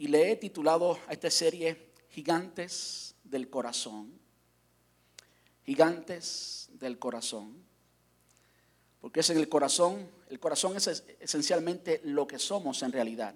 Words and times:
y 0.00 0.08
le 0.08 0.32
he 0.32 0.36
titulado 0.36 0.98
a 1.08 1.12
esta 1.12 1.30
serie 1.30 1.90
Gigantes 2.08 3.14
del 3.22 3.50
Corazón. 3.50 4.10
Gigantes 5.66 6.70
del 6.72 6.98
Corazón. 6.98 7.62
Porque 9.02 9.20
es 9.20 9.28
en 9.28 9.36
el 9.36 9.50
corazón, 9.50 10.10
el 10.30 10.40
corazón 10.40 10.74
es 10.74 11.04
esencialmente 11.20 12.00
lo 12.04 12.26
que 12.26 12.38
somos 12.38 12.82
en 12.82 12.92
realidad. 12.92 13.34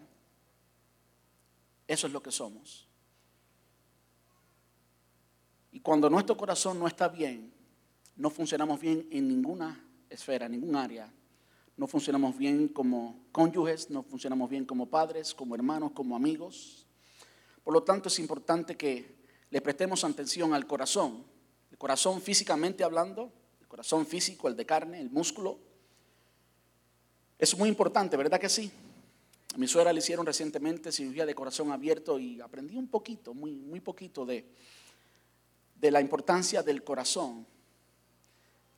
Eso 1.86 2.06
es 2.06 2.12
lo 2.14 2.22
que 2.22 2.30
somos. 2.30 2.88
Y 5.70 5.80
cuando 5.80 6.08
nuestro 6.08 6.34
corazón 6.34 6.78
no 6.78 6.86
está 6.86 7.08
bien, 7.08 7.52
no 8.16 8.30
funcionamos 8.30 8.80
bien 8.80 9.06
en 9.10 9.28
ninguna 9.28 9.86
esfera, 10.08 10.46
en 10.46 10.52
ningún 10.52 10.76
área. 10.76 11.12
No 11.76 11.86
funcionamos 11.88 12.38
bien 12.38 12.68
como 12.68 13.24
cónyuges, 13.32 13.90
no 13.90 14.02
funcionamos 14.02 14.48
bien 14.48 14.64
como 14.64 14.86
padres, 14.86 15.34
como 15.34 15.54
hermanos, 15.54 15.92
como 15.92 16.14
amigos. 16.14 16.86
Por 17.64 17.74
lo 17.74 17.82
tanto, 17.82 18.08
es 18.08 18.18
importante 18.18 18.76
que 18.76 19.14
le 19.50 19.60
prestemos 19.60 20.04
atención 20.04 20.54
al 20.54 20.66
corazón. 20.66 21.24
El 21.70 21.78
corazón 21.78 22.20
físicamente 22.20 22.84
hablando, 22.84 23.32
el 23.60 23.66
corazón 23.66 24.06
físico, 24.06 24.46
el 24.46 24.56
de 24.56 24.66
carne, 24.66 25.00
el 25.00 25.10
músculo. 25.10 25.58
Es 27.38 27.56
muy 27.58 27.68
importante, 27.68 28.16
¿verdad 28.16 28.38
que 28.38 28.48
sí? 28.48 28.70
A 29.54 29.58
mi 29.58 29.66
suegra 29.66 29.92
le 29.92 29.98
hicieron 29.98 30.26
recientemente 30.26 30.92
cirugía 30.92 31.26
de 31.26 31.34
corazón 31.34 31.72
abierto 31.72 32.18
y 32.18 32.40
aprendí 32.40 32.76
un 32.76 32.88
poquito, 32.88 33.34
muy, 33.34 33.52
muy 33.52 33.80
poquito 33.80 34.24
de, 34.24 34.44
de 35.76 35.90
la 35.90 36.00
importancia 36.00 36.62
del 36.62 36.82
corazón. 36.82 37.46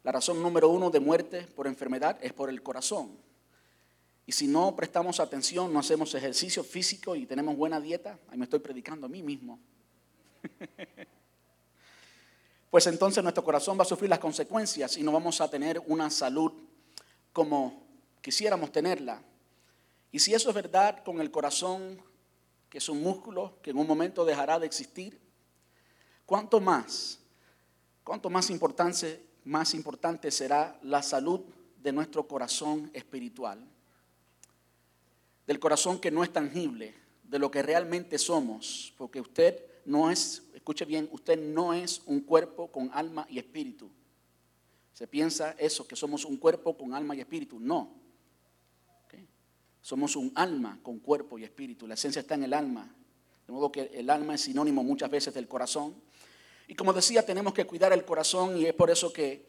La 0.06 0.12
razón 0.12 0.41
número 0.41 0.69
uno 0.69 0.88
de 0.88 1.01
muerte 1.01 1.48
por 1.56 1.66
enfermedad 1.66 2.16
es 2.23 2.33
por 2.33 2.48
el 2.48 2.62
corazón. 2.62 3.10
Y 4.24 4.30
si 4.30 4.46
no 4.46 4.77
prestamos 4.77 5.19
atención, 5.19 5.73
no 5.73 5.80
hacemos 5.80 6.15
ejercicio 6.15 6.62
físico 6.62 7.16
y 7.16 7.27
tenemos 7.27 7.56
buena 7.56 7.80
dieta, 7.80 8.16
ahí 8.29 8.38
me 8.38 8.45
estoy 8.45 8.60
predicando 8.60 9.06
a 9.06 9.09
mí 9.09 9.20
mismo. 9.20 9.59
pues 12.71 12.87
entonces 12.87 13.21
nuestro 13.21 13.43
corazón 13.43 13.76
va 13.76 13.82
a 13.82 13.85
sufrir 13.85 14.09
las 14.09 14.21
consecuencias 14.21 14.96
y 14.96 15.02
no 15.02 15.10
vamos 15.10 15.40
a 15.40 15.51
tener 15.51 15.82
una 15.88 16.09
salud 16.09 16.52
como 17.32 17.82
quisiéramos 18.23 18.70
tenerla. 18.70 19.20
Y 20.13 20.20
si 20.20 20.35
eso 20.35 20.51
es 20.51 20.54
verdad 20.54 21.02
con 21.02 21.20
el 21.20 21.32
corazón, 21.32 22.01
que 22.70 22.79
es 22.79 22.88
un 22.88 23.02
músculo 23.02 23.59
que 23.60 23.70
en 23.70 23.76
un 23.76 23.88
momento 23.88 24.24
dejará 24.24 24.60
de 24.60 24.66
existir, 24.66 25.20
¿Cuánto 26.24 26.60
más? 26.60 27.18
¿Cuánto 28.04 28.30
más 28.30 28.51
importante, 28.51 29.26
más 29.47 29.75
importante 29.75 30.30
será 30.30 30.79
la 30.83 31.02
salud 31.02 31.41
de 31.83 31.93
nuestro 31.93 32.29
corazón 32.29 32.91
espiritual? 32.93 33.59
Del 35.47 35.59
corazón 35.59 35.99
que 35.99 36.11
no 36.11 36.23
es 36.23 36.33
tangible, 36.33 36.95
de 37.23 37.38
lo 37.38 37.51
que 37.51 37.63
realmente 37.63 38.19
somos, 38.19 38.93
porque 38.99 39.21
usted 39.21 39.65
no 39.85 40.11
es, 40.11 40.43
escuche 40.55 40.85
bien, 40.85 41.09
usted 41.13 41.41
no 41.41 41.73
es 41.73 42.03
un 42.07 42.21
cuerpo 42.21 42.71
con 42.71 42.91
alma 42.93 43.27
y 43.30 43.38
espíritu. 43.38 43.88
Se 44.93 45.07
piensa 45.07 45.55
eso, 45.59 45.87
que 45.87 45.95
somos 45.95 46.25
un 46.25 46.37
cuerpo 46.37 46.77
con 46.77 46.95
alma 46.95 47.15
y 47.15 47.21
espíritu. 47.21 47.60
No. 47.60 48.07
Somos 49.87 50.16
un 50.16 50.33
alma 50.35 50.81
con 50.83 50.99
cuerpo 50.99 51.38
y 51.38 51.45
espíritu. 51.45 51.87
La 51.87 51.95
esencia 51.95 52.19
está 52.19 52.35
en 52.35 52.43
el 52.43 52.53
alma. 52.53 52.93
De 53.47 53.53
modo 53.53 53.71
que 53.71 53.83
el 53.95 54.10
alma 54.10 54.35
es 54.35 54.41
sinónimo 54.41 54.83
muchas 54.83 55.09
veces 55.09 55.33
del 55.33 55.47
corazón. 55.47 55.95
Y 56.69 56.75
como 56.75 56.93
decía, 56.93 57.25
tenemos 57.25 57.55
que 57.55 57.65
cuidar 57.65 57.93
el 57.93 58.05
corazón 58.05 58.57
y 58.57 58.67
es 58.67 58.75
por 58.75 58.91
eso 58.91 59.13
que 59.13 59.47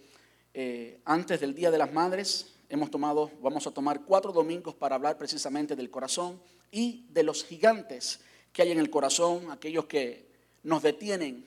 eh, 0.53 1.01
antes 1.05 1.39
del 1.39 1.55
Día 1.55 1.71
de 1.71 1.77
las 1.77 1.91
Madres 1.91 2.53
hemos 2.69 2.91
tomado, 2.91 3.31
vamos 3.41 3.65
a 3.65 3.71
tomar 3.71 4.01
cuatro 4.01 4.31
domingos 4.31 4.75
para 4.75 4.95
hablar 4.95 5.17
precisamente 5.17 5.75
del 5.75 5.89
corazón 5.89 6.39
y 6.71 7.07
de 7.09 7.23
los 7.23 7.43
gigantes 7.43 8.19
que 8.53 8.61
hay 8.61 8.71
en 8.71 8.79
el 8.79 8.89
corazón, 8.89 9.49
aquellos 9.51 9.85
que 9.85 10.27
nos 10.63 10.83
detienen, 10.83 11.45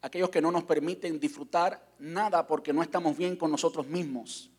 aquellos 0.00 0.30
que 0.30 0.40
no 0.40 0.50
nos 0.50 0.64
permiten 0.64 1.20
disfrutar 1.20 1.86
nada 1.98 2.46
porque 2.46 2.72
no 2.72 2.82
estamos 2.82 3.16
bien 3.16 3.36
con 3.36 3.50
nosotros 3.50 3.86
mismos, 3.86 4.50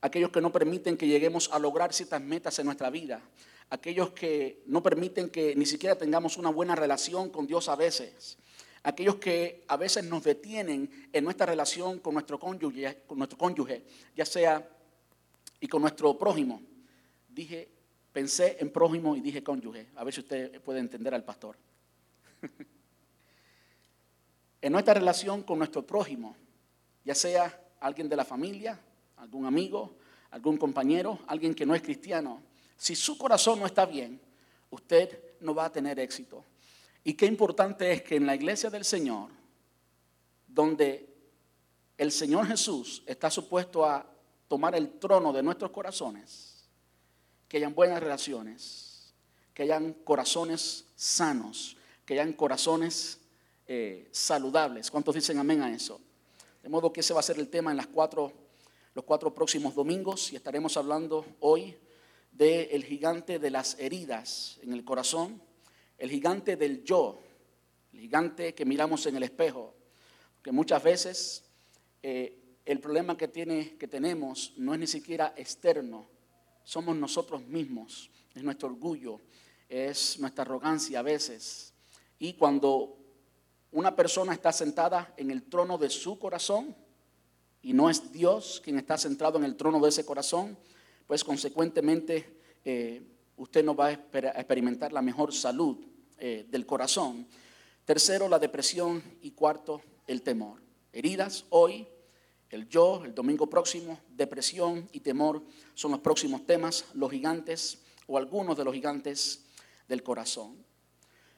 aquellos 0.00 0.30
que 0.30 0.40
no 0.40 0.52
permiten 0.52 0.96
que 0.96 1.06
lleguemos 1.06 1.50
a 1.52 1.58
lograr 1.58 1.94
ciertas 1.94 2.20
metas 2.20 2.58
en 2.58 2.66
nuestra 2.66 2.90
vida, 2.90 3.22
aquellos 3.70 4.10
que 4.10 4.62
no 4.66 4.82
permiten 4.82 5.30
que 5.30 5.54
ni 5.56 5.66
siquiera 5.66 5.96
tengamos 5.96 6.36
una 6.36 6.50
buena 6.50 6.74
relación 6.74 7.30
con 7.30 7.46
Dios 7.46 7.68
a 7.68 7.76
veces 7.76 8.38
aquellos 8.88 9.16
que 9.16 9.64
a 9.68 9.76
veces 9.76 10.04
nos 10.04 10.24
detienen 10.24 11.10
en 11.12 11.24
nuestra 11.24 11.44
relación 11.44 11.98
con 11.98 12.14
nuestro 12.14 12.38
cónyuge, 12.38 13.02
con 13.06 13.18
nuestro 13.18 13.36
cónyuge, 13.36 13.84
ya 14.16 14.24
sea 14.24 14.66
y 15.60 15.68
con 15.68 15.82
nuestro 15.82 16.16
prójimo. 16.16 16.62
Dije, 17.28 17.68
pensé 18.14 18.56
en 18.60 18.70
prójimo 18.70 19.14
y 19.14 19.20
dije 19.20 19.42
cónyuge. 19.42 19.88
A 19.94 20.04
ver 20.04 20.14
si 20.14 20.20
usted 20.20 20.58
puede 20.62 20.80
entender 20.80 21.14
al 21.14 21.22
pastor. 21.22 21.58
en 24.62 24.72
nuestra 24.72 24.94
relación 24.94 25.42
con 25.42 25.58
nuestro 25.58 25.86
prójimo, 25.86 26.34
ya 27.04 27.14
sea 27.14 27.60
alguien 27.80 28.08
de 28.08 28.16
la 28.16 28.24
familia, 28.24 28.80
algún 29.18 29.44
amigo, 29.44 29.96
algún 30.30 30.56
compañero, 30.56 31.18
alguien 31.26 31.54
que 31.54 31.66
no 31.66 31.74
es 31.74 31.82
cristiano, 31.82 32.40
si 32.78 32.96
su 32.96 33.18
corazón 33.18 33.60
no 33.60 33.66
está 33.66 33.84
bien, 33.84 34.18
usted 34.70 35.36
no 35.40 35.54
va 35.54 35.66
a 35.66 35.72
tener 35.72 35.98
éxito. 35.98 36.42
Y 37.08 37.14
qué 37.14 37.24
importante 37.24 37.90
es 37.90 38.02
que 38.02 38.16
en 38.16 38.26
la 38.26 38.34
iglesia 38.34 38.68
del 38.68 38.84
Señor, 38.84 39.30
donde 40.46 41.08
el 41.96 42.12
Señor 42.12 42.46
Jesús 42.46 43.02
está 43.06 43.30
supuesto 43.30 43.86
a 43.86 44.04
tomar 44.46 44.74
el 44.74 44.98
trono 44.98 45.32
de 45.32 45.42
nuestros 45.42 45.70
corazones, 45.70 46.68
que 47.48 47.56
hayan 47.56 47.74
buenas 47.74 47.98
relaciones, 47.98 49.14
que 49.54 49.62
hayan 49.62 49.94
corazones 50.04 50.84
sanos, 50.96 51.78
que 52.04 52.12
hayan 52.12 52.34
corazones 52.34 53.18
eh, 53.66 54.10
saludables. 54.12 54.90
¿Cuántos 54.90 55.14
dicen 55.14 55.38
amén 55.38 55.62
a 55.62 55.74
eso? 55.74 56.02
De 56.62 56.68
modo 56.68 56.92
que 56.92 57.00
ese 57.00 57.14
va 57.14 57.20
a 57.20 57.22
ser 57.22 57.38
el 57.38 57.48
tema 57.48 57.72
en 57.72 57.82
cuatro, 57.84 58.34
los 58.92 59.06
cuatro 59.06 59.32
próximos 59.32 59.74
domingos 59.74 60.30
y 60.30 60.36
estaremos 60.36 60.76
hablando 60.76 61.24
hoy 61.40 61.74
del 62.32 62.84
gigante 62.84 63.38
de 63.38 63.50
las 63.50 63.78
heridas 63.78 64.58
en 64.60 64.74
el 64.74 64.84
corazón 64.84 65.47
el 65.98 66.10
gigante 66.10 66.56
del 66.56 66.84
yo, 66.84 67.20
el 67.92 68.00
gigante 68.00 68.54
que 68.54 68.64
miramos 68.64 69.04
en 69.06 69.16
el 69.16 69.24
espejo, 69.24 69.74
que 70.42 70.52
muchas 70.52 70.82
veces 70.82 71.44
eh, 72.02 72.38
el 72.64 72.80
problema 72.80 73.16
que, 73.16 73.28
tiene, 73.28 73.76
que 73.76 73.88
tenemos 73.88 74.54
no 74.56 74.72
es 74.74 74.80
ni 74.80 74.86
siquiera 74.86 75.34
externo, 75.36 76.06
somos 76.62 76.96
nosotros 76.96 77.44
mismos, 77.46 78.10
es 78.34 78.42
nuestro 78.42 78.68
orgullo, 78.68 79.20
es 79.68 80.18
nuestra 80.20 80.42
arrogancia 80.42 81.00
a 81.00 81.02
veces. 81.02 81.74
Y 82.18 82.34
cuando 82.34 82.96
una 83.72 83.96
persona 83.96 84.32
está 84.32 84.52
sentada 84.52 85.12
en 85.16 85.30
el 85.30 85.44
trono 85.44 85.78
de 85.78 85.90
su 85.90 86.18
corazón 86.18 86.76
y 87.62 87.72
no 87.72 87.90
es 87.90 88.12
Dios 88.12 88.60
quien 88.62 88.78
está 88.78 88.96
centrado 88.96 89.38
en 89.38 89.44
el 89.44 89.56
trono 89.56 89.80
de 89.80 89.88
ese 89.88 90.04
corazón, 90.04 90.56
pues 91.06 91.24
consecuentemente 91.24 92.38
eh, 92.64 93.02
usted 93.38 93.64
no 93.64 93.74
va 93.74 93.86
a 93.86 93.92
experimentar 93.92 94.92
la 94.92 95.02
mejor 95.02 95.32
salud 95.32 95.78
eh, 96.18 96.46
del 96.48 96.66
corazón. 96.66 97.26
Tercero, 97.84 98.28
la 98.28 98.38
depresión. 98.38 99.02
Y 99.22 99.30
cuarto, 99.30 99.80
el 100.06 100.22
temor. 100.22 100.60
Heridas 100.92 101.44
hoy, 101.50 101.86
el 102.50 102.68
yo, 102.68 103.04
el 103.04 103.14
domingo 103.14 103.48
próximo, 103.48 104.00
depresión 104.10 104.88
y 104.92 105.00
temor 105.00 105.42
son 105.74 105.92
los 105.92 106.00
próximos 106.00 106.44
temas, 106.46 106.86
los 106.94 107.10
gigantes 107.10 107.78
o 108.06 108.18
algunos 108.18 108.56
de 108.56 108.64
los 108.64 108.74
gigantes 108.74 109.44
del 109.86 110.02
corazón. 110.02 110.56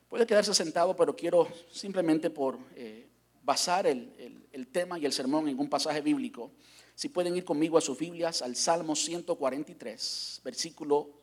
Puede 0.08 0.26
quedarse 0.26 0.54
sentado, 0.54 0.96
pero 0.96 1.14
quiero 1.14 1.48
simplemente 1.70 2.30
por 2.30 2.58
eh, 2.74 3.08
basar 3.42 3.86
el, 3.86 4.46
el 4.52 4.66
tema 4.68 4.98
y 4.98 5.06
el 5.06 5.12
sermón 5.12 5.48
en 5.48 5.58
un 5.58 5.68
pasaje 5.68 6.00
bíblico. 6.00 6.52
Si 6.94 7.08
pueden 7.08 7.36
ir 7.36 7.44
conmigo 7.44 7.78
a 7.78 7.80
sus 7.80 7.98
Biblias, 7.98 8.42
al 8.42 8.56
Salmo 8.56 8.94
143, 8.94 10.40
versículo 10.44 11.19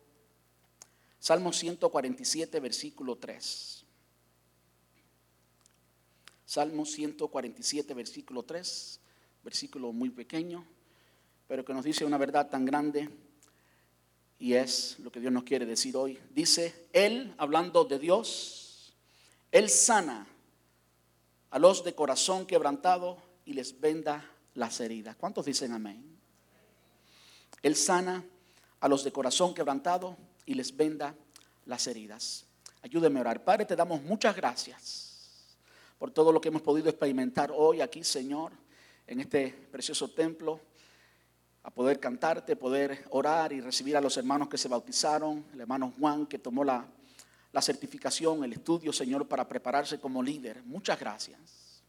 Salmo 1.18 1.52
147, 1.52 2.60
versículo 2.60 3.16
3. 3.16 3.84
Salmo 6.44 6.86
147, 6.86 7.92
versículo 7.92 8.42
3, 8.42 9.00
versículo 9.44 9.92
muy 9.92 10.10
pequeño, 10.10 10.64
pero 11.46 11.64
que 11.64 11.74
nos 11.74 11.84
dice 11.84 12.04
una 12.04 12.16
verdad 12.16 12.48
tan 12.48 12.64
grande 12.64 13.10
y 14.38 14.54
es 14.54 14.98
lo 15.00 15.10
que 15.10 15.20
Dios 15.20 15.32
nos 15.32 15.42
quiere 15.42 15.66
decir 15.66 15.96
hoy. 15.96 16.18
Dice, 16.30 16.88
Él, 16.92 17.34
hablando 17.36 17.84
de 17.84 17.98
Dios, 17.98 18.94
Él 19.50 19.68
sana 19.68 20.26
a 21.50 21.58
los 21.58 21.84
de 21.84 21.94
corazón 21.94 22.46
quebrantado 22.46 23.20
y 23.44 23.54
les 23.54 23.78
venda 23.80 24.24
las 24.54 24.80
heridas. 24.80 25.16
¿Cuántos 25.16 25.46
dicen 25.46 25.72
amén? 25.72 26.18
Él 27.62 27.74
sana 27.74 28.24
a 28.80 28.88
los 28.88 29.02
de 29.04 29.12
corazón 29.12 29.52
quebrantado 29.54 30.16
y 30.48 30.54
les 30.54 30.74
venda 30.74 31.14
las 31.66 31.86
heridas. 31.86 32.46
Ayúdeme 32.80 33.18
a 33.18 33.20
orar. 33.20 33.44
Padre, 33.44 33.66
te 33.66 33.76
damos 33.76 34.02
muchas 34.02 34.34
gracias 34.34 35.56
por 35.98 36.10
todo 36.10 36.32
lo 36.32 36.40
que 36.40 36.48
hemos 36.48 36.62
podido 36.62 36.88
experimentar 36.88 37.52
hoy 37.54 37.82
aquí, 37.82 38.02
Señor, 38.02 38.52
en 39.06 39.20
este 39.20 39.50
precioso 39.70 40.08
templo, 40.08 40.58
a 41.64 41.70
poder 41.70 42.00
cantarte, 42.00 42.56
poder 42.56 43.04
orar 43.10 43.52
y 43.52 43.60
recibir 43.60 43.94
a 43.98 44.00
los 44.00 44.16
hermanos 44.16 44.48
que 44.48 44.56
se 44.56 44.68
bautizaron, 44.68 45.44
el 45.52 45.60
hermano 45.60 45.92
Juan 45.98 46.26
que 46.26 46.38
tomó 46.38 46.64
la, 46.64 46.86
la 47.52 47.60
certificación, 47.60 48.42
el 48.42 48.54
estudio, 48.54 48.90
Señor, 48.90 49.28
para 49.28 49.46
prepararse 49.46 50.00
como 50.00 50.22
líder. 50.22 50.62
Muchas 50.64 50.98
gracias. 50.98 51.82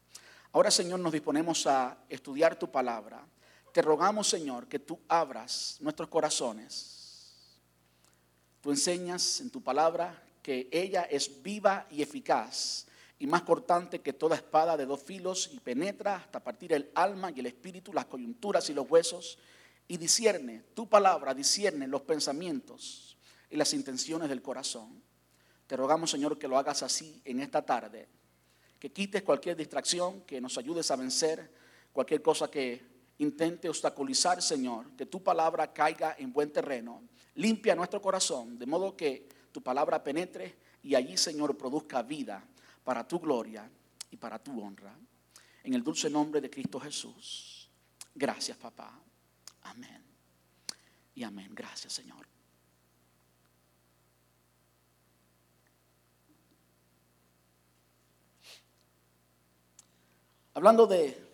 Ahora, 0.52 0.70
Señor, 0.70 1.00
nos 1.00 1.14
disponemos 1.14 1.66
a 1.66 1.98
estudiar 2.10 2.60
tu 2.60 2.70
palabra. 2.70 3.26
Te 3.72 3.82
rogamos, 3.82 4.28
Señor, 4.28 4.68
que 4.68 4.80
tú 4.80 5.00
abras 5.08 5.78
nuestros 5.80 6.10
corazones. 6.10 6.99
Tú 8.62 8.72
enseñas 8.72 9.42
en 9.42 9.50
tu 9.50 9.62
palabra 9.62 10.22
que 10.42 10.68
ella 10.72 11.04
es 11.04 11.42
viva 11.42 11.88
y 11.90 12.02
eficaz 12.02 12.88
y 13.20 13.28
más 13.28 13.44
cortante 13.44 14.00
que 14.00 14.14
toda 14.14 14.36
espada 14.36 14.78
de 14.78 14.86
dos 14.86 15.02
filos 15.04 15.50
y 15.52 15.60
penetra 15.60 16.16
hasta 16.16 16.44
partir 16.44 16.74
el 16.74 16.90
alma 16.96 17.32
y 17.32 17.40
el 17.40 17.46
espíritu, 17.46 17.94
las 17.94 18.06
coyunturas 18.06 18.70
y 18.70 18.74
los 18.74 18.90
huesos 18.90 19.38
y 19.88 19.98
discierne, 19.98 20.64
tu 20.74 20.88
palabra 20.88 21.34
discierne 21.34 21.88
los 21.88 22.02
pensamientos 22.04 23.18
y 23.50 23.58
las 23.58 23.74
intenciones 23.74 24.30
del 24.30 24.42
corazón. 24.42 25.02
Te 25.68 25.76
rogamos, 25.76 26.12
Señor, 26.12 26.38
que 26.38 26.48
lo 26.48 26.58
hagas 26.58 26.84
así 26.84 27.22
en 27.26 27.42
esta 27.42 27.66
tarde, 27.66 28.08
que 28.80 28.92
quites 28.92 29.24
cualquier 29.24 29.56
distracción, 29.56 30.22
que 30.22 30.40
nos 30.40 30.58
ayudes 30.58 30.90
a 30.92 30.96
vencer 30.96 31.52
cualquier 31.92 32.22
cosa 32.22 32.50
que 32.50 32.82
intente 33.18 33.68
obstaculizar, 33.68 34.42
Señor, 34.42 34.86
que 34.96 35.06
tu 35.06 35.22
palabra 35.22 35.74
caiga 35.74 36.16
en 36.18 36.32
buen 36.32 36.52
terreno, 36.52 37.02
limpia 37.40 37.74
nuestro 37.74 38.02
corazón, 38.02 38.60
de 38.60 38.66
modo 38.66 38.96
que 38.96 39.28
tu 39.52 39.62
palabra 39.62 40.04
penetre 40.04 40.58
y 40.84 40.94
allí, 40.94 41.18
Señor, 41.18 41.58
produzca 41.58 42.04
vida 42.04 42.44
para 42.84 43.08
tu 43.08 43.20
gloria 43.20 43.70
y 44.12 44.18
para 44.18 44.40
tu 44.44 44.62
honra. 44.62 44.94
En 45.64 45.74
el 45.74 45.84
dulce 45.84 46.10
nombre 46.10 46.42
de 46.42 46.50
Cristo 46.50 46.80
Jesús. 46.80 47.70
Gracias, 48.14 48.58
papá. 48.58 49.00
Amén. 49.64 50.04
Y 51.16 51.24
amén. 51.24 51.50
Gracias, 51.54 51.94
Señor. 51.94 52.28
Hablando 60.56 60.88
de 60.88 61.26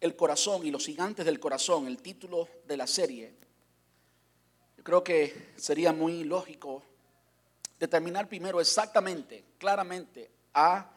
el 0.00 0.16
corazón 0.16 0.66
y 0.66 0.72
los 0.72 0.84
gigantes 0.84 1.24
del 1.24 1.38
corazón, 1.38 1.86
el 1.86 2.02
título 2.02 2.48
de 2.66 2.76
la 2.76 2.88
serie, 2.88 3.43
creo 4.84 5.02
que 5.02 5.52
sería 5.56 5.92
muy 5.92 6.22
lógico 6.22 6.82
determinar 7.80 8.28
primero 8.28 8.60
exactamente, 8.60 9.44
claramente, 9.58 10.30
a 10.52 10.88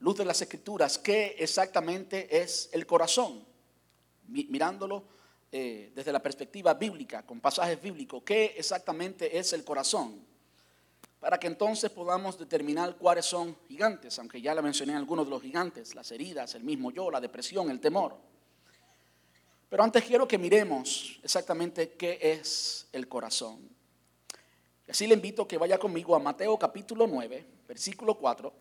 luz 0.00 0.16
de 0.16 0.24
las 0.24 0.40
escrituras, 0.40 0.96
qué 0.96 1.34
exactamente 1.38 2.40
es 2.40 2.70
el 2.72 2.86
corazón, 2.86 3.44
mirándolo 4.28 5.04
eh, 5.50 5.92
desde 5.94 6.12
la 6.12 6.22
perspectiva 6.22 6.74
bíblica, 6.74 7.26
con 7.26 7.40
pasajes 7.40 7.82
bíblicos, 7.82 8.22
qué 8.22 8.54
exactamente 8.56 9.36
es 9.36 9.52
el 9.52 9.64
corazón, 9.64 10.24
para 11.18 11.38
que 11.38 11.48
entonces 11.48 11.90
podamos 11.90 12.38
determinar 12.38 12.96
cuáles 12.96 13.26
son 13.26 13.56
gigantes, 13.66 14.16
aunque 14.20 14.40
ya 14.40 14.54
le 14.54 14.62
mencioné 14.62 14.94
algunos 14.94 15.26
de 15.26 15.30
los 15.30 15.42
gigantes, 15.42 15.96
las 15.96 16.12
heridas, 16.12 16.54
el 16.54 16.62
mismo 16.62 16.92
yo, 16.92 17.10
la 17.10 17.20
depresión, 17.20 17.68
el 17.70 17.80
temor. 17.80 18.16
Pero 19.68 19.82
antes 19.82 20.04
quiero 20.04 20.26
que 20.26 20.38
miremos 20.38 21.20
exactamente 21.22 21.92
qué 21.92 22.18
es 22.22 22.86
el 22.92 23.06
corazón. 23.06 23.68
Así 24.88 25.06
le 25.06 25.14
invito 25.14 25.42
a 25.42 25.48
que 25.48 25.58
vaya 25.58 25.78
conmigo 25.78 26.16
a 26.16 26.18
Mateo 26.18 26.58
capítulo 26.58 27.06
9, 27.06 27.44
versículo 27.68 28.14
4. 28.14 28.52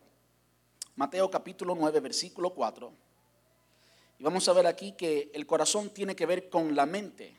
Mateo 0.97 1.31
capítulo 1.31 1.75
9, 1.75 1.99
versículo 2.01 2.49
4. 2.49 2.91
Y 4.19 4.23
vamos 4.23 4.49
a 4.49 4.53
ver 4.53 4.67
aquí 4.67 4.93
que 4.93 5.31
el 5.33 5.45
corazón 5.45 5.91
tiene 5.91 6.15
que 6.15 6.25
ver 6.25 6.49
con 6.49 6.75
la 6.75 6.85
mente, 6.85 7.33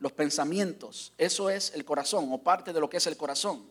los 0.00 0.12
pensamientos. 0.12 1.14
Eso 1.16 1.48
es 1.48 1.72
el 1.74 1.86
corazón 1.86 2.28
o 2.30 2.38
parte 2.38 2.74
de 2.74 2.80
lo 2.80 2.90
que 2.90 2.98
es 2.98 3.06
el 3.06 3.16
corazón. 3.16 3.70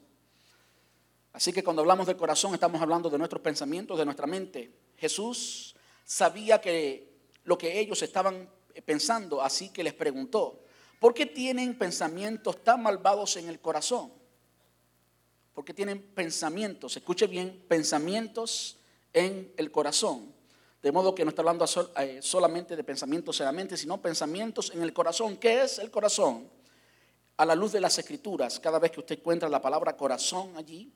Así 1.33 1.53
que 1.53 1.63
cuando 1.63 1.83
hablamos 1.83 2.07
del 2.07 2.17
corazón 2.17 2.55
estamos 2.55 2.81
hablando 2.81 3.11
de 3.11 3.19
nuestros 3.19 3.43
pensamientos, 3.43 3.99
de 3.99 4.05
nuestra 4.05 4.25
mente. 4.25 4.71
Jesús 4.97 5.75
sabía 6.03 6.59
que 6.61 7.14
lo 7.45 7.57
que 7.57 7.79
ellos 7.79 8.01
estaban 8.01 8.49
pensando, 8.85 9.41
así 9.41 9.69
que 9.69 9.83
les 9.83 9.93
preguntó, 9.93 10.61
¿por 10.99 11.13
qué 11.13 11.25
tienen 11.25 11.77
pensamientos 11.77 12.63
tan 12.63 12.83
malvados 12.83 13.37
en 13.37 13.47
el 13.47 13.59
corazón? 13.59 14.11
porque 15.55 15.73
tienen 15.73 16.01
pensamientos, 16.01 16.97
escuche 16.97 17.27
bien, 17.27 17.63
pensamientos 17.69 18.77
en 19.13 19.53
el 19.55 19.71
corazón. 19.71 20.35
De 20.83 20.91
modo 20.91 21.15
que 21.15 21.23
no 21.23 21.29
está 21.29 21.41
hablando 21.41 21.65
eh, 21.97 22.19
solamente 22.21 22.75
de 22.75 22.83
pensamientos 22.83 23.39
en 23.39 23.45
la 23.45 23.53
mente, 23.53 23.77
sino 23.77 23.99
pensamientos 24.01 24.71
en 24.75 24.83
el 24.83 24.91
corazón. 24.91 25.37
¿Qué 25.37 25.63
es 25.63 25.79
el 25.79 25.89
corazón? 25.89 26.49
A 27.37 27.45
la 27.45 27.55
luz 27.55 27.71
de 27.71 27.79
las 27.79 27.97
escrituras, 27.97 28.59
cada 28.59 28.79
vez 28.79 28.91
que 28.91 28.99
usted 28.99 29.17
encuentra 29.17 29.47
la 29.47 29.61
palabra 29.61 29.95
corazón 29.95 30.51
allí, 30.57 30.93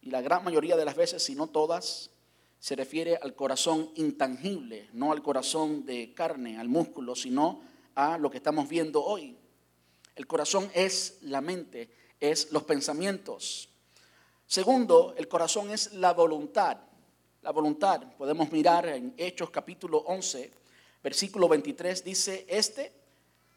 y 0.00 0.10
la 0.10 0.20
gran 0.20 0.44
mayoría 0.44 0.76
de 0.76 0.84
las 0.84 0.94
veces, 0.94 1.24
si 1.24 1.34
no 1.34 1.48
todas, 1.48 2.10
se 2.58 2.76
refiere 2.76 3.16
al 3.16 3.34
corazón 3.34 3.90
intangible, 3.96 4.88
no 4.92 5.12
al 5.12 5.22
corazón 5.22 5.84
de 5.84 6.12
carne, 6.14 6.58
al 6.58 6.68
músculo, 6.68 7.14
sino 7.14 7.62
a 7.94 8.18
lo 8.18 8.30
que 8.30 8.38
estamos 8.38 8.68
viendo 8.68 9.04
hoy. 9.04 9.36
El 10.14 10.26
corazón 10.26 10.70
es 10.74 11.18
la 11.22 11.40
mente, 11.40 11.90
es 12.20 12.50
los 12.52 12.64
pensamientos. 12.64 13.68
Segundo, 14.46 15.14
el 15.16 15.28
corazón 15.28 15.70
es 15.70 15.92
la 15.94 16.12
voluntad. 16.12 16.78
La 17.42 17.52
voluntad, 17.52 18.02
podemos 18.16 18.50
mirar 18.50 18.86
en 18.88 19.14
Hechos 19.16 19.50
capítulo 19.50 19.98
11, 19.98 20.50
versículo 21.02 21.48
23, 21.48 22.02
dice, 22.02 22.44
este, 22.48 22.92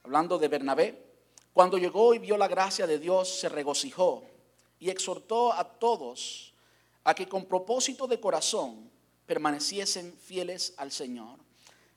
hablando 0.03 0.37
de 0.37 0.47
Bernabé, 0.47 1.09
cuando 1.53 1.77
llegó 1.77 2.13
y 2.13 2.19
vio 2.19 2.37
la 2.37 2.47
gracia 2.47 2.85
de 2.85 2.99
Dios, 2.99 3.39
se 3.39 3.49
regocijó 3.49 4.23
y 4.79 4.89
exhortó 4.89 5.53
a 5.53 5.63
todos 5.63 6.48
a 7.09 7.15
que 7.15 7.27
con 7.27 7.45
propósito 7.45 8.05
de 8.05 8.19
corazón 8.19 8.87
permaneciesen 9.25 10.15
fieles 10.15 10.75
al 10.77 10.91
Señor. 10.91 11.39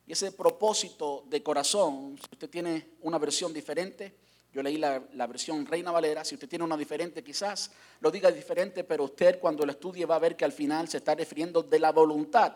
Y 0.07 0.13
ese 0.13 0.31
propósito 0.31 1.23
de 1.27 1.43
corazón, 1.43 2.17
si 2.17 2.29
usted 2.31 2.49
tiene 2.49 2.89
una 3.01 3.19
versión 3.19 3.53
diferente, 3.53 4.15
yo 4.51 4.63
leí 4.63 4.77
la, 4.77 4.99
versión 5.27 5.67
Reina 5.67 5.91
Valera, 5.91 6.25
si 6.25 6.33
usted 6.33 6.49
tiene 6.49 6.65
una 6.65 6.75
diferente 6.75 7.23
quizás 7.23 7.69
lo 7.99 8.09
diga 8.09 8.31
diferente, 8.31 8.83
pero 8.83 9.03
usted 9.03 9.39
cuando 9.39 9.67
lo 9.67 9.71
estudie 9.71 10.07
va 10.07 10.15
a 10.15 10.19
ver 10.19 10.35
que 10.35 10.45
al 10.45 10.51
final 10.51 10.87
se 10.87 10.97
está 10.97 11.13
refiriendo 11.13 11.61
de 11.61 11.77
la 11.77 11.91
voluntad. 11.91 12.55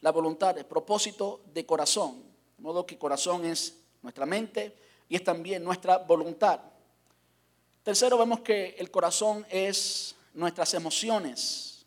La 0.00 0.10
voluntad, 0.10 0.58
el 0.58 0.66
propósito 0.66 1.42
de 1.54 1.64
corazón. 1.64 2.24
De 2.56 2.62
modo 2.64 2.84
que 2.84 2.98
corazón 2.98 3.44
es 3.44 3.78
nuestra 4.02 4.26
mente 4.26 4.76
y 5.08 5.14
es 5.14 5.22
también 5.22 5.62
nuestra 5.62 5.98
voluntad. 5.98 6.60
Tercero, 7.84 8.18
vemos 8.18 8.40
que 8.40 8.74
el 8.78 8.90
corazón 8.90 9.46
es 9.48 10.16
nuestras 10.34 10.74
emociones. 10.74 11.86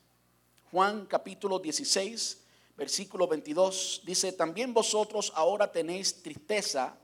Juan 0.72 1.06
capítulo 1.06 1.60
16, 1.60 2.42
versículo 2.76 3.28
22 3.28 4.02
dice, 4.06 4.32
también 4.34 4.74
vosotros 4.74 5.32
ahora 5.36 5.72
tenéis 5.72 6.22
tristeza 6.22 6.98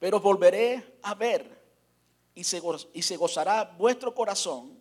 pero 0.00 0.18
volveré 0.18 0.96
a 1.02 1.14
ver 1.14 1.60
y 2.34 2.42
se, 2.42 2.60
y 2.94 3.02
se 3.02 3.16
gozará 3.16 3.64
vuestro 3.78 4.12
corazón 4.12 4.76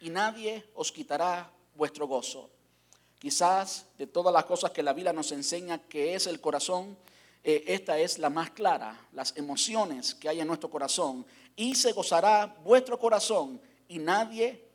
y 0.00 0.08
nadie 0.08 0.64
os 0.74 0.90
quitará 0.90 1.52
vuestro 1.74 2.06
gozo. 2.06 2.48
Quizás 3.18 3.86
de 3.98 4.06
todas 4.06 4.32
las 4.32 4.44
cosas 4.44 4.70
que 4.70 4.82
la 4.82 4.94
Biblia 4.94 5.12
nos 5.12 5.32
enseña 5.32 5.78
que 5.88 6.14
es 6.14 6.26
el 6.26 6.40
corazón, 6.40 6.96
eh, 7.42 7.64
esta 7.66 7.98
es 7.98 8.18
la 8.18 8.30
más 8.30 8.50
clara, 8.52 9.08
las 9.12 9.36
emociones 9.36 10.14
que 10.14 10.28
hay 10.28 10.40
en 10.40 10.46
nuestro 10.46 10.70
corazón. 10.70 11.26
Y 11.56 11.74
se 11.74 11.92
gozará 11.92 12.46
vuestro 12.62 12.98
corazón 12.98 13.60
y 13.88 13.98
nadie 13.98 14.69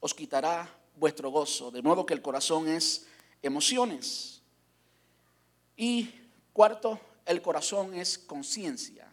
os 0.00 0.14
quitará 0.14 0.68
vuestro 0.96 1.30
gozo. 1.30 1.70
De 1.70 1.82
modo 1.82 2.04
que 2.04 2.14
el 2.14 2.22
corazón 2.22 2.68
es 2.68 3.06
emociones. 3.42 4.40
Y 5.76 6.10
cuarto, 6.52 6.98
el 7.26 7.40
corazón 7.40 7.94
es 7.94 8.18
conciencia. 8.18 9.06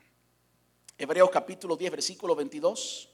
Hebreos 0.98 1.30
capítulo 1.30 1.76
10, 1.76 1.92
versículo 1.92 2.36
22. 2.36 3.10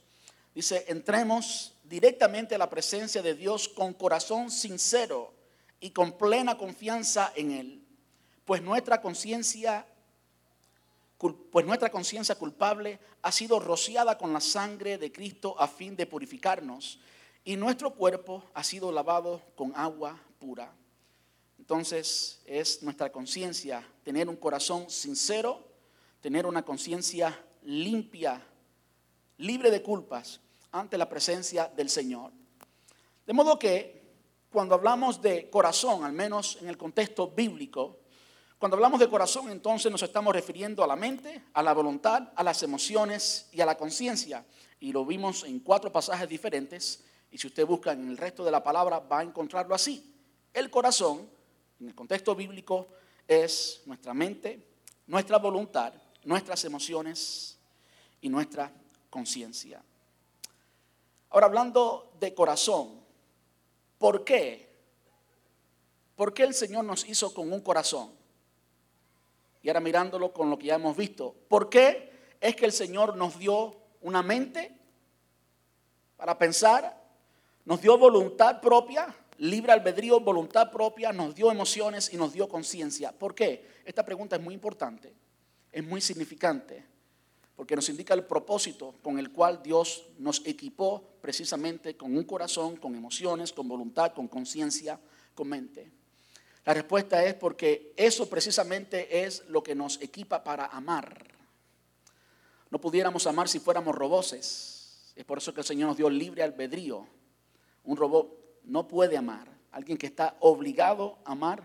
Dice, 0.55 0.85
entremos 0.87 1.73
directamente 1.83 2.55
a 2.55 2.59
la 2.59 2.69
presencia 2.69 3.21
de 3.21 3.33
Dios 3.33 3.67
con 3.67 3.93
corazón 3.93 4.51
sincero 4.51 5.33
y 5.79 5.89
con 5.89 6.17
plena 6.17 6.57
confianza 6.57 7.33
en 7.35 7.51
Él. 7.51 7.83
Pues 8.45 8.61
nuestra 8.61 9.01
conciencia 9.01 9.87
pues 11.51 11.65
nuestra 11.65 11.89
conciencia 11.89 12.35
culpable 12.35 12.99
ha 13.21 13.31
sido 13.31 13.57
rociada 13.57 14.17
con 14.17 14.33
la 14.33 14.41
sangre 14.41 14.97
de 14.97 15.09
Cristo 15.09 15.55
a 15.57 15.69
fin 15.69 15.95
de 15.95 16.05
purificarnos 16.05 16.99
y 17.43 17.57
nuestro 17.57 17.93
cuerpo 17.93 18.43
ha 18.53 18.63
sido 18.63 18.91
lavado 18.91 19.41
con 19.55 19.73
agua 19.75 20.19
pura. 20.39 20.73
Entonces 21.57 22.41
es 22.45 22.83
nuestra 22.83 23.11
conciencia 23.11 23.85
tener 24.03 24.29
un 24.29 24.35
corazón 24.35 24.89
sincero, 24.89 25.65
tener 26.21 26.45
una 26.45 26.63
conciencia 26.63 27.37
limpia, 27.63 28.45
libre 29.37 29.71
de 29.71 29.81
culpas 29.81 30.41
ante 30.71 30.97
la 30.97 31.09
presencia 31.09 31.71
del 31.75 31.89
Señor. 31.89 32.31
De 33.25 33.33
modo 33.33 33.59
que 33.59 34.03
cuando 34.49 34.75
hablamos 34.75 35.21
de 35.21 35.49
corazón, 35.49 36.03
al 36.03 36.13
menos 36.13 36.57
en 36.61 36.69
el 36.69 36.77
contexto 36.77 37.29
bíblico, 37.29 37.99
cuando 38.57 38.75
hablamos 38.77 38.99
de 38.99 39.09
corazón 39.09 39.49
entonces 39.49 39.91
nos 39.91 40.03
estamos 40.03 40.33
refiriendo 40.33 40.83
a 40.83 40.87
la 40.87 40.95
mente, 40.95 41.43
a 41.53 41.63
la 41.63 41.73
voluntad, 41.73 42.31
a 42.35 42.43
las 42.43 42.63
emociones 42.63 43.49
y 43.51 43.59
a 43.61 43.65
la 43.65 43.77
conciencia. 43.77 44.45
Y 44.79 44.91
lo 44.91 45.05
vimos 45.05 45.43
en 45.43 45.59
cuatro 45.59 45.91
pasajes 45.91 46.29
diferentes 46.29 47.03
Y 47.33 47.39
si 47.39 47.47
usted 47.47 47.65
busca 47.65 47.93
en 47.93 48.07
el 48.07 48.15
resto 48.15 48.45
de 48.45 48.51
la 48.51 48.63
palabra, 48.63 48.99
va 48.99 49.19
a 49.19 49.23
encontrarlo 49.23 49.73
así. 49.73 50.15
El 50.53 50.69
corazón, 50.69 51.27
en 51.79 51.87
el 51.87 51.95
contexto 51.95 52.35
bíblico, 52.35 52.89
es 53.27 53.81
nuestra 53.87 54.13
mente, 54.13 54.63
nuestra 55.07 55.39
voluntad, 55.39 55.95
nuestras 56.25 56.63
emociones 56.63 57.57
y 58.21 58.29
nuestra 58.29 58.71
conciencia. 59.09 59.81
Ahora, 61.31 61.47
hablando 61.47 62.13
de 62.19 62.35
corazón, 62.35 63.01
¿por 63.97 64.23
qué? 64.23 64.71
¿Por 66.15 66.35
qué 66.35 66.43
el 66.43 66.53
Señor 66.53 66.85
nos 66.85 67.03
hizo 67.09 67.33
con 67.33 67.51
un 67.51 67.61
corazón? 67.61 68.11
Y 69.63 69.69
ahora 69.69 69.79
mirándolo 69.79 70.31
con 70.31 70.51
lo 70.51 70.59
que 70.59 70.67
ya 70.67 70.75
hemos 70.75 70.95
visto, 70.95 71.33
¿por 71.47 71.67
qué 71.67 72.35
es 72.39 72.55
que 72.55 72.65
el 72.65 72.73
Señor 72.73 73.17
nos 73.17 73.39
dio 73.39 73.75
una 74.01 74.21
mente 74.21 74.77
para 76.15 76.37
pensar? 76.37 77.01
Nos 77.65 77.81
dio 77.81 77.97
voluntad 77.97 78.59
propia, 78.59 79.15
libre 79.37 79.71
albedrío, 79.71 80.19
voluntad 80.19 80.69
propia, 80.69 81.13
nos 81.13 81.33
dio 81.33 81.49
emociones 81.49 82.13
y 82.13 82.17
nos 82.17 82.33
dio 82.33 82.49
conciencia. 82.49 83.13
¿Por 83.13 83.33
qué? 83.33 83.65
Esta 83.85 84.03
pregunta 84.03 84.35
es 84.35 84.41
muy 84.41 84.53
importante, 84.53 85.13
es 85.71 85.81
muy 85.81 86.01
significante, 86.01 86.85
porque 87.55 87.77
nos 87.77 87.87
indica 87.87 88.13
el 88.13 88.25
propósito 88.25 88.95
con 89.01 89.17
el 89.17 89.31
cual 89.31 89.61
Dios 89.63 90.07
nos 90.17 90.45
equipó 90.45 91.01
precisamente 91.21 91.95
con 91.95 92.17
un 92.17 92.25
corazón, 92.25 92.75
con 92.75 92.95
emociones, 92.95 93.53
con 93.53 93.69
voluntad, 93.69 94.11
con 94.13 94.27
conciencia, 94.27 94.99
con 95.33 95.47
mente. 95.47 95.89
La 96.65 96.73
respuesta 96.73 97.23
es 97.23 97.33
porque 97.33 97.93
eso 97.95 98.29
precisamente 98.29 99.23
es 99.23 99.47
lo 99.47 99.63
que 99.63 99.73
nos 99.73 100.01
equipa 100.01 100.43
para 100.43 100.65
amar. 100.65 101.27
No 102.69 102.81
pudiéramos 102.81 103.25
amar 103.25 103.47
si 103.47 103.59
fuéramos 103.59 103.95
roboses. 103.95 105.13
Es 105.15 105.23
por 105.23 105.37
eso 105.37 105.53
que 105.53 105.61
el 105.61 105.65
Señor 105.65 105.87
nos 105.87 105.97
dio 105.97 106.09
libre 106.09 106.43
albedrío 106.43 107.07
un 107.83 107.97
robot 107.97 108.61
no 108.63 108.87
puede 108.87 109.17
amar. 109.17 109.47
Alguien 109.71 109.97
que 109.97 110.07
está 110.07 110.35
obligado 110.39 111.17
a 111.25 111.31
amar, 111.31 111.63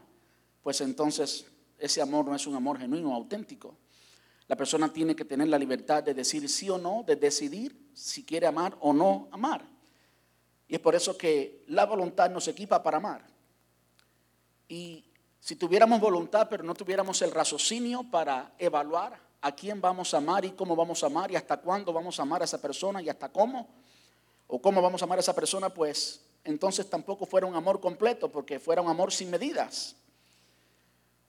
pues 0.63 0.81
entonces 0.81 1.47
ese 1.79 2.01
amor 2.01 2.27
no 2.27 2.35
es 2.35 2.47
un 2.47 2.57
amor 2.57 2.79
genuino, 2.79 3.15
auténtico. 3.15 3.77
La 4.47 4.57
persona 4.57 4.93
tiene 4.93 5.15
que 5.15 5.25
tener 5.25 5.49
la 5.49 5.59
libertad 5.59 6.03
de 6.03 6.15
decir 6.15 6.49
sí 6.49 6.71
o 6.71 6.79
no, 6.79 7.05
de 7.07 7.17
decidir 7.17 7.91
si 7.93 8.25
quiere 8.25 8.47
amar 8.47 8.77
o 8.81 8.93
no 8.93 9.29
amar. 9.31 9.63
Y 10.67 10.75
es 10.75 10.81
por 10.81 10.95
eso 10.95 11.17
que 11.17 11.65
la 11.69 11.87
voluntad 11.87 12.31
nos 12.31 12.49
equipa 12.49 12.83
para 12.83 12.97
amar. 12.97 13.27
Y 14.69 15.05
si 15.41 15.57
tuviéramos 15.57 16.01
voluntad, 16.01 16.49
pero 16.49 16.63
no 16.63 16.75
tuviéramos 16.75 17.21
el 17.23 17.31
raciocinio 17.31 18.05
para 18.11 18.55
evaluar 18.59 19.19
a 19.41 19.53
quién 19.53 19.81
vamos 19.81 20.13
a 20.15 20.19
amar 20.19 20.45
y 20.45 20.51
cómo 20.51 20.75
vamos 20.75 21.03
a 21.03 21.07
amar 21.07 21.31
y 21.31 21.37
hasta 21.37 21.59
cuándo 21.59 21.93
vamos 21.93 22.19
a 22.19 22.23
amar 22.23 22.43
a 22.43 22.45
esa 22.45 22.61
persona 22.61 23.01
y 23.01 23.09
hasta 23.09 23.31
cómo, 23.31 23.69
o 24.49 24.61
cómo 24.61 24.83
vamos 24.83 25.00
a 25.00 25.05
amar 25.05 25.19
a 25.19 25.21
esa 25.21 25.35
persona, 25.35 25.69
pues 25.69 26.21
entonces 26.43 26.88
tampoco 26.88 27.26
fuera 27.26 27.47
un 27.47 27.55
amor 27.55 27.81
completo, 27.81 28.33
porque 28.33 28.59
fuera 28.59 28.83
un 28.83 28.88
amor 28.88 29.12
sin 29.12 29.31
medidas. 29.31 29.95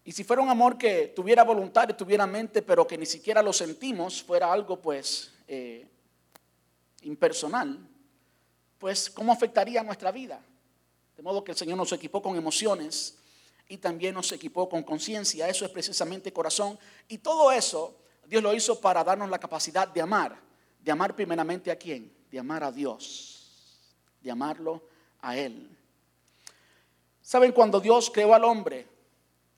Y 0.05 0.13
si 0.13 0.23
fuera 0.23 0.41
un 0.41 0.49
amor 0.49 0.77
que 0.77 1.07
tuviera 1.07 1.43
voluntad 1.43 1.87
y 1.89 1.93
tuviera 1.93 2.25
mente, 2.25 2.61
pero 2.61 2.87
que 2.87 2.97
ni 2.97 3.05
siquiera 3.05 3.43
lo 3.43 3.53
sentimos, 3.53 4.23
fuera 4.23 4.51
algo 4.51 4.81
pues 4.81 5.33
eh, 5.47 5.85
impersonal, 7.01 7.77
pues 8.79 9.09
¿cómo 9.09 9.33
afectaría 9.33 9.83
nuestra 9.83 10.11
vida? 10.11 10.41
De 11.17 11.21
modo 11.21 11.43
que 11.43 11.51
el 11.51 11.57
Señor 11.57 11.77
nos 11.77 11.91
equipó 11.91 12.21
con 12.21 12.37
emociones 12.37 13.17
y 13.67 13.77
también 13.77 14.15
nos 14.15 14.31
equipó 14.31 14.69
con 14.69 14.83
conciencia. 14.83 15.49
Eso 15.49 15.65
es 15.65 15.71
precisamente 15.71 16.31
corazón. 16.31 16.79
Y 17.09 17.17
todo 17.17 17.51
eso 17.51 17.97
Dios 18.25 18.41
lo 18.41 18.53
hizo 18.53 18.79
para 18.79 19.03
darnos 19.03 19.29
la 19.29 19.37
capacidad 19.37 19.87
de 19.87 20.01
amar. 20.01 20.39
De 20.79 20.91
amar 20.91 21.13
primeramente 21.13 21.69
a 21.69 21.75
quién? 21.75 22.18
De 22.31 22.39
amar 22.39 22.63
a 22.63 22.71
Dios, 22.71 23.79
de 24.21 24.31
amarlo 24.31 24.81
a 25.21 25.37
Él. 25.37 25.69
¿Saben? 27.21 27.51
Cuando 27.51 27.79
Dios 27.79 28.09
creó 28.11 28.33
al 28.33 28.43
hombre, 28.43 28.87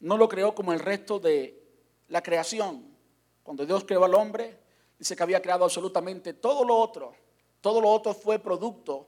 no 0.01 0.17
lo 0.17 0.27
creó 0.27 0.53
como 0.53 0.73
el 0.73 0.79
resto 0.79 1.19
de 1.19 1.61
la 2.09 2.21
creación. 2.21 2.83
Cuando 3.43 3.65
Dios 3.65 3.83
creó 3.85 4.03
al 4.03 4.13
hombre, 4.13 4.57
dice 4.97 5.15
que 5.15 5.23
había 5.23 5.41
creado 5.41 5.63
absolutamente 5.63 6.33
todo 6.33 6.65
lo 6.65 6.77
otro. 6.77 7.13
Todo 7.61 7.79
lo 7.79 7.89
otro 7.89 8.13
fue 8.13 8.39
producto 8.39 9.07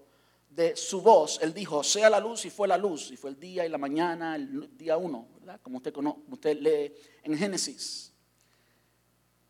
de 0.50 0.76
su 0.76 1.02
voz. 1.02 1.40
Él 1.42 1.54
dijo, 1.54 1.84
sea 1.84 2.10
la 2.10 2.20
luz 2.20 2.46
y 2.46 2.50
fue 2.50 2.68
la 2.68 2.78
luz. 2.78 3.12
Y 3.12 3.18
fue 3.18 3.32
el 3.32 3.40
día 3.40 3.66
y 3.66 3.70
la 3.70 3.78
mañana, 3.78 4.36
el 4.36 4.78
día 4.78 4.98
uno, 4.98 5.28
¿verdad? 5.40 5.60
Como 5.62 5.78
usted, 5.78 5.92
conoce, 5.92 6.20
usted 6.30 6.58
lee 6.60 6.94
en 7.24 7.38
Génesis. 7.38 8.14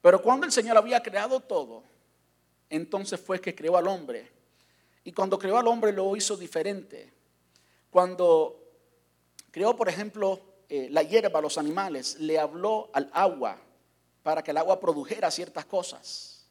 Pero 0.02 0.22
cuando 0.22 0.46
el 0.46 0.52
Señor 0.52 0.78
había 0.78 1.02
creado 1.02 1.40
todo, 1.40 1.84
entonces 2.76 3.20
fue 3.20 3.40
que 3.40 3.54
creó 3.54 3.78
al 3.78 3.88
hombre. 3.88 4.32
Y 5.04 5.12
cuando 5.12 5.38
creó 5.38 5.58
al 5.58 5.68
hombre 5.68 5.94
lo 5.94 6.16
hizo 6.16 6.36
diferente. 6.36 7.14
Cuando 7.92 8.60
creó, 9.52 9.76
por 9.76 9.90
ejemplo, 9.90 10.42
eh, 10.68 10.88
la 10.90 11.04
hierba, 11.04 11.40
los 11.40 11.60
animales, 11.60 12.20
le 12.20 12.40
habló 12.40 12.90
al 12.94 13.12
agua 13.14 13.60
para 14.24 14.44
que 14.44 14.50
el 14.50 14.58
agua 14.58 14.80
produjera 14.80 15.30
ciertas 15.30 15.66
cosas. 15.66 16.48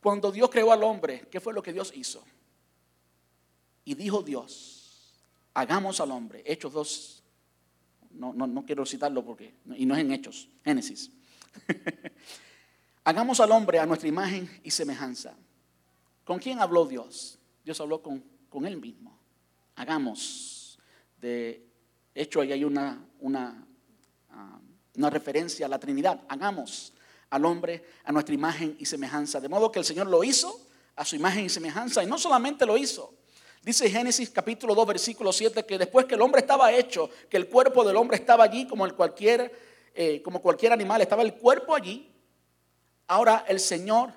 Cuando 0.00 0.30
Dios 0.30 0.48
creó 0.50 0.70
al 0.70 0.84
hombre, 0.84 1.26
¿qué 1.28 1.40
fue 1.40 1.52
lo 1.52 1.62
que 1.62 1.72
Dios 1.72 1.92
hizo? 1.96 2.22
Y 3.84 3.94
dijo 3.94 4.22
Dios, 4.22 5.18
hagamos 5.54 6.00
al 6.00 6.12
hombre. 6.12 6.44
Hechos 6.46 6.72
2, 6.72 7.22
no, 8.12 8.32
no, 8.32 8.46
no 8.46 8.64
quiero 8.64 8.86
citarlo 8.86 9.24
porque, 9.24 9.54
y 9.74 9.84
no 9.84 9.94
es 9.96 10.00
en 10.00 10.12
Hechos, 10.12 10.48
Génesis. 10.64 11.10
Hagamos 13.04 13.40
al 13.40 13.50
hombre 13.50 13.78
a 13.78 13.86
nuestra 13.86 14.08
imagen 14.08 14.60
y 14.62 14.70
semejanza. 14.70 15.34
¿Con 16.24 16.38
quién 16.38 16.60
habló 16.60 16.86
Dios? 16.86 17.38
Dios 17.64 17.80
habló 17.80 18.00
con, 18.00 18.22
con 18.48 18.64
él 18.64 18.76
mismo. 18.76 19.18
Hagamos. 19.74 20.78
De 21.20 21.66
hecho, 22.14 22.40
ahí 22.40 22.52
hay 22.52 22.64
una, 22.64 23.04
una, 23.20 23.66
ah, 24.30 24.60
una 24.96 25.10
referencia 25.10 25.66
a 25.66 25.68
la 25.68 25.80
Trinidad. 25.80 26.20
Hagamos 26.28 26.92
al 27.30 27.44
hombre 27.44 27.84
a 28.04 28.12
nuestra 28.12 28.34
imagen 28.34 28.76
y 28.78 28.86
semejanza. 28.86 29.40
De 29.40 29.48
modo 29.48 29.72
que 29.72 29.80
el 29.80 29.84
Señor 29.84 30.06
lo 30.06 30.22
hizo 30.22 30.68
a 30.94 31.04
su 31.04 31.16
imagen 31.16 31.46
y 31.46 31.48
semejanza. 31.48 32.04
Y 32.04 32.06
no 32.06 32.18
solamente 32.18 32.64
lo 32.66 32.76
hizo. 32.76 33.14
Dice 33.62 33.88
Génesis 33.88 34.30
capítulo 34.30 34.74
2, 34.74 34.86
versículo 34.86 35.32
7, 35.32 35.64
que 35.64 35.78
después 35.78 36.06
que 36.06 36.14
el 36.14 36.20
hombre 36.20 36.40
estaba 36.40 36.72
hecho, 36.72 37.08
que 37.28 37.36
el 37.36 37.48
cuerpo 37.48 37.84
del 37.84 37.96
hombre 37.96 38.16
estaba 38.16 38.44
allí 38.44 38.66
como, 38.66 38.84
el 38.84 38.94
cualquier, 38.94 39.52
eh, 39.94 40.20
como 40.22 40.42
cualquier 40.42 40.72
animal, 40.72 41.00
estaba 41.00 41.22
el 41.22 41.34
cuerpo 41.34 41.74
allí, 41.74 42.11
Ahora 43.06 43.44
el 43.48 43.60
Señor 43.60 44.12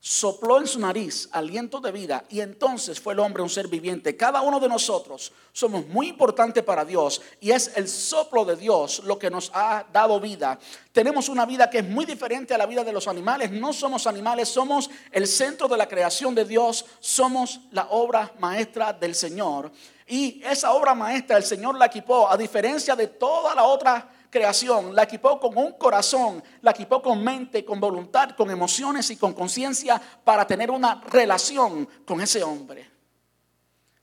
sopló 0.00 0.58
en 0.58 0.66
su 0.66 0.78
nariz 0.78 1.28
aliento 1.32 1.80
de 1.80 1.90
vida 1.90 2.24
y 2.28 2.40
entonces 2.40 3.00
fue 3.00 3.14
el 3.14 3.18
hombre 3.18 3.42
un 3.42 3.50
ser 3.50 3.66
viviente. 3.66 4.16
Cada 4.16 4.40
uno 4.42 4.60
de 4.60 4.68
nosotros 4.68 5.32
somos 5.52 5.86
muy 5.88 6.08
importantes 6.08 6.62
para 6.62 6.84
Dios 6.84 7.20
y 7.40 7.50
es 7.50 7.72
el 7.76 7.88
soplo 7.88 8.44
de 8.44 8.54
Dios 8.54 9.02
lo 9.04 9.18
que 9.18 9.28
nos 9.28 9.50
ha 9.54 9.84
dado 9.92 10.20
vida. 10.20 10.58
Tenemos 10.92 11.28
una 11.28 11.44
vida 11.44 11.68
que 11.68 11.78
es 11.78 11.88
muy 11.88 12.04
diferente 12.04 12.54
a 12.54 12.58
la 12.58 12.66
vida 12.66 12.84
de 12.84 12.92
los 12.92 13.08
animales. 13.08 13.50
No 13.50 13.72
somos 13.72 14.06
animales, 14.06 14.48
somos 14.48 14.88
el 15.10 15.26
centro 15.26 15.66
de 15.66 15.76
la 15.76 15.88
creación 15.88 16.34
de 16.34 16.44
Dios, 16.44 16.86
somos 17.00 17.60
la 17.72 17.88
obra 17.90 18.32
maestra 18.38 18.92
del 18.92 19.16
Señor. 19.16 19.72
Y 20.06 20.40
esa 20.44 20.72
obra 20.72 20.94
maestra 20.94 21.36
el 21.36 21.44
Señor 21.44 21.76
la 21.76 21.86
equipó 21.86 22.30
a 22.30 22.36
diferencia 22.36 22.94
de 22.94 23.08
toda 23.08 23.54
la 23.54 23.64
otra 23.64 24.08
creación, 24.30 24.94
la 24.94 25.04
equipó 25.04 25.38
con 25.40 25.56
un 25.56 25.72
corazón, 25.72 26.42
la 26.62 26.72
equipó 26.72 27.02
con 27.02 27.22
mente, 27.22 27.64
con 27.64 27.80
voluntad, 27.80 28.30
con 28.36 28.50
emociones 28.50 29.10
y 29.10 29.16
con 29.16 29.32
conciencia 29.32 30.00
para 30.24 30.46
tener 30.46 30.70
una 30.70 31.00
relación 31.02 31.88
con 32.06 32.20
ese 32.20 32.42
hombre. 32.42 32.90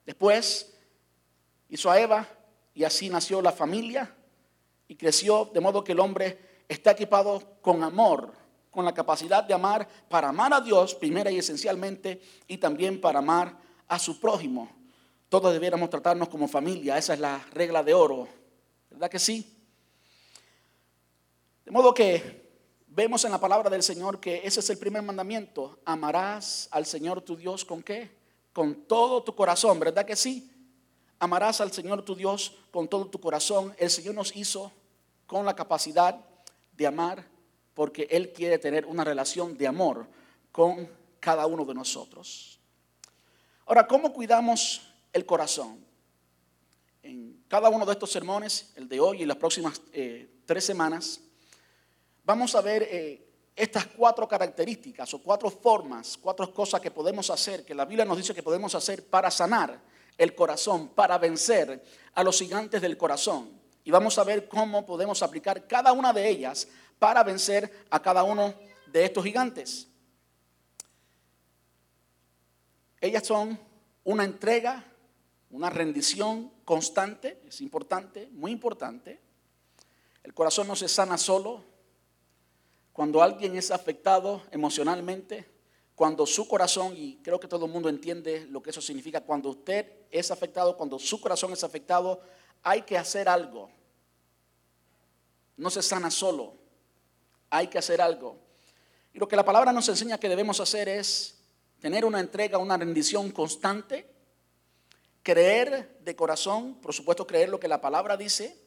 Después 0.05 0.73
hizo 1.69 1.89
a 1.89 1.99
Eva 1.99 2.27
y 2.73 2.83
así 2.83 3.09
nació 3.09 3.41
la 3.41 3.51
familia 3.51 4.13
y 4.87 4.95
creció 4.95 5.49
de 5.53 5.61
modo 5.61 5.83
que 5.83 5.93
el 5.93 5.99
hombre 5.99 6.63
está 6.67 6.91
equipado 6.91 7.59
con 7.61 7.83
amor, 7.83 8.33
con 8.71 8.85
la 8.85 8.93
capacidad 8.93 9.43
de 9.43 9.53
amar 9.53 9.87
para 10.09 10.29
amar 10.29 10.53
a 10.53 10.61
Dios 10.61 10.93
primera 10.95 11.31
y 11.31 11.37
esencialmente 11.37 12.21
y 12.47 12.57
también 12.57 12.99
para 12.99 13.19
amar 13.19 13.57
a 13.87 13.97
su 13.97 14.19
prójimo. 14.19 14.69
Todos 15.29 15.53
debiéramos 15.53 15.89
tratarnos 15.89 16.29
como 16.29 16.47
familia, 16.47 16.97
esa 16.97 17.13
es 17.13 17.19
la 17.19 17.43
regla 17.51 17.83
de 17.83 17.93
oro, 17.93 18.27
¿verdad 18.89 19.09
que 19.09 19.19
sí? 19.19 19.54
De 21.65 21.71
modo 21.71 21.95
que 21.95 22.45
vemos 22.87 23.25
en 23.25 23.31
la 23.31 23.39
palabra 23.39 23.71
del 23.71 23.81
Señor 23.81 24.19
que 24.19 24.41
ese 24.45 24.59
es 24.59 24.69
el 24.69 24.77
primer 24.77 25.01
mandamiento. 25.01 25.79
Amarás 25.83 26.69
al 26.69 26.85
Señor 26.85 27.21
tu 27.21 27.35
Dios 27.35 27.65
con 27.65 27.81
qué? 27.81 28.11
Con 28.53 28.85
todo 28.85 29.23
tu 29.23 29.35
corazón, 29.35 29.79
¿verdad 29.79 30.05
que 30.05 30.15
sí? 30.15 30.51
Amarás 31.17 31.61
al 31.61 31.71
Señor 31.71 32.03
tu 32.03 32.15
Dios 32.15 32.55
con 32.69 32.87
todo 32.87 33.07
tu 33.07 33.19
corazón. 33.19 33.73
El 33.79 33.89
Señor 33.89 34.13
nos 34.13 34.35
hizo 34.35 34.71
con 35.25 35.43
la 35.43 35.55
capacidad 35.55 36.23
de 36.73 36.85
amar 36.85 37.27
porque 37.73 38.07
Él 38.11 38.31
quiere 38.31 38.59
tener 38.59 38.85
una 38.85 39.03
relación 39.03 39.57
de 39.57 39.65
amor 39.65 40.07
con 40.51 40.87
cada 41.19 41.47
uno 41.47 41.65
de 41.65 41.73
nosotros. 41.73 42.59
Ahora, 43.65 43.87
¿cómo 43.87 44.13
cuidamos 44.13 44.93
el 45.11 45.25
corazón? 45.25 45.83
En 47.01 47.43
cada 47.47 47.69
uno 47.69 47.87
de 47.87 47.93
estos 47.93 48.11
sermones, 48.11 48.71
el 48.75 48.87
de 48.87 48.99
hoy 48.99 49.23
y 49.23 49.25
las 49.25 49.37
próximas 49.37 49.81
eh, 49.93 50.29
tres 50.45 50.63
semanas, 50.63 51.21
vamos 52.25 52.55
a 52.55 52.61
ver 52.61 52.83
eh, 52.83 53.25
estas 53.55 53.85
cuatro 53.87 54.27
características 54.27 55.13
o 55.13 55.21
cuatro 55.21 55.49
formas, 55.49 56.17
cuatro 56.17 56.53
cosas 56.53 56.81
que 56.81 56.91
podemos 56.91 57.29
hacer, 57.29 57.63
que 57.63 57.73
la 57.73 57.85
Biblia 57.85 58.03
nos 58.03 58.17
dice 58.17 58.33
que 58.33 58.43
podemos 58.43 58.75
hacer 58.75 59.07
para 59.07 59.31
sanar 59.31 59.79
el 60.17 60.35
corazón, 60.35 60.89
para 60.89 61.17
vencer 61.17 61.83
a 62.13 62.23
los 62.23 62.37
gigantes 62.37 62.81
del 62.81 62.97
corazón. 62.97 63.51
Y 63.83 63.91
vamos 63.91 64.17
a 64.17 64.23
ver 64.23 64.49
cómo 64.49 64.85
podemos 64.85 65.21
aplicar 65.21 65.67
cada 65.67 65.93
una 65.93 66.11
de 66.11 66.27
ellas 66.27 66.67
para 66.99 67.23
vencer 67.23 67.85
a 67.89 68.01
cada 68.01 68.23
uno 68.23 68.53
de 68.87 69.05
estos 69.05 69.23
gigantes. 69.23 69.87
Ellas 72.99 73.25
son 73.25 73.59
una 74.03 74.23
entrega, 74.23 74.83
una 75.51 75.69
rendición 75.69 76.51
constante, 76.65 77.41
es 77.47 77.61
importante, 77.61 78.29
muy 78.31 78.51
importante. 78.51 79.21
El 80.23 80.33
corazón 80.33 80.67
no 80.67 80.75
se 80.75 80.87
sana 80.87 81.17
solo. 81.17 81.74
Cuando 82.95 83.21
alguien 83.21 83.57
es 83.57 83.71
afectado 83.71 84.41
emocionalmente, 84.51 85.45
cuando 85.95 86.25
su 86.25 86.47
corazón, 86.47 86.93
y 86.95 87.17
creo 87.17 87.41
que 87.41 87.47
todo 87.49 87.65
el 87.65 87.71
mundo 87.73 87.89
entiende 87.89 88.47
lo 88.49 88.63
que 88.63 88.69
eso 88.69 88.79
significa, 88.79 89.19
cuando 89.19 89.49
usted 89.49 89.85
es 90.09 90.31
afectado, 90.31 90.77
cuando 90.77 90.97
su 90.97 91.19
corazón 91.19 91.51
es 91.51 91.61
afectado, 91.65 92.21
hay 92.63 92.83
que 92.83 92.97
hacer 92.97 93.27
algo. 93.27 93.69
No 95.57 95.69
se 95.69 95.81
sana 95.81 96.09
solo, 96.09 96.53
hay 97.49 97.67
que 97.67 97.77
hacer 97.77 97.99
algo. 97.99 98.37
Y 99.13 99.19
lo 99.19 99.27
que 99.27 99.35
la 99.35 99.43
palabra 99.43 99.73
nos 99.73 99.89
enseña 99.89 100.17
que 100.17 100.29
debemos 100.29 100.61
hacer 100.61 100.87
es 100.87 101.37
tener 101.81 102.05
una 102.05 102.21
entrega, 102.21 102.59
una 102.59 102.77
rendición 102.77 103.29
constante, 103.31 104.09
creer 105.21 105.99
de 105.99 106.15
corazón, 106.15 106.75
por 106.75 106.93
supuesto 106.93 107.27
creer 107.27 107.49
lo 107.49 107.59
que 107.59 107.67
la 107.67 107.81
palabra 107.81 108.15
dice, 108.15 108.57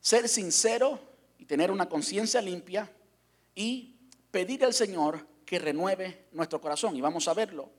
ser 0.00 0.26
sincero 0.26 0.98
y 1.36 1.44
tener 1.44 1.70
una 1.70 1.86
conciencia 1.86 2.40
limpia 2.40 2.90
y 3.54 3.96
pedir 4.30 4.64
al 4.64 4.74
Señor 4.74 5.26
que 5.44 5.58
renueve 5.58 6.28
nuestro 6.32 6.60
corazón. 6.60 6.96
Y 6.96 7.00
vamos 7.00 7.26
a 7.28 7.34
verlo. 7.34 7.70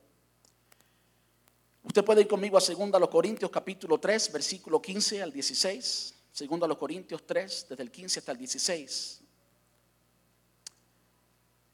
Usted 1.84 2.04
puede 2.04 2.22
ir 2.22 2.28
conmigo 2.28 2.58
a 2.58 2.62
2 2.62 3.10
Corintios 3.10 3.50
capítulo 3.50 4.00
3, 4.00 4.32
versículo 4.32 4.82
15 4.82 5.22
al 5.22 5.32
16. 5.32 6.16
2 6.50 6.78
Corintios 6.78 7.26
3, 7.26 7.68
desde 7.70 7.84
el 7.84 7.92
15 7.92 8.20
hasta 8.20 8.32
el 8.32 8.38
16. 8.38 9.22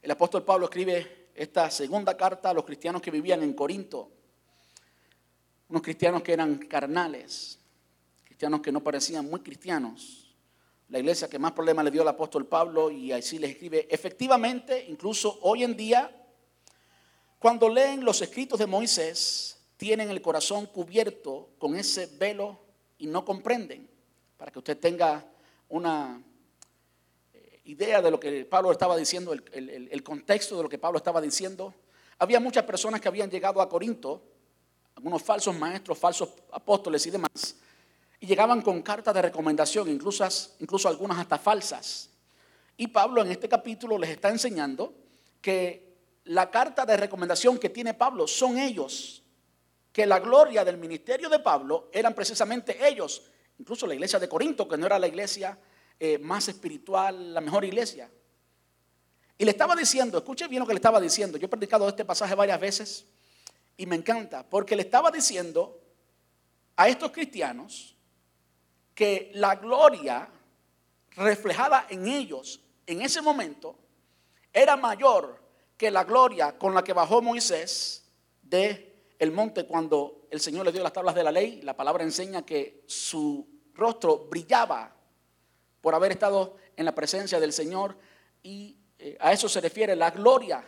El 0.01 0.11
apóstol 0.11 0.45
Pablo 0.45 0.65
escribe 0.65 1.29
esta 1.35 1.69
segunda 1.69 2.15
carta 2.15 2.51
a 2.51 2.53
los 2.53 2.63
cristianos 2.63 3.01
que 3.01 3.11
vivían 3.11 3.43
en 3.43 3.53
Corinto. 3.53 4.11
Unos 5.69 5.81
cristianos 5.81 6.21
que 6.21 6.31
eran 6.31 6.57
carnales, 6.59 7.59
cristianos 8.23 8.61
que 8.61 8.71
no 8.71 8.81
parecían 8.81 9.29
muy 9.29 9.41
cristianos 9.41 10.26
la 10.89 10.99
iglesia 10.99 11.29
que 11.29 11.39
más 11.39 11.51
problemas 11.51 11.85
le 11.85 11.91
dio 11.91 12.01
al 12.01 12.07
apóstol 12.07 12.45
Pablo 12.45 12.89
y 12.89 13.11
así 13.11 13.39
les 13.39 13.51
escribe, 13.51 13.87
efectivamente, 13.89 14.85
incluso 14.87 15.39
hoy 15.41 15.63
en 15.63 15.75
día, 15.75 16.11
cuando 17.39 17.67
leen 17.67 18.05
los 18.05 18.21
escritos 18.21 18.57
de 18.57 18.67
Moisés, 18.67 19.59
tienen 19.75 20.09
el 20.09 20.21
corazón 20.21 20.65
cubierto 20.67 21.49
con 21.59 21.75
ese 21.75 22.07
velo 22.17 22.59
y 22.97 23.07
no 23.07 23.25
comprenden. 23.25 23.89
Para 24.37 24.51
que 24.51 24.59
usted 24.59 24.77
tenga 24.77 25.25
una 25.69 26.21
eh, 27.33 27.61
idea 27.65 28.01
de 28.01 28.09
lo 28.09 28.19
que 28.19 28.45
Pablo 28.45 28.71
estaba 28.71 28.95
diciendo, 28.95 29.33
el, 29.33 29.89
el 29.91 30.03
contexto 30.03 30.55
de 30.55 30.63
lo 30.63 30.69
que 30.69 30.77
Pablo 30.77 30.97
estaba 30.97 31.19
diciendo, 31.19 31.73
había 32.17 32.39
muchas 32.39 32.63
personas 32.63 33.01
que 33.01 33.07
habían 33.07 33.29
llegado 33.29 33.61
a 33.61 33.69
Corinto, 33.69 34.21
algunos 34.95 35.21
falsos 35.21 35.55
maestros, 35.55 35.97
falsos 35.97 36.29
apóstoles 36.51 37.05
y 37.05 37.11
demás, 37.11 37.57
y 38.19 38.25
llegaban 38.25 38.61
con 38.61 38.81
cartas 38.81 39.13
de 39.13 39.21
recomendación, 39.21 39.89
incluso, 39.89 40.27
incluso 40.59 40.87
algunas 40.87 41.19
hasta 41.19 41.37
falsas. 41.37 42.09
Y 42.77 42.87
Pablo 42.87 43.21
en 43.21 43.31
este 43.31 43.49
capítulo 43.49 43.97
les 43.97 44.11
está 44.11 44.29
enseñando 44.29 44.93
que 45.41 45.95
la 46.25 46.49
carta 46.51 46.85
de 46.85 46.97
recomendación 46.97 47.57
que 47.57 47.69
tiene 47.69 47.93
Pablo 47.93 48.27
son 48.27 48.57
ellos, 48.57 49.23
que 49.91 50.05
la 50.05 50.19
gloria 50.19 50.63
del 50.63 50.77
ministerio 50.77 51.29
de 51.29 51.39
Pablo 51.39 51.89
eran 51.91 52.13
precisamente 52.13 52.87
ellos, 52.87 53.23
incluso 53.59 53.87
la 53.87 53.95
iglesia 53.95 54.19
de 54.19 54.29
Corinto, 54.29 54.67
que 54.67 54.77
no 54.77 54.85
era 54.85 54.99
la 54.99 55.07
iglesia 55.07 55.57
eh, 55.99 56.17
más 56.19 56.47
espiritual, 56.47 57.33
la 57.33 57.41
mejor 57.41 57.65
iglesia. 57.65 58.09
Y 59.37 59.45
le 59.45 59.51
estaba 59.51 59.75
diciendo, 59.75 60.17
escuche 60.17 60.47
bien 60.47 60.59
lo 60.59 60.67
que 60.67 60.73
le 60.73 60.79
estaba 60.79 60.99
diciendo, 60.99 61.37
yo 61.37 61.45
he 61.45 61.49
predicado 61.49 61.87
este 61.87 62.05
pasaje 62.05 62.35
varias 62.35 62.59
veces 62.59 63.05
y 63.75 63.85
me 63.85 63.95
encanta, 63.95 64.47
porque 64.47 64.75
le 64.75 64.81
estaba 64.83 65.11
diciendo 65.11 65.79
a 66.75 66.87
estos 66.87 67.11
cristianos, 67.11 67.96
que 68.97 69.29
la 69.35 69.57
gloria 69.57 70.27
reflejada 71.11 71.85
en 71.87 72.07
ellos 72.07 72.59
en 72.87 73.03
ese 73.03 73.21
momento 73.21 73.75
era 74.51 74.75
mayor 74.75 75.39
que 75.77 75.91
la 75.91 76.03
gloria 76.03 76.57
con 76.57 76.73
la 76.73 76.83
que 76.83 76.93
bajó 76.93 77.21
Moisés 77.21 78.05
de 78.41 79.11
el 79.19 79.31
monte 79.31 79.67
cuando 79.67 80.25
el 80.31 80.41
Señor 80.41 80.65
le 80.65 80.71
dio 80.71 80.81
las 80.81 80.93
tablas 80.93 81.13
de 81.13 81.23
la 81.23 81.31
ley. 81.31 81.61
La 81.61 81.77
palabra 81.77 82.03
enseña 82.03 82.43
que 82.43 82.85
su 82.87 83.47
rostro 83.75 84.17
brillaba 84.31 84.95
por 85.79 85.93
haber 85.93 86.11
estado 86.11 86.57
en 86.75 86.85
la 86.85 86.95
presencia 86.95 87.39
del 87.39 87.53
Señor 87.53 87.95
y 88.41 88.77
eh, 88.97 89.15
a 89.19 89.31
eso 89.31 89.47
se 89.47 89.61
refiere 89.61 89.95
la 89.95 90.09
gloria 90.09 90.67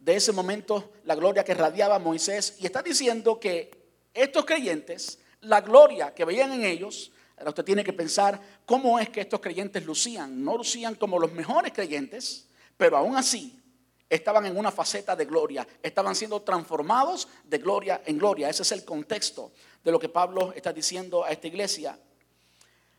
de 0.00 0.16
ese 0.16 0.32
momento, 0.32 0.94
la 1.04 1.16
gloria 1.16 1.44
que 1.44 1.52
radiaba 1.52 1.98
Moisés. 1.98 2.56
Y 2.60 2.64
está 2.64 2.80
diciendo 2.80 3.38
que 3.38 3.70
estos 4.14 4.46
creyentes 4.46 5.18
la 5.44 5.60
gloria 5.60 6.14
que 6.14 6.24
veían 6.24 6.52
en 6.52 6.64
ellos, 6.64 7.12
ahora 7.36 7.50
usted 7.50 7.64
tiene 7.64 7.84
que 7.84 7.92
pensar 7.92 8.40
cómo 8.64 8.98
es 8.98 9.08
que 9.08 9.20
estos 9.20 9.40
creyentes 9.40 9.84
lucían. 9.84 10.44
No 10.44 10.56
lucían 10.56 10.94
como 10.94 11.18
los 11.18 11.32
mejores 11.32 11.72
creyentes, 11.72 12.48
pero 12.76 12.96
aún 12.96 13.16
así 13.16 13.60
estaban 14.08 14.46
en 14.46 14.56
una 14.56 14.70
faceta 14.70 15.16
de 15.16 15.24
gloria, 15.24 15.66
estaban 15.82 16.14
siendo 16.14 16.42
transformados 16.42 17.28
de 17.44 17.58
gloria 17.58 18.02
en 18.06 18.18
gloria. 18.18 18.48
Ese 18.48 18.62
es 18.62 18.72
el 18.72 18.84
contexto 18.84 19.52
de 19.82 19.92
lo 19.92 19.98
que 19.98 20.08
Pablo 20.08 20.52
está 20.52 20.72
diciendo 20.72 21.24
a 21.24 21.30
esta 21.30 21.46
iglesia. 21.46 21.98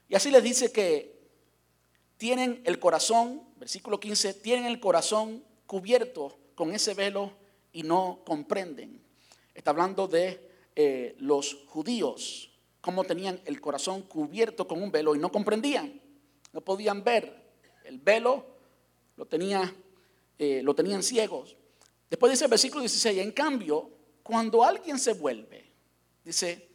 Y 0.08 0.16
así 0.16 0.30
les 0.30 0.44
dice 0.44 0.72
que 0.72 1.16
tienen 2.18 2.62
el 2.66 2.80
corazón, 2.80 3.44
versículo 3.58 4.00
15, 4.00 4.36
tienen 4.36 4.66
el 4.66 4.80
corazón 4.80 5.44
cubierto 5.66 6.38
con 6.56 6.74
ese 6.74 6.94
velo 6.94 7.34
y 7.72 7.84
no 7.84 8.22
comprenden. 8.26 9.02
Está 9.54 9.72
hablando 9.72 10.08
de 10.08 10.45
eh, 10.76 11.16
los 11.20 11.66
judíos, 11.68 12.52
cómo 12.82 13.04
tenían 13.04 13.40
el 13.46 13.62
corazón 13.62 14.02
cubierto 14.04 14.68
con 14.68 14.82
un 14.84 14.92
velo 14.92 15.16
y 15.16 15.20
no 15.20 15.32
comprendían, 15.32 16.02
no 16.52 16.62
podían 16.62 17.04
ver. 17.04 17.44
El 17.84 18.00
velo 18.00 18.46
lo, 19.16 19.26
tenía, 19.26 19.74
eh, 20.38 20.62
lo 20.64 20.76
tenían 20.76 21.02
ciegos. 21.02 21.56
Después 22.10 22.32
dice 22.32 22.46
el 22.46 22.52
versículo 22.52 22.82
16, 22.82 23.20
en 23.20 23.32
cambio, 23.32 23.90
cuando 24.22 24.64
alguien 24.64 25.00
se 25.00 25.14
vuelve, 25.14 25.72
dice 26.24 26.70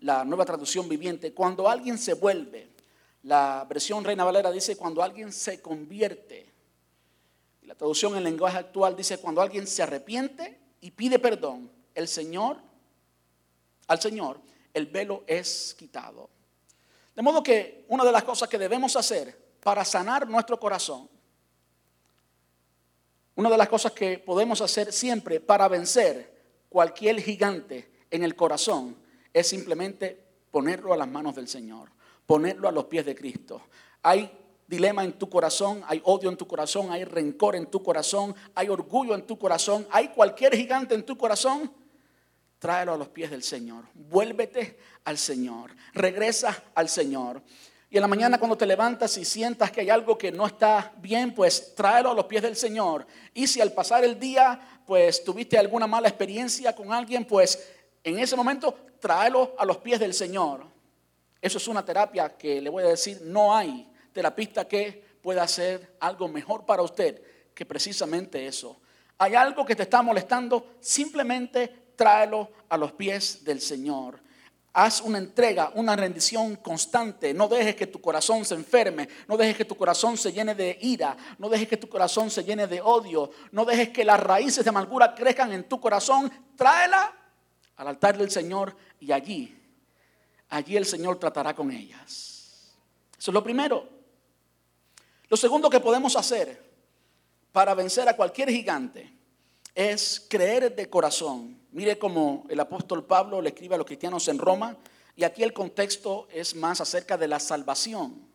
la 0.00 0.24
nueva 0.24 0.44
traducción 0.44 0.88
viviente, 0.88 1.32
cuando 1.32 1.68
alguien 1.68 1.96
se 1.96 2.14
vuelve, 2.14 2.74
la 3.22 3.64
versión 3.68 4.04
Reina 4.04 4.24
Valera 4.24 4.50
dice 4.50 4.76
cuando 4.76 5.02
alguien 5.02 5.32
se 5.32 5.62
convierte. 5.62 6.52
La 7.62 7.74
traducción 7.74 8.16
en 8.16 8.24
lenguaje 8.24 8.58
actual 8.58 8.96
dice 8.96 9.18
cuando 9.18 9.40
alguien 9.40 9.66
se 9.66 9.82
arrepiente 9.82 10.58
y 10.82 10.90
pide 10.90 11.18
perdón, 11.18 11.70
el 11.94 12.06
Señor 12.06 12.58
al 13.86 14.00
Señor, 14.00 14.40
el 14.72 14.86
velo 14.86 15.24
es 15.26 15.74
quitado. 15.78 16.30
De 17.14 17.22
modo 17.22 17.42
que 17.42 17.84
una 17.88 18.04
de 18.04 18.12
las 18.12 18.24
cosas 18.24 18.48
que 18.48 18.58
debemos 18.58 18.96
hacer 18.96 19.56
para 19.62 19.84
sanar 19.84 20.28
nuestro 20.28 20.58
corazón, 20.58 21.08
una 23.36 23.50
de 23.50 23.58
las 23.58 23.68
cosas 23.68 23.92
que 23.92 24.18
podemos 24.18 24.60
hacer 24.60 24.92
siempre 24.92 25.40
para 25.40 25.68
vencer 25.68 26.34
cualquier 26.68 27.20
gigante 27.20 27.90
en 28.10 28.22
el 28.22 28.36
corazón 28.36 28.96
es 29.32 29.48
simplemente 29.48 30.24
ponerlo 30.50 30.92
a 30.92 30.96
las 30.96 31.08
manos 31.08 31.34
del 31.34 31.48
Señor, 31.48 31.90
ponerlo 32.26 32.68
a 32.68 32.72
los 32.72 32.84
pies 32.84 33.04
de 33.04 33.14
Cristo. 33.14 33.62
Hay 34.02 34.30
dilema 34.66 35.04
en 35.04 35.12
tu 35.14 35.28
corazón, 35.28 35.82
hay 35.86 36.00
odio 36.04 36.30
en 36.30 36.36
tu 36.36 36.46
corazón, 36.46 36.90
hay 36.92 37.04
rencor 37.04 37.56
en 37.56 37.66
tu 37.66 37.82
corazón, 37.82 38.34
hay 38.54 38.68
orgullo 38.68 39.14
en 39.14 39.26
tu 39.26 39.38
corazón, 39.38 39.86
hay 39.90 40.08
cualquier 40.08 40.56
gigante 40.56 40.94
en 40.94 41.04
tu 41.04 41.16
corazón 41.16 41.72
tráelo 42.64 42.94
a 42.94 42.96
los 42.96 43.08
pies 43.08 43.30
del 43.30 43.42
Señor. 43.42 43.84
Vuélvete 43.92 44.78
al 45.04 45.18
Señor. 45.18 45.70
Regresa 45.92 46.64
al 46.74 46.88
Señor. 46.88 47.42
Y 47.90 47.98
en 47.98 48.00
la 48.00 48.08
mañana 48.08 48.38
cuando 48.38 48.56
te 48.56 48.64
levantas 48.64 49.18
y 49.18 49.26
sientas 49.26 49.70
que 49.70 49.82
hay 49.82 49.90
algo 49.90 50.16
que 50.16 50.32
no 50.32 50.46
está 50.46 50.94
bien, 50.96 51.34
pues 51.34 51.74
tráelo 51.74 52.12
a 52.12 52.14
los 52.14 52.24
pies 52.24 52.40
del 52.40 52.56
Señor. 52.56 53.06
Y 53.34 53.48
si 53.48 53.60
al 53.60 53.72
pasar 53.72 54.02
el 54.02 54.18
día, 54.18 54.58
pues 54.86 55.22
tuviste 55.22 55.58
alguna 55.58 55.86
mala 55.86 56.08
experiencia 56.08 56.74
con 56.74 56.90
alguien, 56.90 57.26
pues 57.26 57.68
en 58.02 58.18
ese 58.18 58.34
momento 58.34 58.74
tráelo 58.98 59.54
a 59.58 59.66
los 59.66 59.76
pies 59.76 60.00
del 60.00 60.14
Señor. 60.14 60.64
Eso 61.42 61.58
es 61.58 61.68
una 61.68 61.84
terapia 61.84 62.34
que 62.34 62.62
le 62.62 62.70
voy 62.70 62.84
a 62.84 62.88
decir, 62.88 63.20
no 63.24 63.54
hay 63.54 63.92
terapista 64.14 64.66
que 64.66 65.04
pueda 65.20 65.42
hacer 65.42 65.96
algo 66.00 66.28
mejor 66.28 66.64
para 66.64 66.80
usted 66.80 67.20
que 67.54 67.66
precisamente 67.66 68.46
eso. 68.46 68.80
Hay 69.18 69.34
algo 69.34 69.66
que 69.66 69.76
te 69.76 69.82
está 69.82 70.00
molestando, 70.00 70.76
simplemente 70.80 71.83
tráelo 71.96 72.50
a 72.68 72.76
los 72.76 72.92
pies 72.92 73.44
del 73.44 73.60
Señor. 73.60 74.20
Haz 74.72 75.00
una 75.00 75.18
entrega, 75.18 75.70
una 75.76 75.94
rendición 75.94 76.56
constante. 76.56 77.32
No 77.32 77.46
dejes 77.46 77.76
que 77.76 77.86
tu 77.86 78.00
corazón 78.00 78.44
se 78.44 78.54
enferme. 78.54 79.08
No 79.28 79.36
dejes 79.36 79.56
que 79.56 79.64
tu 79.64 79.76
corazón 79.76 80.16
se 80.16 80.32
llene 80.32 80.54
de 80.56 80.76
ira. 80.80 81.16
No 81.38 81.48
dejes 81.48 81.68
que 81.68 81.76
tu 81.76 81.88
corazón 81.88 82.28
se 82.28 82.42
llene 82.42 82.66
de 82.66 82.80
odio. 82.80 83.30
No 83.52 83.64
dejes 83.64 83.90
que 83.90 84.04
las 84.04 84.18
raíces 84.18 84.64
de 84.64 84.70
amargura 84.70 85.14
crezcan 85.14 85.52
en 85.52 85.68
tu 85.68 85.80
corazón. 85.80 86.30
Tráela 86.56 87.12
al 87.76 87.88
altar 87.88 88.18
del 88.18 88.30
Señor 88.30 88.76
y 88.98 89.12
allí, 89.12 89.56
allí 90.48 90.76
el 90.76 90.86
Señor 90.86 91.18
tratará 91.20 91.54
con 91.54 91.70
ellas. 91.70 92.74
Eso 93.16 93.30
es 93.30 93.34
lo 93.34 93.44
primero. 93.44 93.88
Lo 95.28 95.36
segundo 95.36 95.70
que 95.70 95.80
podemos 95.80 96.16
hacer 96.16 96.62
para 97.52 97.74
vencer 97.74 98.08
a 98.08 98.16
cualquier 98.16 98.50
gigante 98.50 99.12
es 99.74 100.24
creer 100.28 100.74
de 100.74 100.88
corazón. 100.88 101.58
Mire 101.72 101.98
como 101.98 102.46
el 102.48 102.60
apóstol 102.60 103.04
Pablo 103.04 103.42
le 103.42 103.50
escribe 103.50 103.74
a 103.74 103.78
los 103.78 103.86
cristianos 103.86 104.28
en 104.28 104.38
Roma 104.38 104.76
y 105.16 105.24
aquí 105.24 105.42
el 105.42 105.52
contexto 105.52 106.28
es 106.32 106.54
más 106.54 106.80
acerca 106.80 107.16
de 107.16 107.28
la 107.28 107.40
salvación. 107.40 108.28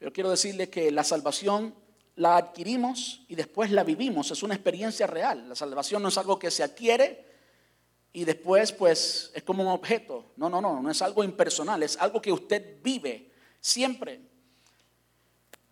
Yo 0.00 0.12
quiero 0.12 0.30
decirle 0.30 0.68
que 0.68 0.90
la 0.90 1.04
salvación 1.04 1.74
la 2.16 2.36
adquirimos 2.36 3.22
y 3.28 3.34
después 3.34 3.70
la 3.70 3.84
vivimos, 3.84 4.30
es 4.30 4.42
una 4.42 4.54
experiencia 4.54 5.06
real. 5.06 5.48
La 5.48 5.54
salvación 5.54 6.02
no 6.02 6.08
es 6.08 6.18
algo 6.18 6.38
que 6.38 6.50
se 6.50 6.62
adquiere 6.62 7.24
y 8.12 8.24
después 8.24 8.72
pues 8.72 9.32
es 9.34 9.42
como 9.42 9.62
un 9.62 9.70
objeto. 9.70 10.32
No, 10.36 10.48
no, 10.50 10.60
no, 10.60 10.80
no 10.82 10.90
es 10.90 11.00
algo 11.00 11.24
impersonal, 11.24 11.82
es 11.82 11.96
algo 11.96 12.20
que 12.20 12.32
usted 12.32 12.82
vive 12.82 13.30
siempre. 13.60 14.20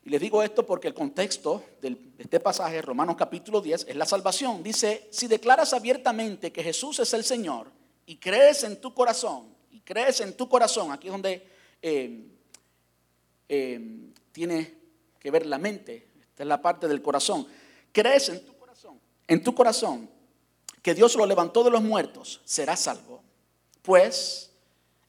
Y 0.05 0.11
les 0.11 0.21
digo 0.21 0.43
esto 0.43 0.67
porque 0.67 0.89
el 0.89 0.95
contexto 0.95 1.63
de 1.81 1.97
este 2.19 2.41
pasaje, 2.41 2.83
Romanos 2.83 3.17
capítulo 3.17 3.61
10, 3.61 3.87
es 3.89 3.97
la 3.97 4.05
salvación. 4.05 4.63
Dice, 4.63 5.09
si 5.13 5.29
declaras 5.29 5.73
abiertamente 5.73 6.51
que 6.51 6.63
Jesús 6.63 6.99
es 6.99 7.15
el 7.15 7.23
Señor 7.23 7.71
y 8.07 8.17
crees 8.17 8.65
en 8.65 8.81
tu 8.81 8.93
corazón, 8.93 9.55
y 9.71 9.81
crees 9.81 10.21
en 10.21 10.37
tu 10.37 10.49
corazón, 10.49 10.91
aquí 10.91 11.07
es 11.07 11.13
donde 11.13 11.49
eh, 11.81 12.27
eh, 13.49 14.11
tiene 14.33 14.75
que 15.21 15.31
ver 15.31 15.47
la 15.47 15.59
mente, 15.59 16.09
esta 16.21 16.43
es 16.43 16.49
la 16.49 16.61
parte 16.61 16.89
del 16.89 17.01
corazón, 17.01 17.47
crees 17.93 18.29
en 18.29 18.45
tu 18.45 18.57
corazón, 18.59 19.01
en 19.29 19.45
tu 19.45 19.55
corazón 19.55 20.11
que 20.83 20.95
Dios 20.95 21.15
lo 21.15 21.27
levantó 21.27 21.63
de 21.63 21.71
los 21.71 21.81
muertos, 21.81 22.41
serás 22.45 22.81
salvo. 22.81 23.23
Pues 23.83 24.51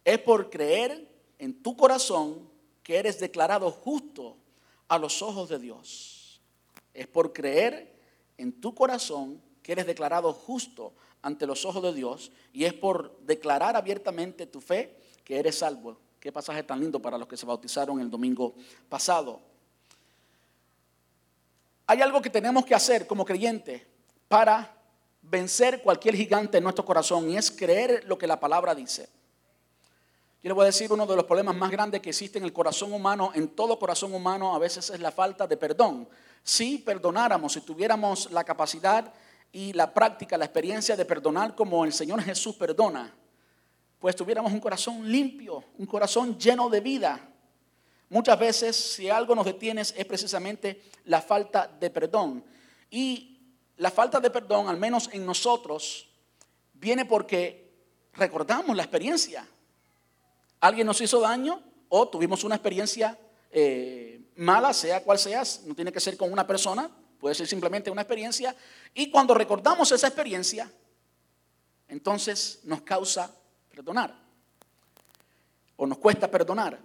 es 0.05 0.19
por 0.19 0.51
creer 0.51 1.07
en 1.39 1.63
tu 1.63 1.75
corazón 1.75 2.47
que 2.83 2.97
eres 2.97 3.19
declarado 3.19 3.71
justo 3.71 4.37
a 4.93 4.99
los 4.99 5.23
ojos 5.23 5.49
de 5.49 5.57
Dios. 5.57 6.39
Es 6.93 7.07
por 7.07 7.33
creer 7.33 7.91
en 8.37 8.53
tu 8.61 8.75
corazón 8.75 9.41
que 9.63 9.71
eres 9.71 9.87
declarado 9.87 10.31
justo 10.33 10.93
ante 11.23 11.47
los 11.47 11.65
ojos 11.65 11.81
de 11.81 11.93
Dios 11.93 12.31
y 12.51 12.65
es 12.65 12.73
por 12.73 13.17
declarar 13.21 13.75
abiertamente 13.75 14.45
tu 14.45 14.61
fe 14.61 14.95
que 15.23 15.39
eres 15.39 15.57
salvo. 15.57 15.97
Qué 16.19 16.31
pasaje 16.31 16.61
tan 16.61 16.79
lindo 16.79 17.01
para 17.01 17.17
los 17.17 17.27
que 17.27 17.37
se 17.37 17.45
bautizaron 17.45 17.99
el 18.01 18.09
domingo 18.11 18.53
pasado. 18.87 19.41
Hay 21.87 22.01
algo 22.01 22.21
que 22.21 22.29
tenemos 22.29 22.63
que 22.63 22.75
hacer 22.75 23.07
como 23.07 23.25
creyentes 23.25 23.81
para 24.27 24.77
vencer 25.23 25.81
cualquier 25.81 26.15
gigante 26.15 26.59
en 26.59 26.63
nuestro 26.63 26.85
corazón 26.85 27.31
y 27.31 27.37
es 27.37 27.49
creer 27.49 28.03
lo 28.05 28.17
que 28.17 28.27
la 28.27 28.39
palabra 28.39 28.75
dice. 28.75 29.09
Yo 30.43 30.49
le 30.49 30.55
voy 30.55 30.63
a 30.63 30.65
decir 30.65 30.91
uno 30.91 31.05
de 31.05 31.15
los 31.15 31.23
problemas 31.23 31.55
más 31.55 31.71
grandes 31.71 32.01
que 32.01 32.09
existe 32.09 32.37
en 32.37 32.43
el 32.43 32.51
corazón 32.51 32.91
humano, 32.91 33.31
en 33.33 33.47
todo 33.47 33.79
corazón 33.79 34.13
humano, 34.13 34.53
a 34.53 34.59
veces 34.59 34.89
es 34.89 34.99
la 34.99 35.09
falta 35.09 35.47
de 35.47 35.55
perdón. 35.55 36.05
Si 36.43 36.79
perdonáramos, 36.79 37.53
si 37.53 37.61
tuviéramos 37.61 38.29
la 38.29 38.43
capacidad 38.43 39.13
y 39.53 39.71
la 39.71 39.93
práctica, 39.93 40.37
la 40.37 40.43
experiencia 40.43 40.97
de 40.97 41.05
perdonar 41.05 41.55
como 41.55 41.85
el 41.85 41.93
Señor 41.93 42.21
Jesús 42.21 42.57
perdona, 42.57 43.15
pues 43.99 44.17
tuviéramos 44.17 44.51
un 44.51 44.59
corazón 44.59 45.09
limpio, 45.09 45.63
un 45.77 45.85
corazón 45.85 46.37
lleno 46.37 46.69
de 46.69 46.81
vida. 46.81 47.21
Muchas 48.09 48.37
veces, 48.37 48.75
si 48.75 49.09
algo 49.09 49.35
nos 49.35 49.45
detiene, 49.45 49.79
es 49.79 50.05
precisamente 50.05 50.83
la 51.05 51.21
falta 51.21 51.71
de 51.79 51.89
perdón. 51.89 52.43
Y 52.89 53.39
la 53.77 53.91
falta 53.91 54.19
de 54.19 54.29
perdón, 54.29 54.67
al 54.67 54.75
menos 54.75 55.09
en 55.13 55.25
nosotros, 55.25 56.09
viene 56.73 57.05
porque 57.05 57.71
recordamos 58.11 58.75
la 58.75 58.83
experiencia 58.83 59.47
alguien 60.63 60.87
nos 60.87 61.01
hizo 61.01 61.19
daño 61.19 61.61
o 61.89 62.07
tuvimos 62.07 62.45
una 62.45 62.55
experiencia 62.55 63.19
eh, 63.51 64.21
mala, 64.37 64.71
sea 64.71 65.03
cual 65.03 65.19
sea, 65.19 65.43
no 65.65 65.75
tiene 65.75 65.91
que 65.91 65.99
ser 65.99 66.15
con 66.15 66.31
una 66.31 66.47
persona, 66.47 66.89
puede 67.19 67.35
ser 67.35 67.47
simplemente 67.47 67.91
una 67.91 68.03
experiencia, 68.03 68.55
y 68.93 69.11
cuando 69.11 69.33
recordamos 69.33 69.91
esa 69.91 70.07
experiencia, 70.07 70.71
entonces 71.89 72.61
nos 72.63 72.81
causa 72.81 73.29
perdonar, 73.69 74.17
o 75.75 75.85
nos 75.85 75.97
cuesta 75.97 76.31
perdonar. 76.31 76.79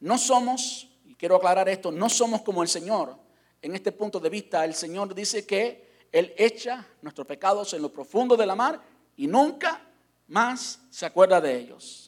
No 0.00 0.18
somos, 0.18 0.88
y 1.04 1.14
quiero 1.14 1.36
aclarar 1.36 1.68
esto, 1.68 1.92
no 1.92 2.08
somos 2.08 2.42
como 2.42 2.60
el 2.64 2.68
Señor. 2.68 3.16
En 3.62 3.76
este 3.76 3.92
punto 3.92 4.18
de 4.18 4.30
vista, 4.30 4.64
el 4.64 4.74
Señor 4.74 5.14
dice 5.14 5.46
que 5.46 6.08
Él 6.10 6.34
echa 6.36 6.84
nuestros 7.02 7.24
pecados 7.24 7.72
en 7.72 7.82
lo 7.82 7.92
profundo 7.92 8.36
de 8.36 8.46
la 8.46 8.56
mar 8.56 8.82
y 9.16 9.28
nunca 9.28 9.80
más 10.26 10.80
se 10.90 11.06
acuerda 11.06 11.40
de 11.40 11.56
ellos. 11.56 12.05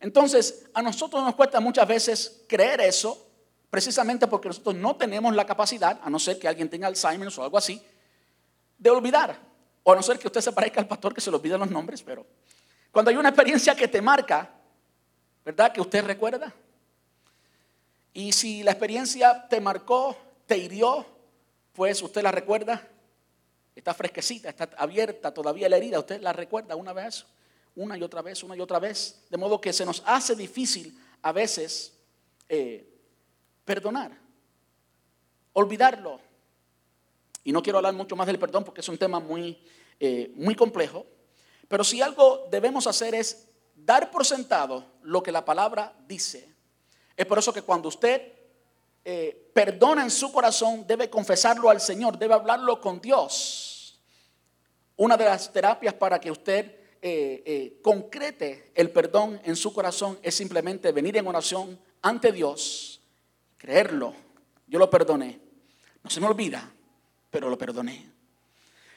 Entonces, 0.00 0.66
a 0.74 0.82
nosotros 0.82 1.22
nos 1.22 1.34
cuesta 1.34 1.60
muchas 1.60 1.86
veces 1.88 2.42
creer 2.48 2.80
eso, 2.80 3.26
precisamente 3.70 4.26
porque 4.26 4.48
nosotros 4.48 4.74
no 4.76 4.96
tenemos 4.96 5.34
la 5.34 5.44
capacidad, 5.44 6.00
a 6.02 6.08
no 6.08 6.18
ser 6.18 6.38
que 6.38 6.48
alguien 6.48 6.70
tenga 6.70 6.86
Alzheimer 6.86 7.28
o 7.36 7.42
algo 7.42 7.58
así, 7.58 7.82
de 8.78 8.90
olvidar. 8.90 9.38
O 9.82 9.92
a 9.92 9.96
no 9.96 10.02
ser 10.02 10.18
que 10.18 10.26
usted 10.26 10.40
se 10.40 10.52
parezca 10.52 10.80
al 10.80 10.86
pastor 10.86 11.14
que 11.14 11.20
se 11.20 11.30
le 11.30 11.36
olvidan 11.36 11.60
los 11.60 11.70
nombres, 11.70 12.02
pero 12.02 12.26
cuando 12.92 13.10
hay 13.10 13.16
una 13.16 13.30
experiencia 13.30 13.74
que 13.74 13.88
te 13.88 14.00
marca, 14.00 14.50
¿verdad? 15.44 15.72
Que 15.72 15.80
usted 15.80 16.04
recuerda. 16.04 16.52
Y 18.12 18.32
si 18.32 18.62
la 18.62 18.72
experiencia 18.72 19.46
te 19.48 19.60
marcó, 19.60 20.16
te 20.46 20.58
hirió, 20.58 21.06
pues 21.72 22.02
usted 22.02 22.22
la 22.22 22.32
recuerda, 22.32 22.86
está 23.74 23.94
fresquecita, 23.94 24.48
está 24.48 24.68
abierta 24.76 25.32
todavía 25.32 25.68
la 25.68 25.76
herida, 25.76 25.98
usted 25.98 26.20
la 26.20 26.32
recuerda 26.32 26.74
una 26.76 26.92
vez 26.92 27.26
una 27.78 27.96
y 27.96 28.02
otra 28.02 28.22
vez, 28.22 28.42
una 28.42 28.56
y 28.56 28.60
otra 28.60 28.80
vez. 28.80 29.22
De 29.30 29.36
modo 29.36 29.60
que 29.60 29.72
se 29.72 29.86
nos 29.86 30.02
hace 30.04 30.34
difícil 30.34 30.98
a 31.22 31.32
veces 31.32 31.92
eh, 32.48 32.86
perdonar, 33.64 34.10
olvidarlo. 35.52 36.20
Y 37.44 37.52
no 37.52 37.62
quiero 37.62 37.78
hablar 37.78 37.94
mucho 37.94 38.16
más 38.16 38.26
del 38.26 38.38
perdón 38.38 38.64
porque 38.64 38.80
es 38.80 38.88
un 38.88 38.98
tema 38.98 39.20
muy, 39.20 39.64
eh, 40.00 40.32
muy 40.34 40.56
complejo. 40.56 41.06
Pero 41.68 41.84
si 41.84 42.02
algo 42.02 42.48
debemos 42.50 42.86
hacer 42.88 43.14
es 43.14 43.46
dar 43.76 44.10
por 44.10 44.26
sentado 44.26 44.84
lo 45.02 45.22
que 45.22 45.30
la 45.30 45.44
palabra 45.44 45.94
dice. 46.06 46.52
Es 47.16 47.26
por 47.26 47.38
eso 47.38 47.52
que 47.52 47.62
cuando 47.62 47.88
usted 47.88 48.32
eh, 49.04 49.50
perdona 49.54 50.02
en 50.02 50.10
su 50.10 50.32
corazón, 50.32 50.84
debe 50.84 51.08
confesarlo 51.08 51.70
al 51.70 51.80
Señor, 51.80 52.18
debe 52.18 52.34
hablarlo 52.34 52.80
con 52.80 53.00
Dios. 53.00 54.00
Una 54.96 55.16
de 55.16 55.26
las 55.26 55.52
terapias 55.52 55.94
para 55.94 56.18
que 56.18 56.32
usted 56.32 56.77
eh, 57.00 57.42
eh, 57.46 57.78
concrete 57.82 58.72
el 58.74 58.90
perdón 58.90 59.40
en 59.44 59.56
su 59.56 59.72
corazón 59.72 60.18
es 60.22 60.34
simplemente 60.34 60.92
venir 60.92 61.16
en 61.16 61.26
oración 61.26 61.78
ante 62.02 62.32
Dios, 62.32 63.00
creerlo. 63.56 64.14
Yo 64.66 64.78
lo 64.78 64.90
perdoné. 64.90 65.40
No 66.02 66.10
se 66.10 66.20
me 66.20 66.26
olvida, 66.26 66.70
pero 67.30 67.48
lo 67.48 67.58
perdoné. 67.58 68.10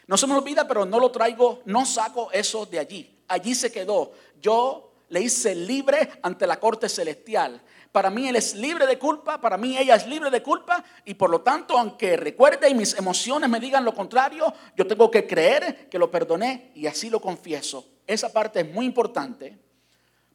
No 0.07 0.17
se 0.17 0.27
me 0.27 0.33
olvida, 0.33 0.67
pero 0.67 0.85
no 0.85 0.99
lo 0.99 1.11
traigo, 1.11 1.61
no 1.65 1.85
saco 1.85 2.31
eso 2.31 2.65
de 2.65 2.79
allí. 2.79 3.19
Allí 3.27 3.55
se 3.55 3.71
quedó. 3.71 4.11
Yo 4.41 4.91
le 5.09 5.21
hice 5.21 5.55
libre 5.55 6.09
ante 6.21 6.47
la 6.47 6.59
corte 6.59 6.89
celestial. 6.89 7.61
Para 7.91 8.09
mí 8.09 8.27
él 8.27 8.37
es 8.37 8.55
libre 8.55 8.87
de 8.87 8.97
culpa, 8.97 9.41
para 9.41 9.57
mí 9.57 9.77
ella 9.77 9.95
es 9.95 10.07
libre 10.07 10.29
de 10.29 10.41
culpa 10.41 10.83
y 11.03 11.13
por 11.15 11.29
lo 11.29 11.41
tanto, 11.41 11.77
aunque 11.77 12.15
recuerde 12.15 12.69
y 12.69 12.73
mis 12.73 12.97
emociones 12.97 13.49
me 13.49 13.59
digan 13.59 13.83
lo 13.83 13.93
contrario, 13.93 14.53
yo 14.77 14.87
tengo 14.87 15.11
que 15.11 15.27
creer 15.27 15.89
que 15.89 15.99
lo 15.99 16.09
perdoné 16.09 16.71
y 16.73 16.87
así 16.87 17.09
lo 17.09 17.19
confieso. 17.19 17.85
Esa 18.07 18.31
parte 18.31 18.61
es 18.61 18.71
muy 18.73 18.85
importante 18.85 19.59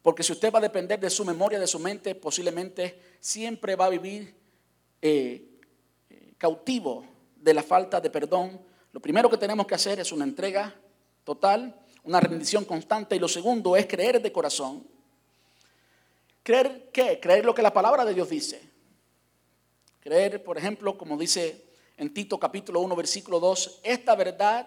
porque 0.03 0.21
si 0.21 0.33
usted 0.33 0.53
va 0.53 0.59
a 0.59 0.61
depender 0.61 0.99
de 0.99 1.09
su 1.09 1.25
memoria, 1.25 1.59
de 1.59 1.65
su 1.65 1.79
mente, 1.79 2.13
posiblemente 2.13 3.17
siempre 3.19 3.75
va 3.75 3.85
a 3.85 3.89
vivir 3.89 4.35
eh, 5.01 5.59
cautivo 6.37 7.05
de 7.35 7.53
la 7.55 7.63
falta 7.63 7.99
de 7.99 8.11
perdón. 8.11 8.61
Lo 8.91 8.99
primero 8.99 9.31
que 9.31 9.37
tenemos 9.37 9.65
que 9.65 9.75
hacer 9.75 9.99
es 9.99 10.11
una 10.11 10.25
entrega 10.25 10.75
total, 11.23 11.75
una 12.03 12.19
rendición 12.19 12.65
constante 12.65 13.15
y 13.15 13.19
lo 13.19 13.27
segundo 13.27 13.75
es 13.75 13.87
creer 13.87 14.21
de 14.21 14.31
corazón 14.31 14.85
¿Creer 16.47 16.91
qué? 16.93 17.19
Creer 17.19 17.43
lo 17.43 17.53
que 17.53 17.61
la 17.61 17.73
palabra 17.73 18.05
de 18.05 18.13
Dios 18.13 18.29
dice. 18.29 18.61
Creer, 19.99 20.41
por 20.41 20.57
ejemplo, 20.57 20.97
como 20.97 21.17
dice 21.17 21.65
en 21.97 22.13
Tito 22.13 22.39
capítulo 22.39 22.79
1, 22.79 22.95
versículo 22.95 23.41
2, 23.41 23.81
esta 23.83 24.15
verdad 24.15 24.65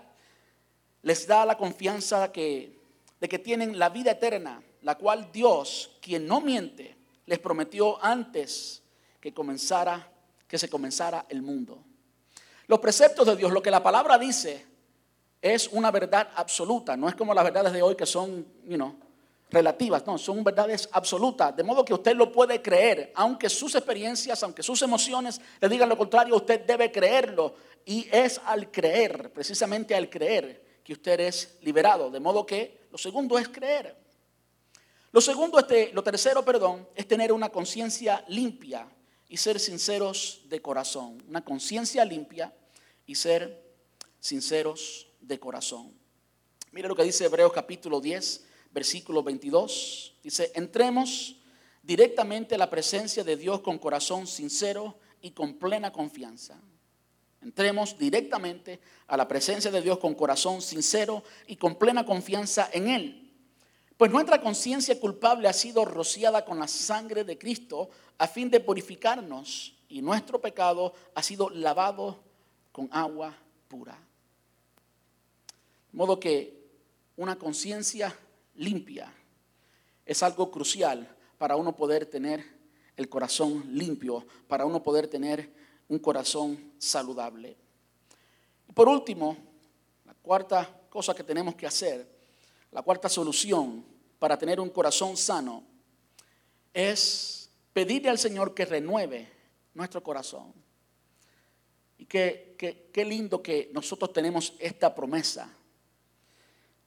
les 1.00 1.26
da 1.26 1.46
la 1.46 1.56
confianza 1.56 2.20
de 2.20 2.32
que, 2.32 2.78
de 3.18 3.28
que 3.30 3.38
tienen 3.38 3.78
la 3.78 3.88
vida 3.88 4.10
eterna, 4.10 4.62
la 4.82 4.98
cual 4.98 5.32
Dios, 5.32 5.96
quien 6.02 6.26
no 6.26 6.42
miente, 6.42 6.98
les 7.24 7.38
prometió 7.38 7.96
antes 8.04 8.82
que 9.18 9.32
comenzara, 9.32 10.06
que 10.46 10.58
se 10.58 10.68
comenzara 10.68 11.24
el 11.30 11.40
mundo. 11.40 11.82
Los 12.66 12.80
preceptos 12.80 13.26
de 13.26 13.36
Dios, 13.36 13.52
lo 13.52 13.62
que 13.62 13.70
la 13.70 13.82
palabra 13.82 14.18
dice, 14.18 14.66
es 15.40 15.66
una 15.68 15.90
verdad 15.90 16.28
absoluta. 16.34 16.94
No 16.94 17.08
es 17.08 17.14
como 17.14 17.32
las 17.32 17.44
verdades 17.44 17.72
de 17.72 17.80
hoy 17.80 17.96
que 17.96 18.04
son, 18.04 18.46
you 18.66 18.76
know, 18.76 18.94
relativas, 19.50 20.06
no, 20.06 20.16
son 20.16 20.44
verdades 20.44 20.88
absolutas, 20.92 21.54
de 21.56 21.62
modo 21.62 21.84
que 21.84 21.94
usted 21.94 22.14
lo 22.14 22.30
puede 22.30 22.62
creer, 22.62 23.12
aunque 23.14 23.48
sus 23.48 23.74
experiencias, 23.74 24.42
aunque 24.42 24.62
sus 24.62 24.80
emociones 24.82 25.40
le 25.60 25.68
digan 25.68 25.88
lo 25.88 25.98
contrario, 25.98 26.36
usted 26.36 26.60
debe 26.64 26.90
creerlo. 26.92 27.54
Y 27.84 28.06
es 28.12 28.40
al 28.44 28.70
creer, 28.70 29.32
precisamente 29.32 29.94
al 29.94 30.08
creer, 30.08 30.80
que 30.84 30.92
usted 30.92 31.20
es 31.20 31.58
liberado. 31.62 32.10
De 32.10 32.20
modo 32.20 32.46
que 32.46 32.80
lo 32.90 32.98
segundo 32.98 33.38
es 33.38 33.48
creer. 33.48 33.96
Lo 35.12 35.20
segundo, 35.20 35.58
este, 35.58 35.92
lo 35.92 36.02
tercero, 36.04 36.44
perdón, 36.44 36.86
es 36.94 37.08
tener 37.08 37.32
una 37.32 37.48
conciencia 37.48 38.24
limpia 38.28 38.88
y 39.28 39.36
ser 39.36 39.58
sinceros 39.58 40.42
de 40.44 40.62
corazón. 40.62 41.22
Una 41.28 41.44
conciencia 41.44 42.04
limpia 42.04 42.54
y 43.06 43.14
ser 43.16 43.60
sinceros 44.20 45.08
de 45.20 45.40
corazón. 45.40 45.92
Mire 46.72 46.86
lo 46.86 46.94
que 46.94 47.02
dice 47.02 47.24
Hebreos 47.24 47.52
capítulo 47.52 48.00
10, 48.00 48.44
versículo 48.70 49.22
22. 49.22 50.14
Dice, 50.22 50.52
entremos 50.54 51.36
directamente 51.82 52.54
a 52.54 52.58
la 52.58 52.70
presencia 52.70 53.24
de 53.24 53.36
Dios 53.36 53.60
con 53.60 53.78
corazón 53.78 54.26
sincero 54.26 54.98
y 55.22 55.32
con 55.32 55.54
plena 55.54 55.92
confianza. 55.92 56.60
Entremos 57.42 57.96
directamente 57.98 58.80
a 59.06 59.16
la 59.16 59.26
presencia 59.26 59.70
de 59.70 59.80
Dios 59.80 59.98
con 59.98 60.14
corazón 60.14 60.60
sincero 60.60 61.22
y 61.46 61.56
con 61.56 61.76
plena 61.76 62.04
confianza 62.04 62.68
en 62.72 62.88
Él. 62.88 63.32
Pues 63.96 64.10
nuestra 64.10 64.40
conciencia 64.40 64.98
culpable 64.98 65.48
ha 65.48 65.52
sido 65.52 65.84
rociada 65.84 66.44
con 66.44 66.58
la 66.58 66.68
sangre 66.68 67.24
de 67.24 67.38
Cristo 67.38 67.90
a 68.18 68.26
fin 68.26 68.50
de 68.50 68.60
purificarnos 68.60 69.74
y 69.88 70.02
nuestro 70.02 70.40
pecado 70.40 70.94
ha 71.14 71.22
sido 71.22 71.50
lavado 71.50 72.22
con 72.72 72.88
agua 72.92 73.36
pura. 73.68 73.98
De 75.92 75.96
modo 75.96 76.20
que 76.20 76.60
una 77.16 77.36
conciencia 77.36 78.16
limpia 78.60 79.12
es 80.04 80.22
algo 80.22 80.50
crucial 80.50 81.08
para 81.38 81.56
uno 81.56 81.74
poder 81.74 82.06
tener 82.06 82.44
el 82.96 83.08
corazón 83.08 83.64
limpio, 83.68 84.26
para 84.46 84.66
uno 84.66 84.82
poder 84.82 85.08
tener 85.08 85.50
un 85.88 85.98
corazón 85.98 86.72
saludable. 86.78 87.56
Y 88.68 88.72
por 88.72 88.88
último, 88.88 89.36
la 90.04 90.14
cuarta 90.14 90.82
cosa 90.90 91.14
que 91.14 91.24
tenemos 91.24 91.54
que 91.54 91.66
hacer, 91.66 92.06
la 92.72 92.82
cuarta 92.82 93.08
solución 93.08 93.84
para 94.18 94.36
tener 94.36 94.60
un 94.60 94.68
corazón 94.68 95.16
sano, 95.16 95.64
es 96.74 97.50
pedirle 97.72 98.10
al 98.10 98.18
Señor 98.18 98.52
que 98.52 98.66
renueve 98.66 99.28
nuestro 99.74 100.02
corazón. 100.02 100.52
Y 101.96 102.04
qué, 102.04 102.56
qué 102.92 103.04
lindo 103.04 103.42
que 103.42 103.70
nosotros 103.72 104.12
tenemos 104.12 104.54
esta 104.58 104.94
promesa 104.94 105.50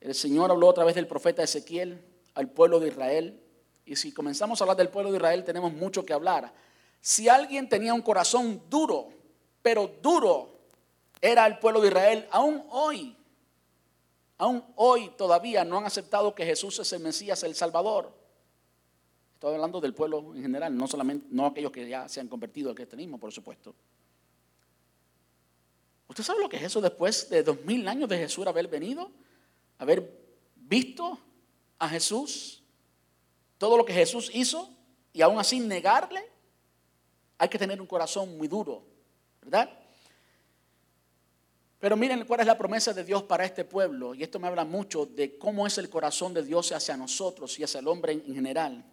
el 0.04 0.14
Señor 0.14 0.52
habló 0.52 0.68
otra 0.68 0.84
vez 0.84 0.96
del 0.96 1.08
profeta 1.08 1.44
Ezequiel 1.44 2.04
al 2.34 2.50
pueblo 2.50 2.82
de 2.82 2.90
Israel. 2.90 3.42
Y 3.86 3.96
si 3.96 4.12
comenzamos 4.12 4.60
a 4.60 4.66
hablar 4.66 4.76
del 4.76 4.90
pueblo 4.90 5.12
de 5.12 5.18
Israel, 5.18 5.46
tenemos 5.46 5.72
mucho 5.72 6.06
que 6.06 6.12
hablar. 6.12 6.54
Si 7.00 7.30
alguien 7.30 7.70
tenía 7.70 7.94
un 7.94 8.02
corazón 8.02 8.64
duro, 8.70 9.10
pero 9.62 9.90
duro, 10.02 10.60
era 11.22 11.46
el 11.46 11.58
pueblo 11.58 11.80
de 11.80 11.88
Israel, 11.88 12.28
aún 12.32 12.66
hoy, 12.70 13.16
aún 14.38 14.62
hoy 14.76 15.10
todavía 15.18 15.64
no 15.64 15.78
han 15.78 15.86
aceptado 15.86 16.36
que 16.36 16.46
Jesús 16.46 16.80
es 16.80 16.92
el 16.92 17.00
Mesías, 17.00 17.42
el 17.44 17.56
Salvador. 17.56 18.12
Estoy 19.36 19.54
hablando 19.54 19.80
del 19.80 19.94
pueblo 19.94 20.34
en 20.36 20.42
general, 20.42 20.76
no 20.76 20.86
solamente, 20.86 21.28
no 21.30 21.46
aquellos 21.46 21.72
que 21.72 21.88
ya 21.88 22.10
se 22.10 22.20
han 22.20 22.28
convertido 22.28 22.70
al 22.70 22.76
cristianismo, 22.76 23.18
por 23.18 23.32
supuesto. 23.32 23.74
¿Usted 26.10 26.24
sabe 26.26 26.42
lo 26.42 26.50
que 26.50 26.58
es 26.58 26.64
eso 26.64 26.82
después 26.82 27.30
de 27.30 27.42
dos 27.42 27.64
mil 27.64 27.88
años 27.88 28.10
de 28.10 28.18
Jesús 28.18 28.46
haber 28.46 28.68
venido? 28.68 29.10
Haber 29.78 30.24
visto 30.56 31.20
a 31.80 31.90
Jesús, 31.90 32.64
todo 33.58 33.78
lo 33.78 33.86
que 33.86 33.94
Jesús 33.94 34.30
hizo, 34.34 34.70
y 35.12 35.22
aún 35.22 35.38
así 35.40 35.60
negarle, 35.60 36.24
hay 37.38 37.50
que 37.50 37.60
tener 37.60 37.80
un 37.80 37.88
corazón 37.88 38.38
muy 38.38 38.48
duro, 38.48 38.84
¿verdad? 39.42 39.70
Pero 41.80 41.98
miren 41.98 42.26
cuál 42.26 42.40
es 42.40 42.48
la 42.48 42.58
promesa 42.58 42.94
de 42.94 43.04
Dios 43.04 43.24
para 43.24 43.44
este 43.44 43.66
pueblo, 43.66 44.16
y 44.16 44.24
esto 44.24 44.40
me 44.40 44.48
habla 44.48 44.64
mucho 44.64 45.06
de 45.06 45.38
cómo 45.38 45.68
es 45.68 45.78
el 45.78 45.90
corazón 45.90 46.34
de 46.34 46.42
Dios 46.42 46.72
hacia 46.72 46.96
nosotros 46.96 47.60
y 47.60 47.64
hacia 47.64 47.82
el 47.82 47.88
hombre 47.88 48.14
en 48.14 48.34
general. 48.34 48.86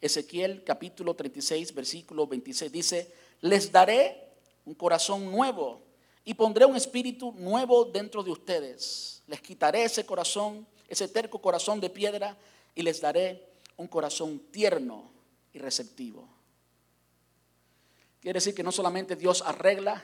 Ezequiel 0.00 0.64
capítulo 0.64 1.14
36, 1.14 1.74
versículo 1.74 2.26
26 2.26 2.72
dice, 2.72 3.14
les 3.40 3.70
daré 3.70 4.32
un 4.64 4.74
corazón 4.74 5.30
nuevo 5.30 5.85
y 6.26 6.34
pondré 6.34 6.66
un 6.66 6.74
espíritu 6.74 7.32
nuevo 7.38 7.84
dentro 7.84 8.22
de 8.24 8.32
ustedes. 8.32 9.22
Les 9.28 9.40
quitaré 9.40 9.84
ese 9.84 10.04
corazón, 10.04 10.66
ese 10.88 11.06
terco 11.06 11.40
corazón 11.40 11.80
de 11.80 11.88
piedra 11.88 12.36
y 12.74 12.82
les 12.82 13.00
daré 13.00 13.48
un 13.76 13.86
corazón 13.86 14.40
tierno 14.50 15.08
y 15.52 15.60
receptivo. 15.60 16.28
Quiere 18.20 18.38
decir 18.38 18.56
que 18.56 18.64
no 18.64 18.72
solamente 18.72 19.14
Dios 19.14 19.40
arregla 19.40 20.02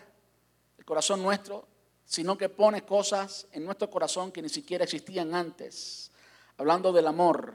el 0.78 0.84
corazón 0.84 1.24
nuestro, 1.24 1.66
sino 2.04 2.38
que 2.38 2.48
pone 2.48 2.84
cosas 2.84 3.48
en 3.50 3.64
nuestro 3.64 3.90
corazón 3.90 4.30
que 4.30 4.42
ni 4.42 4.48
siquiera 4.48 4.84
existían 4.84 5.34
antes. 5.34 6.12
Hablando 6.56 6.92
del 6.92 7.08
amor. 7.08 7.54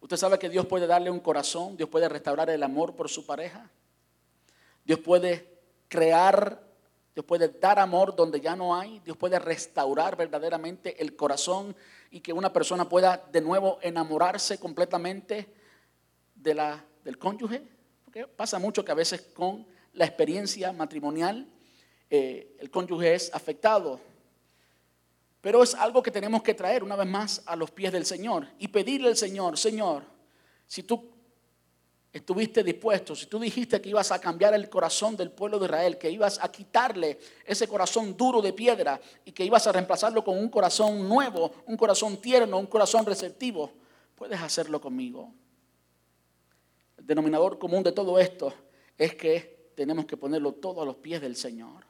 Usted 0.00 0.16
sabe 0.16 0.38
que 0.38 0.48
Dios 0.48 0.64
puede 0.64 0.86
darle 0.86 1.10
un 1.10 1.20
corazón, 1.20 1.76
Dios 1.76 1.90
puede 1.90 2.08
restaurar 2.08 2.48
el 2.48 2.62
amor 2.62 2.96
por 2.96 3.10
su 3.10 3.26
pareja. 3.26 3.70
Dios 4.86 5.00
puede 5.00 5.51
crear, 5.92 6.58
Dios 7.14 7.26
puede 7.26 7.48
dar 7.48 7.78
amor 7.78 8.16
donde 8.16 8.40
ya 8.40 8.56
no 8.56 8.74
hay, 8.74 8.98
Dios 9.00 9.18
puede 9.18 9.38
restaurar 9.38 10.16
verdaderamente 10.16 11.02
el 11.02 11.14
corazón 11.14 11.76
y 12.10 12.20
que 12.20 12.32
una 12.32 12.50
persona 12.50 12.88
pueda 12.88 13.28
de 13.30 13.42
nuevo 13.42 13.78
enamorarse 13.82 14.58
completamente 14.58 15.52
de 16.34 16.54
la, 16.54 16.82
del 17.04 17.18
cónyuge. 17.18 17.62
Porque 18.06 18.26
pasa 18.26 18.58
mucho 18.58 18.82
que 18.82 18.90
a 18.90 18.94
veces 18.94 19.20
con 19.34 19.66
la 19.92 20.06
experiencia 20.06 20.72
matrimonial 20.72 21.46
eh, 22.08 22.56
el 22.58 22.70
cónyuge 22.70 23.14
es 23.14 23.34
afectado. 23.34 24.00
Pero 25.42 25.62
es 25.62 25.74
algo 25.74 26.02
que 26.02 26.10
tenemos 26.10 26.42
que 26.42 26.54
traer 26.54 26.82
una 26.82 26.96
vez 26.96 27.06
más 27.06 27.42
a 27.44 27.54
los 27.54 27.70
pies 27.70 27.92
del 27.92 28.06
Señor 28.06 28.48
y 28.58 28.68
pedirle 28.68 29.08
al 29.08 29.16
Señor, 29.18 29.58
Señor, 29.58 30.04
si 30.66 30.84
tú 30.84 31.10
estuviste 32.12 32.62
dispuesto, 32.62 33.16
si 33.16 33.26
tú 33.26 33.38
dijiste 33.38 33.80
que 33.80 33.88
ibas 33.88 34.12
a 34.12 34.20
cambiar 34.20 34.52
el 34.52 34.68
corazón 34.68 35.16
del 35.16 35.30
pueblo 35.30 35.58
de 35.58 35.64
Israel, 35.64 35.96
que 35.96 36.10
ibas 36.10 36.38
a 36.42 36.52
quitarle 36.52 37.18
ese 37.46 37.66
corazón 37.66 38.16
duro 38.16 38.42
de 38.42 38.52
piedra 38.52 39.00
y 39.24 39.32
que 39.32 39.44
ibas 39.44 39.66
a 39.66 39.72
reemplazarlo 39.72 40.22
con 40.22 40.36
un 40.36 40.50
corazón 40.50 41.08
nuevo, 41.08 41.52
un 41.66 41.76
corazón 41.76 42.18
tierno, 42.18 42.58
un 42.58 42.66
corazón 42.66 43.06
receptivo, 43.06 43.72
puedes 44.14 44.38
hacerlo 44.40 44.78
conmigo. 44.78 45.32
El 46.98 47.06
denominador 47.06 47.58
común 47.58 47.82
de 47.82 47.92
todo 47.92 48.18
esto 48.18 48.52
es 48.98 49.14
que 49.14 49.72
tenemos 49.74 50.04
que 50.04 50.18
ponerlo 50.18 50.52
todo 50.52 50.82
a 50.82 50.84
los 50.84 50.96
pies 50.96 51.22
del 51.22 51.34
Señor. 51.34 51.86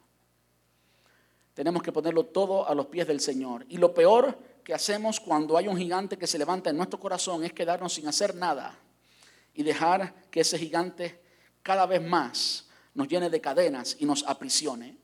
Tenemos 1.53 1.83
que 1.83 1.91
ponerlo 1.91 2.27
todo 2.27 2.67
a 2.67 2.75
los 2.77 2.87
pies 2.87 3.09
del 3.09 3.21
Señor. 3.21 3.67
Y 3.69 3.77
lo 3.77 3.93
peor 3.93 4.39
que 4.63 4.73
hacemos 4.73 5.19
cuando 5.19 5.57
hay 5.57 5.67
un 5.67 5.77
gigante 5.77 6.17
que 6.17 6.29
se 6.29 6.39
levanta 6.39 6.71
en 6.71 6.77
nuestro 6.77 7.01
corazón 7.01 7.43
es 7.43 7.53
quedarnos 7.53 7.93
sin 7.93 8.07
hacer 8.07 8.37
nada 8.37 8.79
y 9.55 9.63
dejar 9.63 10.29
que 10.31 10.41
ese 10.41 10.59
gigante 10.59 11.21
cada 11.63 11.87
vez 11.87 12.03
más 12.03 12.67
nos 12.95 13.09
llene 13.09 13.31
de 13.31 13.41
cadenas 13.41 13.97
y 13.99 14.05
nos 14.05 14.25
aprisione. 14.27 14.97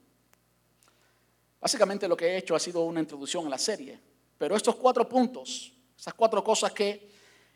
Básicamente 1.61 2.09
lo 2.09 2.17
que 2.17 2.27
he 2.27 2.37
hecho 2.39 2.55
ha 2.55 2.61
sido 2.61 2.83
una 2.83 3.01
introducción 3.01 3.47
a 3.47 3.51
la 3.51 3.59
serie, 3.59 3.99
pero 4.37 4.55
estos 4.57 4.77
cuatro 4.77 5.09
puntos, 5.09 5.73
esas 5.99 6.15
cuatro 6.15 6.43
cosas 6.45 6.73
que, 6.73 7.11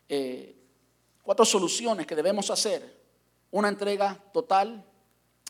eh, 0.09 0.57
cuatro 1.22 1.44
soluciones 1.44 2.07
que 2.07 2.16
debemos 2.16 2.50
hacer, 2.50 3.00
una 3.50 3.68
entrega 3.68 4.18
total 4.33 4.85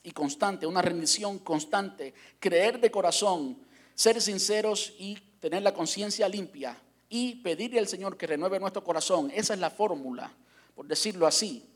y 0.02 0.10
constante, 0.10 0.66
una 0.66 0.82
rendición 0.82 1.38
constante, 1.38 2.12
creer 2.38 2.80
de 2.80 2.90
corazón, 2.90 3.58
ser 3.94 4.20
sinceros 4.20 4.92
y 4.98 5.16
tener 5.40 5.62
la 5.62 5.72
conciencia 5.72 6.28
limpia 6.28 6.76
y 7.08 7.36
pedirle 7.36 7.78
al 7.78 7.88
Señor 7.88 8.16
que 8.16 8.26
renueve 8.26 8.58
nuestro 8.58 8.82
corazón. 8.82 9.30
Esa 9.34 9.54
es 9.54 9.60
la 9.60 9.70
fórmula 9.70 10.32
por 10.74 10.86
decirlo 10.86 11.26
así. 11.26 11.68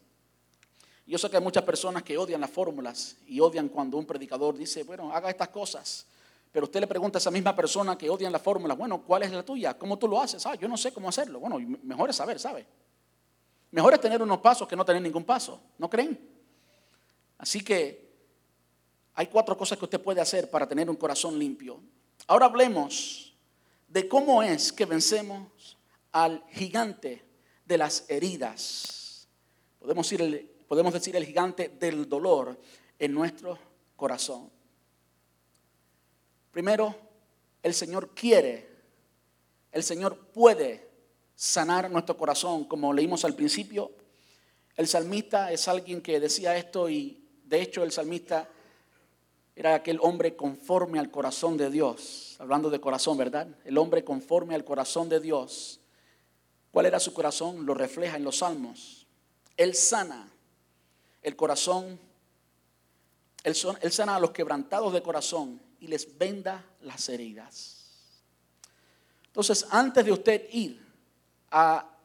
Yo 1.07 1.19
sé 1.19 1.31
que 1.31 1.37
hay 1.37 1.43
muchas 1.43 1.63
personas 1.63 2.03
que 2.03 2.19
odian 2.19 2.41
las 2.41 2.51
fórmulas 2.51 3.17
y 3.27 3.39
odian 3.39 3.69
cuando 3.69 3.97
un 3.97 4.07
predicador 4.07 4.57
dice, 4.57 4.83
bueno, 4.83 5.13
haga 5.13 5.31
estas 5.31 5.49
cosas. 5.49 6.07
Pero 6.51 6.65
usted 6.65 6.81
le 6.81 6.87
pregunta 6.87 7.19
a 7.19 7.21
esa 7.21 7.31
misma 7.31 7.55
persona 7.55 7.97
que 7.97 8.11
odian 8.11 8.33
las 8.33 8.43
fórmulas, 8.43 8.77
bueno, 8.77 9.03
¿cuál 9.03 9.23
es 9.23 9.31
la 9.31 9.45
tuya? 9.45 9.79
¿Cómo 9.79 9.99
tú 9.99 10.09
lo 10.09 10.21
haces? 10.21 10.45
Ah, 10.47 10.55
yo 10.55 10.67
no 10.67 10.77
sé 10.77 10.93
cómo 10.93 11.09
hacerlo. 11.09 11.39
Bueno, 11.39 11.59
mejor 11.83 12.11
es 12.11 12.17
saber, 12.17 12.41
¿sabe? 12.41 12.67
Mejor 13.71 13.95
es 13.95 14.01
tener 14.01 14.23
unos 14.23 14.39
pasos 14.39 14.67
que 14.67 14.75
no 14.75 14.85
tener 14.85 15.03
ningún 15.03 15.25
paso, 15.25 15.61
¿no 15.79 15.91
creen? 15.91 16.19
Así 17.39 17.63
que 17.63 18.07
hay 19.15 19.27
cuatro 19.27 19.57
cosas 19.57 19.79
que 19.79 19.85
usted 19.85 20.01
puede 20.01 20.21
hacer 20.21 20.51
para 20.51 20.67
tener 20.67 20.89
un 20.89 20.97
corazón 20.97 21.39
limpio. 21.39 21.81
Ahora 22.27 22.47
hablemos 22.47 23.35
de 23.89 24.09
cómo 24.09 24.43
es 24.43 24.73
que 24.73 24.87
vencemos 24.87 25.77
al 26.11 26.43
gigante 26.51 27.26
de 27.67 27.79
las 27.79 28.09
heridas. 28.09 29.29
Podemos 29.79 30.09
decir, 30.09 30.23
el, 30.23 30.41
podemos 30.67 30.93
decir 30.93 31.17
el 31.17 31.27
gigante 31.27 31.69
del 31.69 32.09
dolor 32.09 32.59
en 32.99 33.13
nuestro 33.13 33.59
corazón. 33.97 34.51
Primero, 36.51 36.95
el 37.63 37.75
Señor 37.75 38.15
quiere, 38.15 38.69
el 39.73 39.83
Señor 39.83 40.17
puede 40.33 40.89
sanar 41.35 41.91
nuestro 41.91 42.17
corazón, 42.17 42.65
como 42.65 42.93
leímos 42.93 43.25
al 43.25 43.35
principio. 43.35 43.91
El 44.77 44.87
salmista 44.87 45.53
es 45.53 45.69
alguien 45.69 46.01
que 46.01 46.19
decía 46.19 46.57
esto 46.57 46.89
y 46.89 47.23
de 47.45 47.61
hecho 47.61 47.83
el 47.83 47.93
salmista 47.93 48.49
era 49.55 49.75
aquel 49.75 49.99
hombre 50.03 50.37
conforme 50.37 50.99
al 50.99 51.11
corazón 51.11 51.57
de 51.57 51.71
Dios. 51.71 52.37
Hablando 52.39 52.71
de 52.71 52.81
corazón, 52.81 53.17
¿verdad? 53.17 53.49
El 53.65 53.79
hombre 53.79 54.05
conforme 54.05 54.55
al 54.55 54.65
corazón 54.65 55.09
de 55.09 55.21
Dios. 55.21 55.81
¿Cuál 56.77 56.85
era 56.85 57.01
su 57.01 57.15
corazón? 57.15 57.65
Lo 57.65 57.73
refleja 57.73 58.19
en 58.19 58.25
los 58.25 58.41
salmos. 58.41 59.07
Él 59.57 59.75
sana 59.75 60.31
el 61.23 61.35
corazón, 61.35 61.99
él, 63.45 63.55
sana 63.55 64.17
a 64.17 64.21
los 64.21 64.33
quebrantados 64.33 64.93
de 64.93 65.01
corazón 65.01 65.59
y 65.81 65.87
les 65.87 66.19
venda 66.19 66.67
las 66.83 67.09
heridas. 67.09 68.21
Entonces, 69.29 69.67
antes 69.71 70.05
de 70.05 70.13
usted 70.13 70.51
ir 70.53 70.87
a 71.51 71.97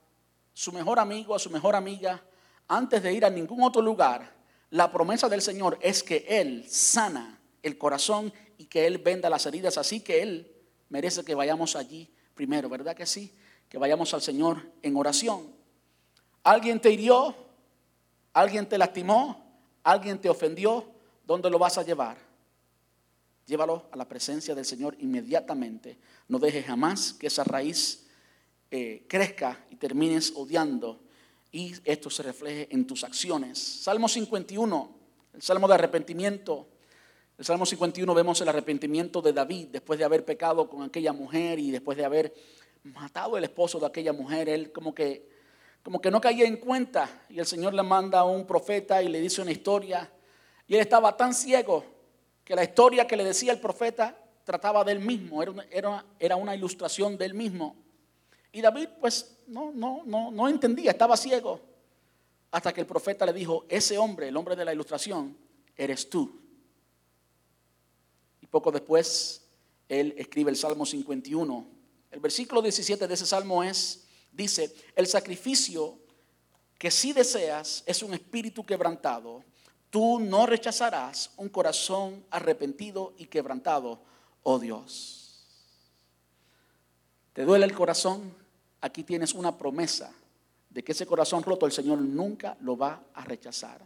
su 0.54 0.72
mejor 0.72 1.00
amigo, 1.00 1.36
a 1.36 1.40
su 1.40 1.50
mejor 1.50 1.76
amiga, 1.76 2.24
antes 2.70 3.04
de 3.04 3.12
ir 3.12 3.26
a 3.26 3.30
ningún 3.30 3.64
otro 3.64 3.82
lugar, 3.82 4.34
la 4.70 4.90
promesa 4.90 5.28
del 5.28 5.42
Señor 5.42 5.80
es 5.82 6.02
que 6.02 6.26
Él 6.30 6.64
sana 6.70 7.42
el 7.62 7.78
corazón 7.78 8.32
y 8.58 8.68
que 8.68 8.88
Él 8.88 9.00
venda 9.00 9.30
las 9.30 9.46
heridas. 9.46 9.78
Así 9.78 10.00
que 10.00 10.22
Él 10.22 10.50
merece 10.88 11.26
que 11.26 11.36
vayamos 11.36 11.76
allí 11.76 12.10
primero, 12.34 12.70
¿verdad 12.70 12.96
que 12.96 13.06
sí? 13.06 13.36
Que 13.72 13.78
vayamos 13.78 14.14
al 14.14 14.22
Señor 14.22 14.70
en 14.82 14.98
oración. 14.98 15.48
¿Alguien 16.44 16.82
te 16.82 16.92
hirió? 16.92 17.34
¿Alguien 18.34 18.68
te 18.68 18.78
lastimó? 18.78 19.42
¿Alguien 19.82 20.20
te 20.20 20.30
ofendió? 20.30 20.86
¿Dónde 21.26 21.50
lo 21.50 21.58
vas 21.58 21.78
a 21.78 21.84
llevar? 21.84 22.18
Llévalo 23.46 23.86
a 23.90 23.96
la 23.96 24.10
presencia 24.10 24.54
del 24.54 24.66
Señor 24.66 24.98
inmediatamente. 25.00 25.98
No 26.28 26.38
dejes 26.38 26.66
jamás 26.66 27.14
que 27.14 27.28
esa 27.28 27.46
raíz 27.46 28.08
eh, 28.72 29.06
crezca 29.08 29.64
y 29.70 29.78
termines 29.78 30.34
odiando 30.36 31.00
y 31.54 31.74
esto 31.86 32.10
se 32.10 32.24
refleje 32.24 32.68
en 32.72 32.86
tus 32.86 33.06
acciones. 33.06 33.58
Salmo 33.58 34.10
51, 34.10 34.96
el 35.34 35.42
salmo 35.42 35.70
de 35.70 35.76
arrepentimiento. 35.76 36.68
El 37.38 37.46
Salmo 37.46 37.66
51 37.66 38.14
vemos 38.14 38.40
el 38.42 38.50
arrepentimiento 38.50 39.22
de 39.22 39.34
David 39.34 39.70
después 39.72 39.98
de 39.98 40.06
haber 40.06 40.26
pecado 40.26 40.70
con 40.70 40.84
aquella 40.84 41.12
mujer 41.12 41.58
y 41.58 41.72
después 41.72 41.98
de 41.98 42.06
haber 42.06 42.36
matado 42.84 43.38
el 43.38 43.44
esposo 43.44 43.80
de 43.80 43.86
aquella 43.86 44.14
mujer. 44.14 44.50
Él 44.50 44.72
como 44.72 44.94
que, 44.94 45.30
como 45.84 46.02
que 46.02 46.12
no 46.12 46.22
caía 46.22 46.46
en 46.46 46.58
cuenta 46.58 47.24
y 47.30 47.40
el 47.40 47.46
Señor 47.46 47.74
le 47.74 47.84
manda 47.84 48.20
a 48.20 48.24
un 48.24 48.46
profeta 48.46 49.02
y 49.02 49.10
le 49.10 49.20
dice 49.20 49.42
una 49.42 49.52
historia. 49.52 50.12
Y 50.68 50.76
él 50.76 50.82
estaba 50.82 51.16
tan 51.16 51.34
ciego 51.34 51.86
que 52.44 52.56
la 52.56 52.64
historia 52.64 53.08
que 53.08 53.18
le 53.18 53.24
decía 53.24 53.52
el 53.52 53.60
profeta 53.60 54.18
trataba 54.44 54.84
de 54.84 54.94
él 54.94 55.00
mismo, 55.00 55.42
era 55.42 55.54
era, 55.70 56.06
era 56.20 56.36
una 56.36 56.56
ilustración 56.56 57.18
de 57.18 57.26
él 57.26 57.34
mismo. 57.34 57.76
Y 58.52 58.62
David 58.62 58.90
pues 59.00 59.38
no, 59.48 59.72
no, 59.72 60.02
no, 60.06 60.32
no 60.32 60.48
entendía, 60.50 60.92
estaba 60.92 61.16
ciego. 61.16 61.60
Hasta 62.52 62.74
que 62.74 62.82
el 62.82 62.88
profeta 62.88 63.26
le 63.26 63.32
dijo, 63.32 63.66
ese 63.70 63.98
hombre, 63.98 64.28
el 64.28 64.36
hombre 64.36 64.58
de 64.58 64.66
la 64.66 64.74
ilustración, 64.74 65.38
eres 65.78 66.10
tú. 66.10 66.42
Y 68.42 68.48
poco 68.48 68.72
después, 68.72 69.48
él 69.88 70.14
escribe 70.18 70.52
el 70.52 70.58
Salmo 70.58 70.86
51. 70.86 71.81
El 72.12 72.20
versículo 72.20 72.62
17 72.62 73.08
de 73.08 73.14
ese 73.14 73.26
salmo 73.26 73.64
es, 73.64 74.04
dice, 74.32 74.76
el 74.96 75.08
sacrificio 75.08 75.98
que 76.78 76.92
si 76.92 77.14
deseas 77.14 77.84
es 77.86 78.04
un 78.04 78.14
espíritu 78.14 78.66
quebrantado. 78.66 79.44
Tú 79.90 80.20
no 80.20 80.46
rechazarás 80.46 81.32
un 81.38 81.50
corazón 81.50 82.26
arrepentido 82.30 83.14
y 83.18 83.26
quebrantado, 83.26 84.02
oh 84.44 84.60
Dios. 84.60 85.46
¿Te 87.34 87.44
duele 87.44 87.66
el 87.66 87.74
corazón? 87.74 88.42
aquí 88.82 89.04
tienes 89.04 89.34
una 89.34 89.58
promesa 89.58 90.12
de 90.70 90.84
que 90.84 90.92
ese 90.92 91.06
corazón 91.06 91.44
roto 91.44 91.66
el 91.66 91.72
Señor 91.72 92.00
nunca 92.00 92.58
lo 92.62 92.76
va 92.76 93.04
a 93.14 93.24
rechazar. 93.24 93.82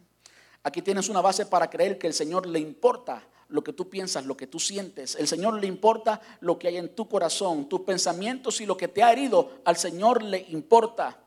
Aquí 0.64 0.82
tienes 0.82 1.10
una 1.10 1.22
base 1.22 1.46
para 1.46 1.70
creer 1.70 1.98
que 1.98 2.08
el 2.08 2.14
Señor 2.14 2.48
le 2.48 2.60
importa 2.60 3.22
lo 3.50 3.64
que 3.64 3.74
tú 3.74 3.90
piensas, 3.90 4.26
lo 4.26 4.36
que 4.36 4.48
tú 4.48 4.60
sientes. 4.60 5.16
El 5.16 5.28
Señor 5.28 5.60
le 5.60 5.68
importa 5.68 6.22
lo 6.42 6.58
que 6.58 6.68
hay 6.68 6.78
en 6.78 6.96
tu 6.96 7.08
corazón, 7.08 7.70
tus 7.70 7.82
pensamientos 7.82 8.60
y 8.62 8.66
lo 8.66 8.76
que 8.76 8.88
te 8.88 9.04
ha 9.04 9.12
herido. 9.12 9.62
Al 9.66 9.78
Señor 9.78 10.24
le 10.24 10.46
importa. 10.50 11.18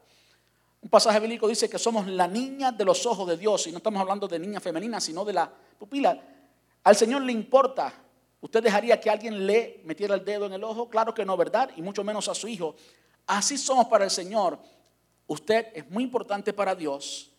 Un 0.80 0.88
pasaje 0.88 1.18
bíblico 1.20 1.48
dice 1.48 1.68
que 1.68 1.78
somos 1.78 2.06
la 2.06 2.28
niña 2.28 2.72
de 2.72 2.84
los 2.84 3.04
ojos 3.06 3.28
de 3.28 3.36
Dios 3.36 3.66
y 3.66 3.72
no 3.72 3.78
estamos 3.78 4.00
hablando 4.00 4.28
de 4.28 4.38
niña 4.38 4.60
femenina, 4.60 5.00
sino 5.00 5.24
de 5.24 5.32
la 5.32 5.50
pupila. 5.78 6.20
Al 6.84 6.96
Señor 6.96 7.22
le 7.22 7.32
importa. 7.32 7.92
¿Usted 8.40 8.62
dejaría 8.62 9.00
que 9.00 9.10
alguien 9.10 9.46
le 9.46 9.80
metiera 9.84 10.14
el 10.14 10.24
dedo 10.24 10.46
en 10.46 10.52
el 10.52 10.62
ojo? 10.62 10.88
Claro 10.88 11.12
que 11.12 11.24
no, 11.24 11.36
¿verdad? 11.36 11.70
Y 11.76 11.82
mucho 11.82 12.04
menos 12.04 12.28
a 12.28 12.34
su 12.34 12.46
hijo. 12.46 12.76
Así 13.26 13.58
somos 13.58 13.86
para 13.86 14.04
el 14.04 14.10
Señor. 14.10 14.58
Usted 15.26 15.66
es 15.74 15.90
muy 15.90 16.04
importante 16.04 16.52
para 16.52 16.74
Dios. 16.74 17.32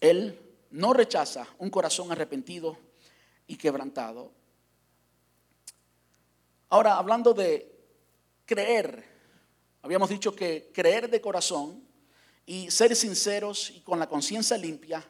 Él 0.00 0.47
no 0.70 0.92
rechaza 0.92 1.46
un 1.58 1.70
corazón 1.70 2.12
arrepentido 2.12 2.78
y 3.46 3.56
quebrantado. 3.56 4.32
Ahora, 6.68 6.98
hablando 6.98 7.32
de 7.32 7.74
creer, 8.44 9.04
habíamos 9.82 10.10
dicho 10.10 10.34
que 10.34 10.70
creer 10.74 11.10
de 11.10 11.20
corazón 11.20 11.82
y 12.44 12.70
ser 12.70 12.94
sinceros 12.94 13.70
y 13.70 13.80
con 13.80 13.98
la 13.98 14.08
conciencia 14.08 14.56
limpia 14.56 15.04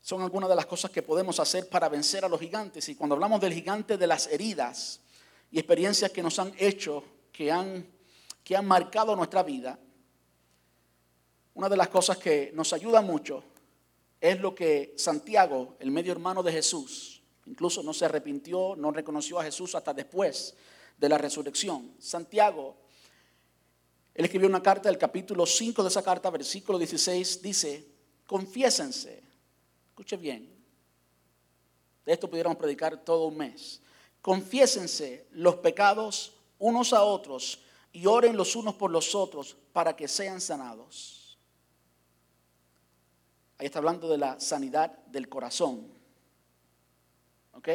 son 0.00 0.22
algunas 0.22 0.48
de 0.48 0.56
las 0.56 0.66
cosas 0.66 0.90
que 0.90 1.02
podemos 1.02 1.38
hacer 1.40 1.68
para 1.68 1.88
vencer 1.88 2.24
a 2.24 2.28
los 2.28 2.40
gigantes. 2.40 2.88
Y 2.88 2.94
cuando 2.94 3.14
hablamos 3.14 3.40
del 3.40 3.52
gigante 3.52 3.96
de 3.96 4.06
las 4.06 4.26
heridas 4.28 5.00
y 5.50 5.58
experiencias 5.58 6.10
que 6.10 6.22
nos 6.22 6.38
han 6.38 6.52
hecho 6.58 7.04
que 7.32 7.52
han, 7.52 7.86
que 8.42 8.56
han 8.56 8.66
marcado 8.66 9.14
nuestra 9.14 9.42
vida, 9.42 9.78
una 11.54 11.68
de 11.68 11.76
las 11.76 11.88
cosas 11.88 12.18
que 12.18 12.50
nos 12.54 12.72
ayuda 12.72 13.00
mucho 13.00 13.44
es 14.20 14.40
lo 14.40 14.54
que 14.54 14.94
Santiago, 14.96 15.76
el 15.78 15.90
medio 15.90 16.12
hermano 16.12 16.42
de 16.42 16.52
Jesús, 16.52 17.22
incluso 17.46 17.82
no 17.82 17.94
se 17.94 18.04
arrepintió, 18.04 18.74
no 18.76 18.90
reconoció 18.90 19.38
a 19.38 19.44
Jesús 19.44 19.74
hasta 19.74 19.94
después 19.94 20.54
de 20.96 21.08
la 21.08 21.18
resurrección. 21.18 21.94
Santiago, 21.98 22.76
él 24.14 24.24
escribió 24.24 24.48
una 24.48 24.62
carta, 24.62 24.88
el 24.88 24.98
capítulo 24.98 25.46
5 25.46 25.82
de 25.82 25.88
esa 25.88 26.02
carta, 26.02 26.30
versículo 26.30 26.78
16, 26.78 27.40
dice, 27.40 27.86
confiésense, 28.26 29.22
escuche 29.90 30.16
bien, 30.16 30.52
de 32.04 32.12
esto 32.12 32.28
pudiéramos 32.28 32.58
predicar 32.58 33.04
todo 33.04 33.26
un 33.26 33.36
mes, 33.36 33.80
confiésense 34.20 35.28
los 35.32 35.56
pecados 35.56 36.32
unos 36.58 36.92
a 36.92 37.04
otros 37.04 37.60
y 37.92 38.06
oren 38.06 38.36
los 38.36 38.56
unos 38.56 38.74
por 38.74 38.90
los 38.90 39.14
otros 39.14 39.56
para 39.72 39.94
que 39.94 40.08
sean 40.08 40.40
sanados. 40.40 41.17
Ahí 43.58 43.66
está 43.66 43.80
hablando 43.80 44.08
de 44.08 44.18
la 44.18 44.38
sanidad 44.38 44.96
del 45.06 45.28
corazón. 45.28 45.88
¿Ok? 47.52 47.68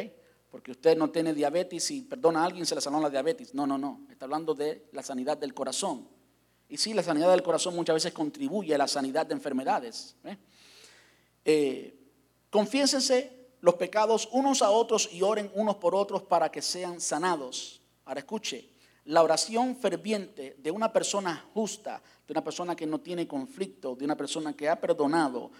Porque 0.50 0.70
usted 0.70 0.96
no 0.96 1.10
tiene 1.10 1.34
diabetes 1.34 1.90
y 1.90 2.02
perdona 2.02 2.42
a 2.42 2.46
alguien 2.46 2.64
se 2.64 2.74
le 2.74 2.80
sanó 2.80 3.00
la 3.00 3.10
diabetes. 3.10 3.54
No, 3.54 3.66
no, 3.66 3.76
no. 3.76 4.06
Está 4.10 4.24
hablando 4.24 4.54
de 4.54 4.88
la 4.92 5.02
sanidad 5.02 5.36
del 5.36 5.52
corazón. 5.52 6.08
Y 6.68 6.78
sí, 6.78 6.94
la 6.94 7.02
sanidad 7.02 7.30
del 7.30 7.42
corazón 7.42 7.76
muchas 7.76 7.94
veces 7.94 8.12
contribuye 8.12 8.74
a 8.74 8.78
la 8.78 8.88
sanidad 8.88 9.26
de 9.26 9.34
enfermedades. 9.34 10.16
¿eh? 10.24 10.38
Eh, 11.44 11.94
confiésense 12.48 13.48
los 13.60 13.74
pecados 13.74 14.28
unos 14.32 14.62
a 14.62 14.70
otros 14.70 15.10
y 15.12 15.22
oren 15.22 15.50
unos 15.54 15.76
por 15.76 15.94
otros 15.94 16.22
para 16.22 16.50
que 16.50 16.62
sean 16.62 17.00
sanados. 17.00 17.82
Ahora 18.06 18.20
escuche, 18.20 18.70
la 19.06 19.22
oración 19.22 19.76
ferviente 19.76 20.56
de 20.58 20.70
una 20.70 20.92
persona 20.92 21.44
justa, 21.52 22.02
de 22.26 22.32
una 22.32 22.42
persona 22.42 22.74
que 22.74 22.86
no 22.86 23.00
tiene 23.00 23.28
conflicto, 23.28 23.94
de 23.94 24.04
una 24.04 24.16
persona 24.16 24.54
que 24.54 24.68
ha 24.68 24.80
perdonado, 24.80 25.50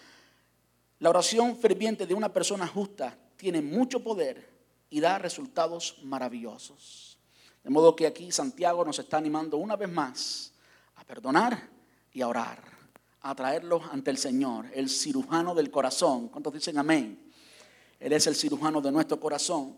la 1.01 1.11
oración 1.11 1.57
ferviente 1.59 2.07
de 2.07 2.15
una 2.15 2.33
persona 2.33 2.67
justa 2.67 3.17
tiene 3.37 3.61
mucho 3.61 4.03
poder 4.03 4.49
y 4.89 5.01
da 5.01 5.19
resultados 5.19 5.99
maravillosos. 6.05 7.19
De 7.63 7.71
modo 7.71 7.97
que 7.97 8.07
aquí 8.07 8.31
Santiago 8.31 8.85
nos 8.85 8.99
está 8.99 9.19
animando 9.19 9.57
una 9.59 9.77
vez 9.77 9.91
más 9.91 10.53
a 10.97 11.05
perdonar 11.05 11.69
y 12.13 12.23
a 12.23 12.29
orar, 12.29 12.63
a 13.21 13.35
traerlos 13.35 13.83
ante 13.91 14.11
el 14.11 14.19
Señor, 14.19 14.67
el 14.73 14.89
cirujano 14.89 15.55
del 15.55 15.71
corazón. 15.71 16.29
¿Cuántos 16.29 16.55
dicen 16.55 16.79
amén? 16.79 17.33
Él 17.99 18.13
es 18.13 18.27
el 18.27 18.35
cirujano 18.35 18.81
de 18.81 18.93
nuestro 18.93 19.19
corazón. 19.19 19.77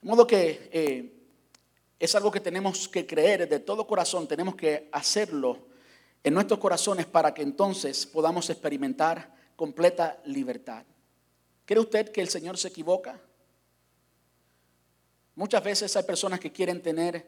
De 0.00 0.08
modo 0.08 0.26
que 0.26 0.70
eh, 0.72 1.21
es 2.04 2.16
algo 2.16 2.32
que 2.32 2.40
tenemos 2.40 2.88
que 2.88 3.06
creer 3.06 3.48
de 3.48 3.60
todo 3.60 3.86
corazón, 3.86 4.26
tenemos 4.26 4.56
que 4.56 4.88
hacerlo 4.90 5.68
en 6.24 6.34
nuestros 6.34 6.58
corazones 6.58 7.06
para 7.06 7.32
que 7.32 7.42
entonces 7.42 8.06
podamos 8.06 8.50
experimentar 8.50 9.32
completa 9.54 10.20
libertad. 10.24 10.84
¿Cree 11.64 11.78
usted 11.78 12.10
que 12.10 12.20
el 12.20 12.28
Señor 12.28 12.58
se 12.58 12.66
equivoca? 12.66 13.20
Muchas 15.36 15.62
veces 15.62 15.96
hay 15.96 16.02
personas 16.02 16.40
que 16.40 16.50
quieren 16.50 16.82
tener 16.82 17.24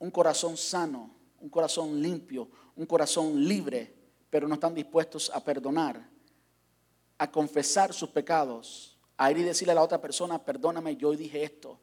un 0.00 0.10
corazón 0.10 0.56
sano, 0.56 1.14
un 1.40 1.48
corazón 1.48 2.02
limpio, 2.02 2.50
un 2.74 2.84
corazón 2.84 3.44
libre, 3.44 3.94
pero 4.28 4.48
no 4.48 4.54
están 4.54 4.74
dispuestos 4.74 5.30
a 5.32 5.38
perdonar, 5.38 6.04
a 7.16 7.30
confesar 7.30 7.94
sus 7.94 8.08
pecados, 8.08 8.98
a 9.16 9.30
ir 9.30 9.38
y 9.38 9.42
decirle 9.44 9.70
a 9.70 9.76
la 9.76 9.84
otra 9.84 10.00
persona, 10.00 10.44
perdóname, 10.44 10.96
yo 10.96 11.12
dije 11.12 11.44
esto, 11.44 11.78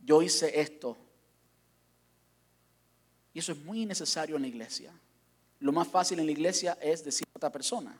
yo 0.00 0.22
hice 0.22 0.58
esto, 0.58 1.03
Y 3.34 3.40
eso 3.40 3.52
es 3.52 3.58
muy 3.58 3.84
necesario 3.84 4.36
en 4.36 4.42
la 4.42 4.48
iglesia. 4.48 4.92
Lo 5.58 5.72
más 5.72 5.88
fácil 5.88 6.20
en 6.20 6.26
la 6.26 6.32
iglesia 6.32 6.78
es 6.80 7.04
decir 7.04 7.26
a 7.34 7.36
otra 7.36 7.50
persona, 7.50 7.98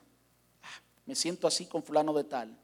ah, 0.63 0.81
me 1.05 1.13
siento 1.13 1.45
así 1.45 1.65
con 1.65 1.83
fulano 1.83 2.13
de 2.13 2.23
tal. 2.23 2.57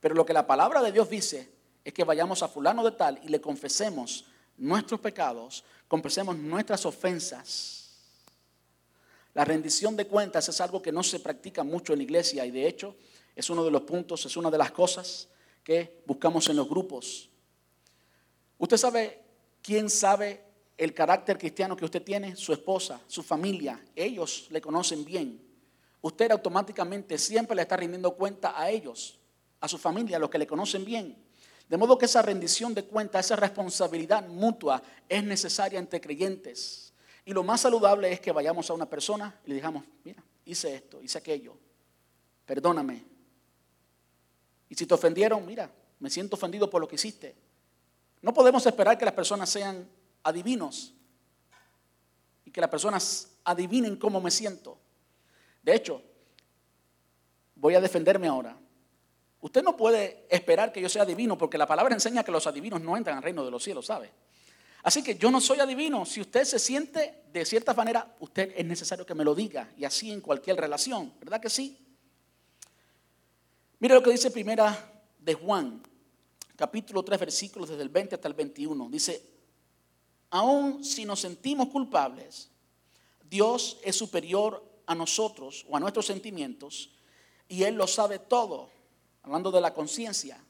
Pero 0.00 0.14
lo 0.14 0.24
que 0.24 0.32
la 0.32 0.46
palabra 0.46 0.82
de 0.82 0.90
Dios 0.90 1.08
dice 1.10 1.50
es 1.84 1.92
que 1.92 2.04
vayamos 2.04 2.42
a 2.42 2.48
fulano 2.48 2.82
de 2.82 2.92
tal 2.92 3.20
y 3.22 3.28
le 3.28 3.40
confesemos 3.40 4.24
nuestros 4.56 5.00
pecados, 5.00 5.64
confesemos 5.86 6.36
nuestras 6.36 6.86
ofensas. 6.86 7.90
La 9.34 9.44
rendición 9.44 9.96
de 9.96 10.06
cuentas 10.06 10.48
es 10.48 10.60
algo 10.62 10.80
que 10.80 10.92
no 10.92 11.02
se 11.02 11.20
practica 11.20 11.62
mucho 11.62 11.92
en 11.92 11.98
la 11.98 12.04
iglesia 12.04 12.46
y 12.46 12.50
de 12.50 12.66
hecho 12.66 12.96
es 13.34 13.50
uno 13.50 13.62
de 13.64 13.70
los 13.70 13.82
puntos, 13.82 14.24
es 14.24 14.36
una 14.36 14.50
de 14.50 14.56
las 14.56 14.70
cosas 14.70 15.28
que 15.62 16.02
buscamos 16.06 16.48
en 16.48 16.56
los 16.56 16.68
grupos. 16.68 17.28
Usted 18.56 18.78
sabe 18.78 19.22
quién 19.60 19.90
sabe 19.90 20.45
el 20.76 20.92
carácter 20.92 21.38
cristiano 21.38 21.76
que 21.76 21.84
usted 21.84 22.02
tiene, 22.02 22.36
su 22.36 22.52
esposa, 22.52 23.00
su 23.06 23.22
familia, 23.22 23.82
ellos 23.94 24.46
le 24.50 24.60
conocen 24.60 25.04
bien. 25.04 25.42
Usted 26.02 26.30
automáticamente 26.30 27.18
siempre 27.18 27.56
le 27.56 27.62
está 27.62 27.76
rindiendo 27.76 28.14
cuenta 28.14 28.60
a 28.60 28.70
ellos, 28.70 29.18
a 29.60 29.68
su 29.68 29.78
familia, 29.78 30.18
a 30.18 30.20
los 30.20 30.30
que 30.30 30.38
le 30.38 30.46
conocen 30.46 30.84
bien. 30.84 31.16
De 31.68 31.76
modo 31.76 31.98
que 31.98 32.04
esa 32.04 32.22
rendición 32.22 32.74
de 32.74 32.84
cuenta, 32.84 33.18
esa 33.18 33.36
responsabilidad 33.36 34.26
mutua 34.28 34.82
es 35.08 35.24
necesaria 35.24 35.78
entre 35.78 36.00
creyentes. 36.00 36.92
Y 37.24 37.32
lo 37.32 37.42
más 37.42 37.62
saludable 37.62 38.12
es 38.12 38.20
que 38.20 38.30
vayamos 38.30 38.70
a 38.70 38.74
una 38.74 38.88
persona 38.88 39.40
y 39.44 39.48
le 39.48 39.54
digamos, 39.56 39.82
mira, 40.04 40.22
hice 40.44 40.76
esto, 40.76 41.02
hice 41.02 41.18
aquello, 41.18 41.56
perdóname. 42.44 43.04
Y 44.68 44.74
si 44.74 44.86
te 44.86 44.94
ofendieron, 44.94 45.44
mira, 45.44 45.70
me 45.98 46.10
siento 46.10 46.36
ofendido 46.36 46.70
por 46.70 46.80
lo 46.80 46.86
que 46.86 46.94
hiciste. 46.96 47.34
No 48.22 48.32
podemos 48.32 48.64
esperar 48.66 48.96
que 48.96 49.04
las 49.04 49.14
personas 49.14 49.50
sean 49.50 49.88
adivinos 50.26 50.92
y 52.44 52.50
que 52.50 52.60
las 52.60 52.70
personas 52.70 53.28
adivinen 53.44 53.96
cómo 53.96 54.20
me 54.20 54.30
siento. 54.30 54.78
De 55.62 55.74
hecho, 55.74 56.02
voy 57.54 57.74
a 57.74 57.80
defenderme 57.80 58.26
ahora. 58.26 58.56
Usted 59.40 59.62
no 59.62 59.76
puede 59.76 60.26
esperar 60.28 60.72
que 60.72 60.80
yo 60.80 60.88
sea 60.88 61.02
adivino 61.02 61.38
porque 61.38 61.58
la 61.58 61.66
palabra 61.66 61.94
enseña 61.94 62.24
que 62.24 62.32
los 62.32 62.46
adivinos 62.46 62.80
no 62.80 62.96
entran 62.96 63.16
al 63.16 63.22
reino 63.22 63.44
de 63.44 63.50
los 63.50 63.62
cielos, 63.62 63.86
¿sabe? 63.86 64.10
Así 64.82 65.02
que 65.02 65.16
yo 65.16 65.30
no 65.30 65.40
soy 65.40 65.60
adivino. 65.60 66.04
Si 66.04 66.20
usted 66.20 66.44
se 66.44 66.58
siente 66.58 67.24
de 67.32 67.44
cierta 67.44 67.72
manera, 67.74 68.16
usted 68.20 68.52
es 68.56 68.66
necesario 68.66 69.06
que 69.06 69.14
me 69.14 69.24
lo 69.24 69.34
diga 69.34 69.70
y 69.76 69.84
así 69.84 70.10
en 70.10 70.20
cualquier 70.20 70.56
relación, 70.56 71.12
¿verdad 71.20 71.40
que 71.40 71.50
sí? 71.50 71.78
Mire 73.78 73.94
lo 73.94 74.02
que 74.02 74.10
dice 74.10 74.30
primera 74.30 75.04
de 75.18 75.34
Juan, 75.34 75.82
capítulo 76.56 77.04
3, 77.04 77.20
versículos 77.20 77.68
desde 77.68 77.82
el 77.82 77.88
20 77.88 78.14
hasta 78.14 78.28
el 78.28 78.34
21. 78.34 78.88
Dice, 78.88 79.35
aun 80.30 80.84
si 80.84 81.04
nos 81.04 81.20
sentimos 81.20 81.68
culpables, 81.68 82.50
Dios 83.28 83.78
es 83.82 83.96
superior 83.96 84.62
a 84.86 84.94
nosotros 84.94 85.64
o 85.68 85.76
a 85.76 85.80
nuestros 85.80 86.06
sentimientos 86.06 86.90
y 87.48 87.62
Él 87.62 87.74
lo 87.74 87.86
sabe 87.86 88.18
todo, 88.18 88.70
hablando 89.22 89.50
de 89.50 89.60
la 89.60 89.72
conciencia. 89.72 90.42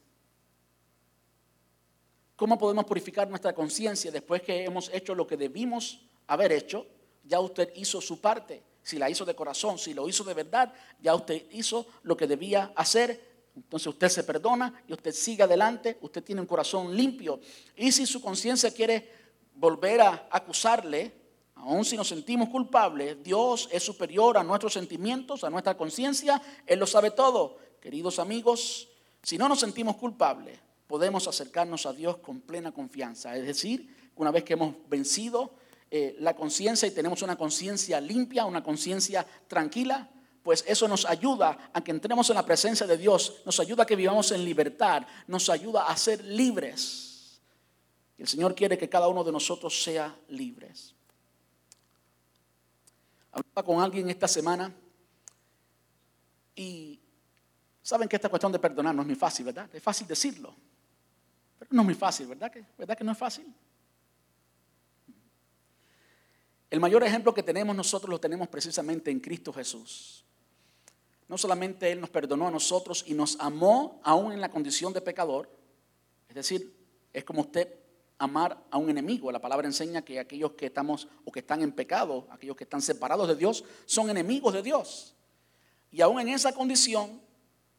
¿Cómo 2.35 2.57
podemos 2.57 2.85
purificar 2.85 3.27
nuestra 3.27 3.53
conciencia 3.53 4.11
después 4.11 4.43
que 4.43 4.63
hemos 4.63 4.89
hecho 4.93 5.15
lo 5.15 5.25
que 5.25 5.37
debimos 5.37 6.01
haber 6.27 6.51
hecho? 6.51 6.85
Ya 7.23 7.39
usted 7.39 7.71
hizo 7.75 7.99
su 7.99 8.21
parte. 8.21 8.61
Si 8.83 8.97
la 8.99 9.09
hizo 9.09 9.25
de 9.25 9.35
corazón, 9.35 9.79
si 9.79 9.93
lo 9.93 10.07
hizo 10.07 10.23
de 10.23 10.35
verdad, 10.35 10.71
ya 11.01 11.15
usted 11.15 11.45
hizo 11.51 11.87
lo 12.03 12.15
que 12.15 12.27
debía 12.27 12.71
hacer. 12.75 13.49
Entonces 13.55 13.87
usted 13.87 14.09
se 14.09 14.23
perdona 14.23 14.83
y 14.87 14.93
usted 14.93 15.11
sigue 15.13 15.43
adelante. 15.43 15.97
Usted 16.01 16.23
tiene 16.23 16.41
un 16.41 16.47
corazón 16.47 16.95
limpio. 16.95 17.39
Y 17.75 17.91
si 17.91 18.05
su 18.05 18.21
conciencia 18.21 18.71
quiere 18.71 19.26
volver 19.57 20.01
a 20.01 20.27
acusarle, 20.31 21.11
aun 21.55 21.83
si 21.83 21.97
nos 21.97 22.07
sentimos 22.07 22.49
culpables, 22.49 23.17
Dios 23.23 23.67
es 23.71 23.83
superior 23.83 24.37
a 24.37 24.43
nuestros 24.43 24.73
sentimientos, 24.73 25.43
a 25.43 25.49
nuestra 25.49 25.75
conciencia, 25.75 26.41
Él 26.65 26.79
lo 26.79 26.87
sabe 26.87 27.11
todo. 27.11 27.57
Queridos 27.81 28.19
amigos, 28.19 28.87
si 29.23 29.37
no 29.37 29.49
nos 29.49 29.59
sentimos 29.59 29.97
culpables, 29.97 30.59
podemos 30.85 31.27
acercarnos 31.27 31.85
a 31.85 31.93
Dios 31.93 32.17
con 32.17 32.41
plena 32.41 32.71
confianza. 32.71 33.35
Es 33.35 33.45
decir, 33.45 33.95
una 34.15 34.31
vez 34.31 34.43
que 34.43 34.53
hemos 34.53 34.75
vencido 34.87 35.51
eh, 35.89 36.15
la 36.19 36.35
conciencia 36.35 36.87
y 36.87 36.91
tenemos 36.91 37.21
una 37.21 37.35
conciencia 37.35 37.99
limpia, 37.99 38.45
una 38.45 38.63
conciencia 38.63 39.25
tranquila, 39.47 40.09
pues 40.43 40.63
eso 40.67 40.87
nos 40.87 41.05
ayuda 41.05 41.71
a 41.73 41.83
que 41.83 41.91
entremos 41.91 42.29
en 42.29 42.35
la 42.35 42.45
presencia 42.45 42.87
de 42.87 42.97
Dios, 42.97 43.41
nos 43.45 43.59
ayuda 43.59 43.83
a 43.83 43.85
que 43.85 43.95
vivamos 43.95 44.31
en 44.31 44.45
libertad, 44.45 45.03
nos 45.27 45.49
ayuda 45.49 45.87
a 45.87 45.97
ser 45.97 46.23
libres. 46.23 47.16
El 48.17 48.27
Señor 48.27 48.55
quiere 48.55 48.77
que 48.77 48.89
cada 48.89 49.07
uno 49.07 49.23
de 49.23 49.31
nosotros 49.31 49.83
sea 49.83 50.15
libres. 50.29 50.95
Hablaba 53.31 53.63
con 53.63 53.81
alguien 53.81 54.09
esta 54.09 54.27
semana 54.27 54.73
y 56.55 56.99
saben 57.83 58.09
que 58.09 58.15
esta 58.15 58.29
cuestión 58.29 58.51
de 58.51 58.59
perdonar 58.59 58.95
no 58.95 59.03
es 59.03 59.07
muy 59.07 59.15
fácil, 59.15 59.45
¿verdad? 59.45 59.69
Es 59.71 59.83
fácil 59.83 60.07
decirlo, 60.07 60.55
pero 61.59 61.69
no 61.71 61.81
es 61.81 61.85
muy 61.85 61.95
fácil, 61.95 62.27
¿verdad? 62.27 62.51
Que, 62.51 62.65
¿Verdad 62.77 62.97
que 62.97 63.03
no 63.03 63.11
es 63.11 63.17
fácil? 63.17 63.53
El 66.69 66.79
mayor 66.79 67.03
ejemplo 67.03 67.33
que 67.33 67.43
tenemos 67.43 67.75
nosotros 67.75 68.09
lo 68.09 68.19
tenemos 68.19 68.47
precisamente 68.47 69.11
en 69.11 69.19
Cristo 69.19 69.53
Jesús. 69.53 70.25
No 71.27 71.37
solamente 71.37 71.91
Él 71.91 72.01
nos 72.01 72.09
perdonó 72.09 72.47
a 72.47 72.51
nosotros 72.51 73.03
y 73.07 73.13
nos 73.13 73.39
amó 73.39 74.01
aún 74.03 74.31
en 74.31 74.41
la 74.41 74.49
condición 74.49 74.91
de 74.93 75.01
pecador, 75.01 75.49
es 76.27 76.35
decir, 76.35 76.75
es 77.13 77.23
como 77.23 77.41
usted 77.41 77.86
amar 78.17 78.57
a 78.71 78.77
un 78.77 78.89
enemigo. 78.89 79.31
La 79.31 79.41
palabra 79.41 79.67
enseña 79.67 80.03
que 80.03 80.19
aquellos 80.19 80.53
que 80.53 80.67
estamos 80.67 81.07
o 81.25 81.31
que 81.31 81.39
están 81.39 81.61
en 81.61 81.71
pecado, 81.71 82.27
aquellos 82.29 82.55
que 82.55 82.63
están 82.63 82.81
separados 82.81 83.27
de 83.27 83.35
Dios, 83.35 83.63
son 83.85 84.09
enemigos 84.09 84.53
de 84.53 84.63
Dios. 84.63 85.15
Y 85.91 86.01
aún 86.01 86.19
en 86.19 86.29
esa 86.29 86.53
condición, 86.53 87.21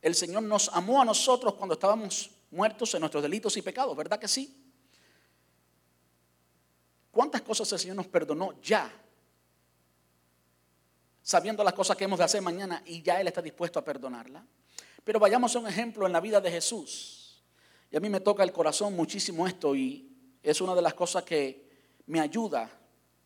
el 0.01 0.15
Señor 0.15 0.43
nos 0.45 0.69
amó 0.73 1.03
a 1.03 1.05
nosotros 1.05 1.55
cuando 1.55 1.75
estábamos 1.75 2.31
muertos 2.51 2.95
en 2.95 3.01
nuestros 3.01 3.23
delitos 3.23 3.57
y 3.57 3.63
pecados, 3.63 3.97
¿verdad 3.97 4.19
que 4.19 4.29
sí? 4.29 4.65
¿Cuántas 7.11 7.43
cosas 7.43 7.71
el 7.73 7.79
Señor 7.79 7.97
nos 7.97 8.07
perdonó 8.07 8.61
ya? 8.63 8.91
Sabiendo 11.23 11.65
las 11.65 11.75
cosas 11.75 11.97
que 11.97 12.05
hemos 12.05 12.19
de 12.19 12.25
hacer 12.25 12.41
mañana 12.41 12.83
y 12.87 13.03
ya 13.03 13.21
Él 13.21 13.29
está 13.29 13.43
dispuesto 13.43 13.79
a 13.79 13.85
perdonarla. 13.85 14.47
Pero 15.05 15.19
vayamos 15.19 15.55
a 15.55 15.59
un 15.59 15.67
ejemplo 15.67 16.07
en 16.07 16.13
la 16.13 16.21
vida 16.21 16.41
de 16.41 16.51
Jesús. 16.51 17.43
Y 17.91 17.97
a 17.97 18.01
mí 18.01 18.09
me 18.09 18.21
toca 18.21 18.43
el 18.43 18.53
corazón 18.53 18.95
muchísimo 18.95 19.47
esto 19.47 19.75
y 19.75 20.08
es 20.51 20.61
una 20.61 20.75
de 20.75 20.83
las 20.83 20.95
cosas 20.95 21.25
que 21.25 21.69
me 22.07 22.21
ayuda 22.21 22.71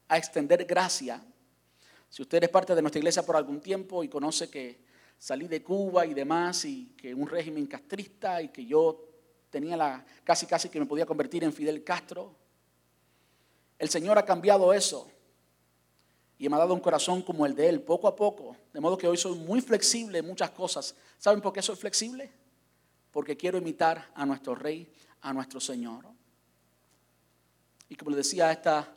a 0.09 0.19
extender 0.19 0.65
gracia. 0.65 1.23
Si 2.09 2.23
usted 2.23 2.43
es 2.43 2.51
parte 2.51 2.75
de 2.75 2.83
nuestra 2.83 2.99
iglesia 2.99 3.25
por 3.25 3.37
algún 3.37 3.61
tiempo 3.61 4.05
y 4.05 4.09
conoce 4.09 4.51
que 4.51 4.81
salí 5.19 5.47
de 5.49 5.63
Cuba 5.63 6.05
y 6.05 6.15
demás 6.15 6.65
y 6.65 6.95
que 6.97 7.15
un 7.15 7.27
régimen 7.27 7.67
castrista 7.67 8.43
y 8.43 8.49
que 8.49 8.67
yo 8.67 9.09
tenía 9.51 9.77
la 9.77 10.05
casi 10.25 10.47
casi 10.47 10.69
que 10.69 10.81
me 10.81 10.87
podía 10.87 11.07
convertir 11.07 11.45
en 11.45 11.53
Fidel 11.53 11.85
Castro, 11.85 12.35
el 13.79 13.89
Señor 13.89 14.19
ha 14.19 14.25
cambiado 14.25 14.73
eso 14.73 15.09
y 16.39 16.49
me 16.49 16.57
ha 16.57 16.59
dado 16.59 16.75
un 16.75 16.81
corazón 16.81 17.23
como 17.23 17.47
el 17.47 17.55
de 17.55 17.69
él 17.69 17.83
poco 17.83 18.09
a 18.09 18.17
poco, 18.17 18.57
de 18.73 18.81
modo 18.81 18.99
que 18.99 19.07
hoy 19.07 19.17
soy 19.17 19.39
muy 19.39 19.61
flexible 19.61 20.19
en 20.19 20.27
muchas 20.27 20.51
cosas. 20.51 20.95
¿Saben 21.19 21.41
por 21.41 21.53
qué 21.53 21.63
soy 21.63 21.77
flexible? 21.77 22.33
Porque 23.13 23.37
quiero 23.37 23.59
imitar 23.59 24.11
a 24.15 24.27
nuestro 24.27 24.55
rey, 24.55 24.93
a 25.21 25.33
nuestro 25.33 25.61
Señor. 25.61 26.05
Y 27.93 27.95
como 27.95 28.13
le 28.13 28.17
decía 28.17 28.49
a 28.49 28.53
esta, 28.53 28.89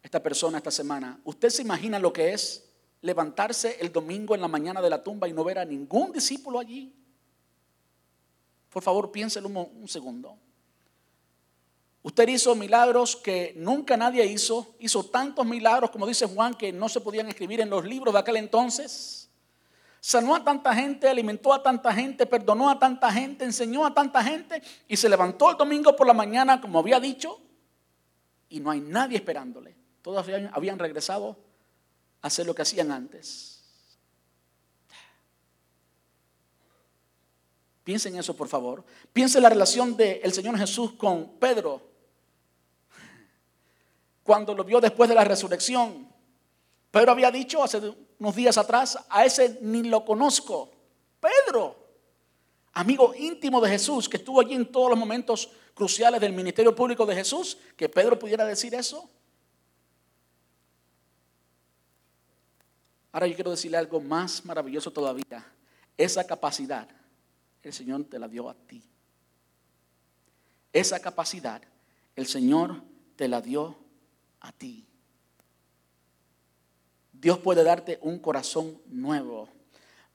esta 0.00 0.22
persona 0.22 0.58
esta 0.58 0.70
semana, 0.70 1.18
¿usted 1.24 1.50
se 1.50 1.62
imagina 1.62 1.98
lo 1.98 2.12
que 2.12 2.32
es 2.32 2.64
levantarse 3.00 3.78
el 3.80 3.90
domingo 3.90 4.36
en 4.36 4.40
la 4.40 4.46
mañana 4.46 4.80
de 4.80 4.88
la 4.88 5.02
tumba 5.02 5.26
y 5.26 5.32
no 5.32 5.42
ver 5.42 5.58
a 5.58 5.64
ningún 5.64 6.12
discípulo 6.12 6.60
allí? 6.60 6.94
Por 8.68 8.84
favor, 8.84 9.10
piénselo 9.10 9.48
un, 9.48 9.56
un 9.56 9.88
segundo. 9.88 10.38
Usted 12.04 12.28
hizo 12.28 12.54
milagros 12.54 13.16
que 13.16 13.52
nunca 13.56 13.96
nadie 13.96 14.24
hizo. 14.26 14.76
Hizo 14.78 15.06
tantos 15.06 15.44
milagros, 15.44 15.90
como 15.90 16.06
dice 16.06 16.24
Juan, 16.26 16.54
que 16.54 16.72
no 16.72 16.88
se 16.88 17.00
podían 17.00 17.26
escribir 17.26 17.60
en 17.60 17.68
los 17.68 17.84
libros 17.84 18.14
de 18.14 18.20
aquel 18.20 18.36
entonces. 18.36 19.28
Sanó 19.98 20.36
a 20.36 20.44
tanta 20.44 20.72
gente, 20.72 21.08
alimentó 21.08 21.52
a 21.52 21.64
tanta 21.64 21.92
gente, 21.92 22.26
perdonó 22.26 22.70
a 22.70 22.78
tanta 22.78 23.10
gente, 23.10 23.44
enseñó 23.44 23.84
a 23.84 23.92
tanta 23.92 24.22
gente 24.22 24.62
y 24.86 24.96
se 24.96 25.08
levantó 25.08 25.50
el 25.50 25.56
domingo 25.56 25.96
por 25.96 26.06
la 26.06 26.14
mañana, 26.14 26.60
como 26.60 26.78
había 26.78 27.00
dicho, 27.00 27.40
y 28.50 28.60
no 28.60 28.70
hay 28.70 28.80
nadie 28.80 29.16
esperándole. 29.16 29.74
Todos 30.02 30.26
habían, 30.52 30.78
regresado 30.78 31.38
a 32.20 32.26
hacer 32.26 32.46
lo 32.46 32.54
que 32.54 32.62
hacían 32.62 32.90
antes. 32.90 33.62
Piensen 37.84 38.14
en 38.14 38.20
eso, 38.20 38.36
por 38.36 38.48
favor. 38.48 38.84
Piensen 39.12 39.38
en 39.38 39.42
la 39.44 39.48
relación 39.48 39.96
del 39.96 40.32
Señor 40.32 40.58
Jesús 40.58 40.92
con 40.92 41.38
Pedro. 41.38 41.80
Cuando 44.22 44.54
lo 44.54 44.64
vio 44.64 44.80
después 44.80 45.08
de 45.08 45.14
la 45.14 45.24
resurrección. 45.24 46.10
Pedro 46.90 47.12
había 47.12 47.30
dicho 47.30 47.62
hace 47.62 47.80
unos 48.18 48.34
días 48.34 48.58
atrás, 48.58 48.98
a 49.08 49.24
ese 49.24 49.58
ni 49.62 49.84
lo 49.84 50.04
conozco. 50.04 50.72
Pedro, 51.20 51.79
amigo 52.72 53.14
íntimo 53.16 53.60
de 53.60 53.70
Jesús, 53.70 54.08
que 54.08 54.16
estuvo 54.16 54.40
allí 54.40 54.54
en 54.54 54.70
todos 54.70 54.90
los 54.90 54.98
momentos 54.98 55.50
cruciales 55.74 56.20
del 56.20 56.32
ministerio 56.32 56.74
público 56.74 57.06
de 57.06 57.14
Jesús, 57.14 57.58
que 57.76 57.88
Pedro 57.88 58.18
pudiera 58.18 58.44
decir 58.44 58.74
eso. 58.74 59.08
Ahora 63.12 63.26
yo 63.26 63.34
quiero 63.34 63.50
decirle 63.50 63.76
algo 63.76 64.00
más 64.00 64.44
maravilloso 64.44 64.92
todavía. 64.92 65.44
Esa 65.96 66.24
capacidad 66.26 66.88
el 67.62 67.72
Señor 67.72 68.04
te 68.04 68.18
la 68.18 68.28
dio 68.28 68.48
a 68.48 68.54
ti. 68.54 68.82
Esa 70.72 71.00
capacidad 71.00 71.62
el 72.14 72.26
Señor 72.26 72.82
te 73.16 73.28
la 73.28 73.40
dio 73.40 73.76
a 74.40 74.52
ti. 74.52 74.86
Dios 77.12 77.38
puede 77.38 77.64
darte 77.64 77.98
un 78.02 78.18
corazón 78.18 78.80
nuevo. 78.86 79.48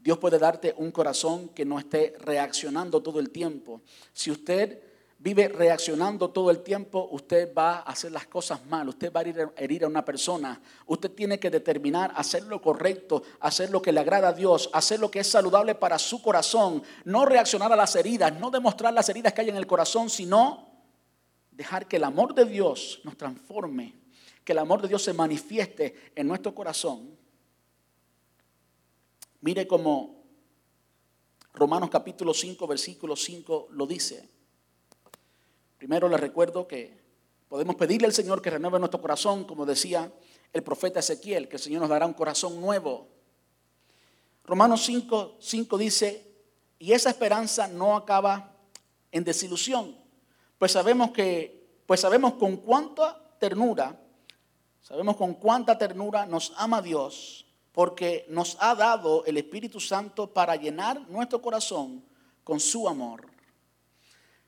Dios 0.05 0.19
puede 0.19 0.37
darte 0.37 0.75
un 0.77 0.91
corazón 0.91 1.49
que 1.49 1.65
no 1.65 1.79
esté 1.79 2.13
reaccionando 2.19 3.01
todo 3.01 3.19
el 3.19 3.31
tiempo. 3.31 3.81
Si 4.13 4.29
usted 4.29 4.79
vive 5.17 5.47
reaccionando 5.47 6.29
todo 6.29 6.51
el 6.51 6.61
tiempo, 6.61 7.09
usted 7.11 7.51
va 7.57 7.77
a 7.77 7.79
hacer 7.79 8.11
las 8.11 8.27
cosas 8.27 8.63
mal, 8.67 8.87
usted 8.87 9.11
va 9.11 9.21
a 9.21 9.23
herir 9.57 9.83
a 9.83 9.87
una 9.87 10.05
persona. 10.05 10.61
Usted 10.85 11.09
tiene 11.09 11.39
que 11.39 11.49
determinar 11.49 12.13
hacer 12.15 12.43
lo 12.43 12.61
correcto, 12.61 13.23
hacer 13.39 13.71
lo 13.71 13.81
que 13.81 13.91
le 13.91 13.99
agrada 13.99 14.27
a 14.27 14.33
Dios, 14.33 14.69
hacer 14.73 14.99
lo 14.99 15.09
que 15.09 15.21
es 15.21 15.27
saludable 15.27 15.73
para 15.73 15.97
su 15.97 16.21
corazón, 16.21 16.83
no 17.03 17.25
reaccionar 17.25 17.73
a 17.73 17.75
las 17.75 17.95
heridas, 17.95 18.39
no 18.39 18.51
demostrar 18.51 18.93
las 18.93 19.09
heridas 19.09 19.33
que 19.33 19.41
hay 19.41 19.49
en 19.49 19.55
el 19.55 19.65
corazón, 19.65 20.11
sino 20.11 20.69
dejar 21.49 21.87
que 21.87 21.95
el 21.95 22.03
amor 22.03 22.35
de 22.35 22.45
Dios 22.45 23.01
nos 23.03 23.17
transforme, 23.17 23.95
que 24.43 24.51
el 24.51 24.59
amor 24.59 24.83
de 24.83 24.87
Dios 24.87 25.01
se 25.01 25.13
manifieste 25.13 26.11
en 26.13 26.27
nuestro 26.27 26.53
corazón. 26.53 27.24
Mire 29.45 29.67
cómo 29.67 30.23
Romanos 31.53 31.91
capítulo 31.91 32.33
5, 32.33 32.65
versículo 32.65 33.15
5 33.15 33.67
lo 33.73 33.85
dice. 33.85 34.27
Primero 35.77 36.09
les 36.09 36.19
recuerdo 36.19 36.67
que 36.67 36.99
podemos 37.47 37.75
pedirle 37.75 38.07
al 38.07 38.13
Señor 38.13 38.41
que 38.41 38.49
renueve 38.49 38.79
nuestro 38.79 38.99
corazón, 38.99 39.43
como 39.43 39.67
decía 39.67 40.11
el 40.51 40.63
profeta 40.63 40.99
Ezequiel, 40.99 41.47
que 41.47 41.57
el 41.57 41.61
Señor 41.61 41.81
nos 41.81 41.91
dará 41.91 42.07
un 42.07 42.15
corazón 42.15 42.59
nuevo. 42.59 43.07
Romanos 44.45 44.83
5, 44.83 45.35
5 45.39 45.77
dice, 45.77 46.27
y 46.79 46.93
esa 46.93 47.11
esperanza 47.11 47.67
no 47.67 47.95
acaba 47.95 48.51
en 49.11 49.23
desilusión, 49.23 49.95
pues 50.57 50.71
sabemos 50.71 51.11
que, 51.11 51.83
pues 51.85 51.99
sabemos 51.99 52.33
con 52.33 52.57
cuánta 52.57 53.37
ternura, 53.37 54.01
sabemos 54.81 55.15
con 55.17 55.35
cuánta 55.35 55.77
ternura 55.77 56.25
nos 56.25 56.51
ama 56.57 56.81
Dios, 56.81 57.44
porque 57.75 58.25
nos 58.29 58.55
ha 58.61 58.73
dado 58.73 59.25
el 59.25 59.35
Espíritu 59.35 59.81
Santo 59.81 60.33
para 60.33 60.55
llenar 60.55 61.01
nuestro 61.09 61.41
corazón 61.41 62.01
con 62.41 62.57
su 62.57 62.87
amor. 62.87 63.27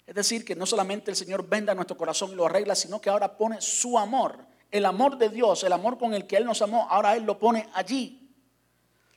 Es 0.06 0.16
decir, 0.16 0.46
que 0.46 0.56
no 0.56 0.66
solamente 0.66 1.12
el 1.12 1.18
Señor 1.18 1.46
venda 1.46 1.76
nuestro 1.76 1.98
corazón 1.98 2.32
y 2.32 2.36
lo 2.36 2.46
arregla, 2.46 2.74
sino 2.74 3.02
que 3.02 3.10
ahora 3.10 3.36
pone 3.36 3.60
su 3.60 4.00
amor, 4.00 4.46
el 4.72 4.86
amor 4.86 5.18
de 5.18 5.28
Dios, 5.28 5.62
el 5.66 5.74
amor 5.74 5.98
con 5.98 6.14
el 6.14 6.26
que 6.26 6.38
Él 6.38 6.46
nos 6.46 6.62
amó, 6.62 6.88
ahora 6.90 7.18
Él 7.18 7.24
lo 7.24 7.38
pone 7.38 7.68
allí. 7.74 8.34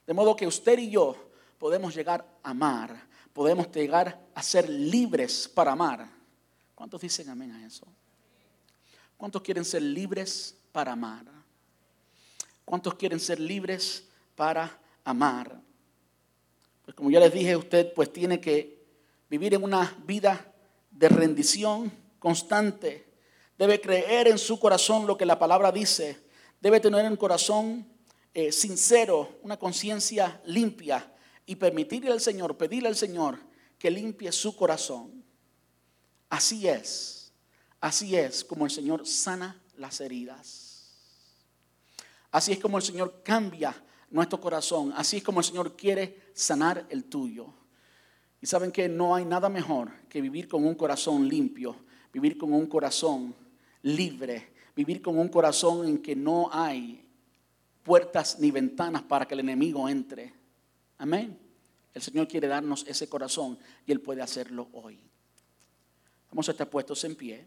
De 0.04 0.12
modo 0.12 0.34
que 0.34 0.48
usted 0.48 0.76
y 0.80 0.90
yo 0.90 1.14
podemos 1.56 1.94
llegar 1.94 2.26
a 2.42 2.50
amar, 2.50 3.06
podemos 3.32 3.70
llegar 3.70 4.20
a 4.34 4.42
ser 4.42 4.68
libres 4.68 5.48
para 5.48 5.70
amar. 5.70 6.10
¿Cuántos 6.74 7.00
dicen 7.00 7.28
amén 7.28 7.52
a 7.52 7.64
eso? 7.64 7.86
¿Cuántos 9.16 9.40
quieren 9.40 9.64
ser 9.64 9.82
libres 9.82 10.58
para 10.72 10.90
amar? 10.92 11.39
¿Cuántos 12.70 12.94
quieren 12.94 13.18
ser 13.18 13.40
libres 13.40 14.04
para 14.36 14.78
amar? 15.02 15.60
Pues 16.84 16.94
como 16.94 17.10
ya 17.10 17.18
les 17.18 17.32
dije, 17.32 17.56
usted 17.56 17.92
pues 17.92 18.12
tiene 18.12 18.40
que 18.40 18.86
vivir 19.28 19.54
en 19.54 19.64
una 19.64 19.92
vida 20.06 20.54
de 20.88 21.08
rendición 21.08 21.90
constante. 22.20 23.08
Debe 23.58 23.80
creer 23.80 24.28
en 24.28 24.38
su 24.38 24.60
corazón 24.60 25.04
lo 25.04 25.18
que 25.18 25.26
la 25.26 25.36
palabra 25.36 25.72
dice. 25.72 26.16
Debe 26.60 26.78
tener 26.78 27.04
un 27.10 27.16
corazón 27.16 27.84
eh, 28.32 28.52
sincero, 28.52 29.40
una 29.42 29.58
conciencia 29.58 30.40
limpia 30.44 31.12
y 31.46 31.56
permitirle 31.56 32.12
al 32.12 32.20
Señor, 32.20 32.56
pedirle 32.56 32.88
al 32.88 32.94
Señor 32.94 33.40
que 33.80 33.90
limpie 33.90 34.30
su 34.30 34.54
corazón. 34.54 35.24
Así 36.28 36.68
es, 36.68 37.32
así 37.80 38.14
es 38.14 38.44
como 38.44 38.64
el 38.64 38.70
Señor 38.70 39.08
sana 39.08 39.60
las 39.76 40.00
heridas. 40.00 40.69
Así 42.30 42.52
es 42.52 42.58
como 42.58 42.76
el 42.76 42.82
Señor 42.82 43.22
cambia 43.24 43.74
nuestro 44.10 44.40
corazón. 44.40 44.92
Así 44.96 45.18
es 45.18 45.22
como 45.22 45.40
el 45.40 45.46
Señor 45.46 45.76
quiere 45.76 46.30
sanar 46.32 46.86
el 46.90 47.04
tuyo. 47.04 47.52
Y 48.40 48.46
saben 48.46 48.72
que 48.72 48.88
no 48.88 49.14
hay 49.14 49.24
nada 49.24 49.48
mejor 49.48 49.90
que 50.08 50.20
vivir 50.20 50.48
con 50.48 50.64
un 50.64 50.74
corazón 50.74 51.28
limpio, 51.28 51.76
vivir 52.12 52.38
con 52.38 52.52
un 52.52 52.66
corazón 52.66 53.34
libre, 53.82 54.52
vivir 54.74 55.02
con 55.02 55.18
un 55.18 55.28
corazón 55.28 55.86
en 55.86 55.98
que 55.98 56.16
no 56.16 56.48
hay 56.52 57.04
puertas 57.82 58.38
ni 58.38 58.50
ventanas 58.50 59.02
para 59.02 59.26
que 59.26 59.34
el 59.34 59.40
enemigo 59.40 59.88
entre. 59.88 60.32
Amén. 60.98 61.38
El 61.92 62.02
Señor 62.02 62.28
quiere 62.28 62.48
darnos 62.48 62.84
ese 62.86 63.08
corazón 63.08 63.58
y 63.86 63.92
Él 63.92 64.00
puede 64.00 64.22
hacerlo 64.22 64.68
hoy. 64.72 64.98
Vamos 66.30 66.48
a 66.48 66.52
estar 66.52 66.70
puestos 66.70 67.02
en 67.04 67.16
pie. 67.16 67.46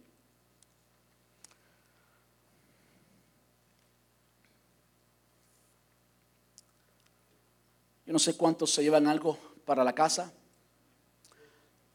Yo 8.06 8.14
no 8.14 8.20
sé 8.20 8.36
cuántos 8.36 8.72
se 8.72 8.84
llevan 8.84 9.08
algo 9.08 9.38
para 9.66 9.84
la 9.84 9.93
casa. 9.93 10.34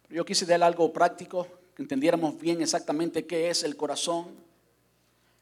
Yo 0.08 0.24
quise 0.24 0.46
dar 0.46 0.62
algo 0.62 0.92
práctico, 0.92 1.46
que 1.74 1.82
entendiéramos 1.82 2.38
bien 2.40 2.62
exactamente 2.62 3.26
qué 3.26 3.50
es 3.50 3.62
el 3.62 3.76
corazón, 3.76 4.26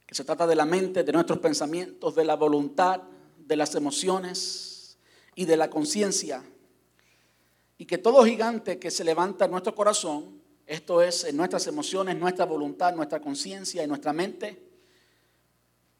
que 0.06 0.14
se 0.14 0.24
trata 0.24 0.46
de 0.46 0.56
la 0.56 0.64
mente, 0.64 1.04
de 1.04 1.12
nuestros 1.12 1.38
pensamientos, 1.38 2.14
de 2.14 2.24
la 2.24 2.34
voluntad, 2.34 3.02
de 3.38 3.56
las 3.56 3.74
emociones 3.74 4.98
y 5.34 5.44
de 5.44 5.56
la 5.56 5.70
conciencia. 5.70 6.42
Y 7.78 7.86
que 7.86 7.98
todo 7.98 8.24
gigante 8.24 8.78
que 8.78 8.90
se 8.90 9.04
levanta 9.04 9.44
en 9.44 9.52
nuestro 9.52 9.74
corazón, 9.74 10.42
esto 10.66 11.00
es 11.00 11.24
en 11.24 11.36
nuestras 11.36 11.66
emociones, 11.68 12.16
nuestra 12.16 12.44
voluntad, 12.44 12.94
nuestra 12.94 13.20
conciencia 13.20 13.84
y 13.84 13.86
nuestra 13.86 14.12
mente, 14.12 14.60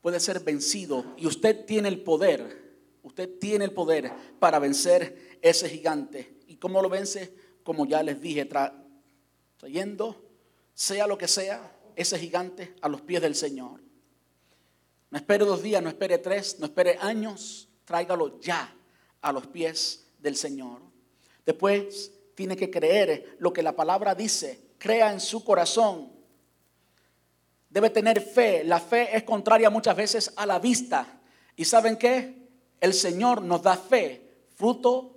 puede 0.01 0.19
ser 0.19 0.41
vencido. 0.41 1.05
Y 1.17 1.27
usted 1.27 1.65
tiene 1.67 1.89
el 1.89 2.01
poder, 2.01 2.66
usted 3.09 3.39
tiene 3.39 3.65
el 3.65 3.73
poder 3.73 4.13
para 4.39 4.59
vencer 4.59 5.39
ese 5.43 5.69
gigante. 5.69 6.37
¿Y 6.47 6.57
cómo 6.57 6.83
lo 6.83 6.89
vence? 6.89 7.47
como 7.67 7.85
ya 7.85 8.01
les 8.01 8.21
dije, 8.21 8.49
trayendo, 9.59 10.25
sea 10.73 11.09
lo 11.09 11.19
que 11.19 11.27
sea, 11.27 11.77
ese 11.97 12.17
gigante 12.17 12.77
a 12.81 12.89
los 12.89 13.01
pies 13.01 13.21
del 13.21 13.35
Señor. 13.35 13.81
No 15.11 15.19
espere 15.19 15.45
dos 15.45 15.65
días, 15.65 15.83
no 15.83 15.89
espere 15.89 16.19
tres, 16.19 16.61
no 16.61 16.67
espere 16.67 16.97
años, 17.01 17.69
tráigalo 17.85 18.39
ya 18.41 18.73
a 19.21 19.33
los 19.33 19.49
pies 19.49 20.07
del 20.21 20.37
Señor. 20.37 20.81
Después 21.45 22.13
tiene 22.37 22.57
que 22.57 22.71
creer 22.71 23.37
lo 23.41 23.53
que 23.53 23.65
la 23.65 23.75
palabra 23.75 24.15
dice, 24.15 24.61
crea 24.79 25.13
en 25.13 25.19
su 25.19 25.43
corazón. 25.43 26.13
Debe 27.69 27.91
tener 27.91 28.21
fe. 28.21 28.63
La 28.63 28.79
fe 28.79 29.17
es 29.17 29.25
contraria 29.25 29.71
muchas 29.71 29.97
veces 29.97 30.33
a 30.37 30.47
la 30.47 30.61
vista. 30.61 31.21
¿Y 31.57 31.65
saben 31.65 31.97
qué? 31.97 32.46
El 32.87 32.95
Señor 32.95 33.43
nos 33.43 33.63
da 33.63 33.77
fe, 33.77 34.45
fruto, 34.55 35.17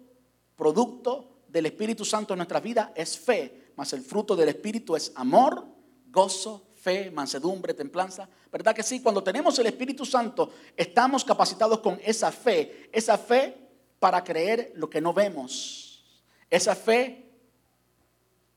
producto 0.55 1.43
del 1.47 1.67
Espíritu 1.67 2.03
Santo 2.03 2.33
en 2.33 2.39
nuestras 2.39 2.63
vidas 2.63 2.89
es 2.95 3.15
fe, 3.15 3.73
mas 3.75 3.93
el 3.93 4.01
fruto 4.01 4.35
del 4.35 4.49
Espíritu 4.49 4.95
es 4.95 5.11
amor, 5.13 5.67
gozo, 6.07 6.71
fe, 6.73 7.11
mansedumbre, 7.11 7.75
templanza. 7.75 8.27
¿Verdad 8.51 8.73
que 8.73 8.81
sí? 8.81 9.03
Cuando 9.03 9.21
tenemos 9.21 9.59
el 9.59 9.67
Espíritu 9.67 10.03
Santo, 10.03 10.49
estamos 10.75 11.23
capacitados 11.23 11.79
con 11.81 11.99
esa 12.03 12.31
fe, 12.31 12.89
esa 12.91 13.19
fe 13.19 13.55
para 13.99 14.23
creer 14.23 14.71
lo 14.73 14.89
que 14.89 14.99
no 14.99 15.13
vemos, 15.13 16.23
esa 16.49 16.73
fe 16.73 17.29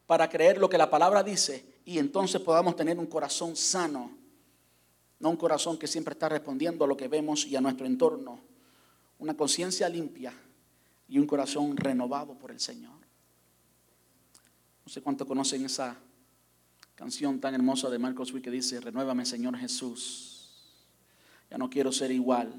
para 0.06 0.26
creer 0.30 0.56
lo 0.56 0.70
que 0.70 0.78
la 0.78 0.88
palabra 0.88 1.22
dice 1.22 1.82
y 1.84 1.98
entonces 1.98 2.40
podamos 2.40 2.76
tener 2.76 2.98
un 2.98 3.08
corazón 3.08 3.56
sano, 3.56 4.10
no 5.18 5.28
un 5.28 5.36
corazón 5.36 5.76
que 5.76 5.86
siempre 5.86 6.12
está 6.14 6.30
respondiendo 6.30 6.86
a 6.86 6.88
lo 6.88 6.96
que 6.96 7.08
vemos 7.08 7.44
y 7.44 7.56
a 7.56 7.60
nuestro 7.60 7.84
entorno, 7.84 8.51
una 9.22 9.36
conciencia 9.36 9.88
limpia 9.88 10.32
y 11.06 11.16
un 11.16 11.28
corazón 11.28 11.76
renovado 11.76 12.36
por 12.36 12.50
el 12.50 12.58
Señor. 12.58 12.98
No 14.84 14.92
sé 14.92 15.00
cuánto 15.00 15.24
conocen 15.24 15.64
esa 15.64 15.96
canción 16.96 17.38
tan 17.38 17.54
hermosa 17.54 17.88
de 17.88 18.00
Marcos 18.00 18.32
Witt 18.32 18.42
que 18.42 18.50
dice, 18.50 18.80
renuévame 18.80 19.24
Señor 19.24 19.56
Jesús, 19.56 20.74
ya 21.48 21.56
no 21.56 21.70
quiero 21.70 21.92
ser 21.92 22.10
igual. 22.10 22.52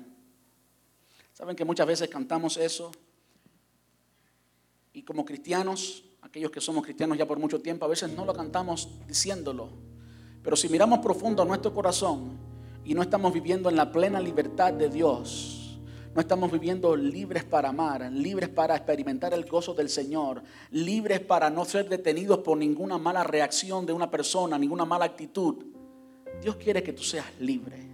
Saben 1.34 1.58
que 1.58 1.66
muchas 1.66 1.86
veces 1.86 2.08
cantamos 2.08 2.56
eso 2.56 2.92
y 4.94 5.04
como 5.04 5.26
cristianos, 5.26 6.06
aquellos 6.22 6.50
que 6.50 6.62
somos 6.62 6.86
cristianos 6.86 7.18
ya 7.18 7.28
por 7.28 7.40
mucho 7.40 7.60
tiempo, 7.60 7.84
a 7.84 7.90
veces 7.90 8.10
no 8.14 8.24
lo 8.24 8.34
cantamos 8.34 8.88
diciéndolo. 9.06 9.68
Pero 10.42 10.56
si 10.56 10.70
miramos 10.70 11.00
profundo 11.00 11.44
a 11.44 11.46
nuestro 11.46 11.74
corazón 11.74 12.38
y 12.86 12.94
no 12.94 13.02
estamos 13.02 13.34
viviendo 13.34 13.70
en 13.70 13.76
la 13.76 13.92
plena 13.92 14.22
libertad 14.22 14.72
de 14.72 14.88
Dios, 14.88 15.63
no 16.14 16.22
estamos 16.22 16.52
viviendo 16.52 16.96
libres 16.96 17.44
para 17.44 17.70
amar, 17.70 18.12
libres 18.12 18.50
para 18.50 18.76
experimentar 18.76 19.34
el 19.34 19.46
gozo 19.46 19.74
del 19.74 19.90
Señor, 19.90 20.44
libres 20.70 21.20
para 21.20 21.50
no 21.50 21.66
ser 21.66 21.90
detenidos 21.90 22.40
por 22.40 22.58
ninguna 22.58 23.00
mala 23.00 23.24
reacción 23.24 23.86
de 23.86 23.94
una 23.94 24.12
persona, 24.12 24.60
ninguna 24.60 24.86
mala 24.86 25.06
actitud. 25.06 25.56
Dios 26.42 26.56
quiere 26.58 26.84
que 26.84 26.94
tú 26.94 27.04
seas 27.04 27.26
libre. 27.40 27.92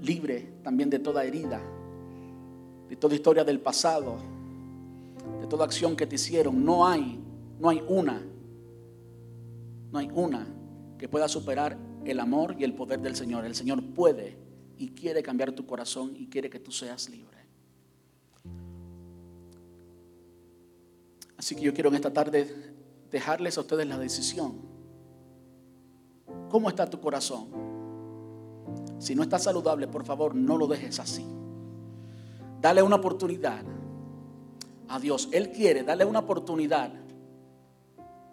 libre 0.00 0.54
también 0.62 0.88
de 0.88 0.98
toda 0.98 1.24
herida, 1.24 1.60
de 2.88 2.96
toda 2.96 3.14
historia 3.14 3.44
del 3.44 3.60
pasado, 3.60 4.16
de 5.40 5.46
toda 5.46 5.64
acción 5.64 5.94
que 5.94 6.06
te 6.06 6.14
hicieron. 6.14 6.64
No 6.64 6.86
hay, 6.86 7.20
no 7.58 7.68
hay 7.68 7.82
una, 7.86 8.22
no 9.92 9.98
hay 9.98 10.10
una 10.14 10.46
que 10.98 11.08
pueda 11.08 11.28
superar 11.28 11.76
el 12.04 12.18
amor 12.18 12.56
y 12.58 12.64
el 12.64 12.72
poder 12.72 13.00
del 13.00 13.14
Señor. 13.14 13.44
El 13.44 13.54
Señor 13.54 13.82
puede 13.94 14.38
y 14.80 14.88
quiere 14.88 15.22
cambiar 15.22 15.52
tu 15.52 15.66
corazón 15.66 16.14
y 16.16 16.26
quiere 16.26 16.48
que 16.48 16.58
tú 16.58 16.72
seas 16.72 17.10
libre. 17.10 17.36
Así 21.36 21.54
que 21.54 21.60
yo 21.60 21.74
quiero 21.74 21.90
en 21.90 21.96
esta 21.96 22.10
tarde 22.10 22.74
dejarles 23.10 23.58
a 23.58 23.60
ustedes 23.60 23.86
la 23.86 23.98
decisión. 23.98 24.58
¿Cómo 26.48 26.70
está 26.70 26.88
tu 26.88 26.98
corazón? 26.98 27.48
Si 28.98 29.14
no 29.14 29.22
está 29.22 29.38
saludable, 29.38 29.86
por 29.86 30.06
favor, 30.06 30.34
no 30.34 30.56
lo 30.56 30.66
dejes 30.66 30.98
así. 30.98 31.26
Dale 32.62 32.82
una 32.82 32.96
oportunidad 32.96 33.62
a 34.88 34.98
Dios. 34.98 35.28
Él 35.30 35.52
quiere, 35.52 35.82
dale 35.82 36.06
una 36.06 36.20
oportunidad. 36.20 36.90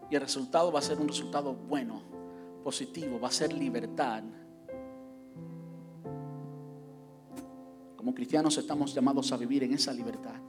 Y 0.09 0.15
el 0.15 0.21
resultado 0.21 0.71
va 0.71 0.79
a 0.79 0.81
ser 0.81 0.97
un 0.97 1.09
resultado 1.09 1.53
bueno, 1.53 2.03
positivo, 2.63 3.19
va 3.19 3.27
a 3.27 3.31
ser 3.31 3.51
libertad. 3.51 4.23
Como 7.97 8.13
cristianos 8.13 8.57
estamos 8.57 8.93
llamados 8.93 9.31
a 9.33 9.37
vivir 9.37 9.63
en 9.63 9.73
esa 9.73 9.91
libertad. 9.91 10.39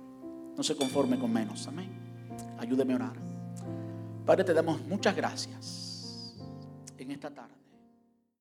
No 0.57 0.63
se 0.63 0.77
conforme 0.77 1.19
con 1.19 1.33
menos. 1.33 1.67
Amén. 1.67 1.91
Ayúdeme 2.59 2.93
a 2.93 2.97
orar. 2.97 3.17
Padre, 4.25 4.45
te 4.45 4.55
damos 4.55 4.81
muchas 4.87 5.17
gracias 5.17 6.37
en 6.99 7.11
esta 7.11 7.35
tarde. 7.35 7.58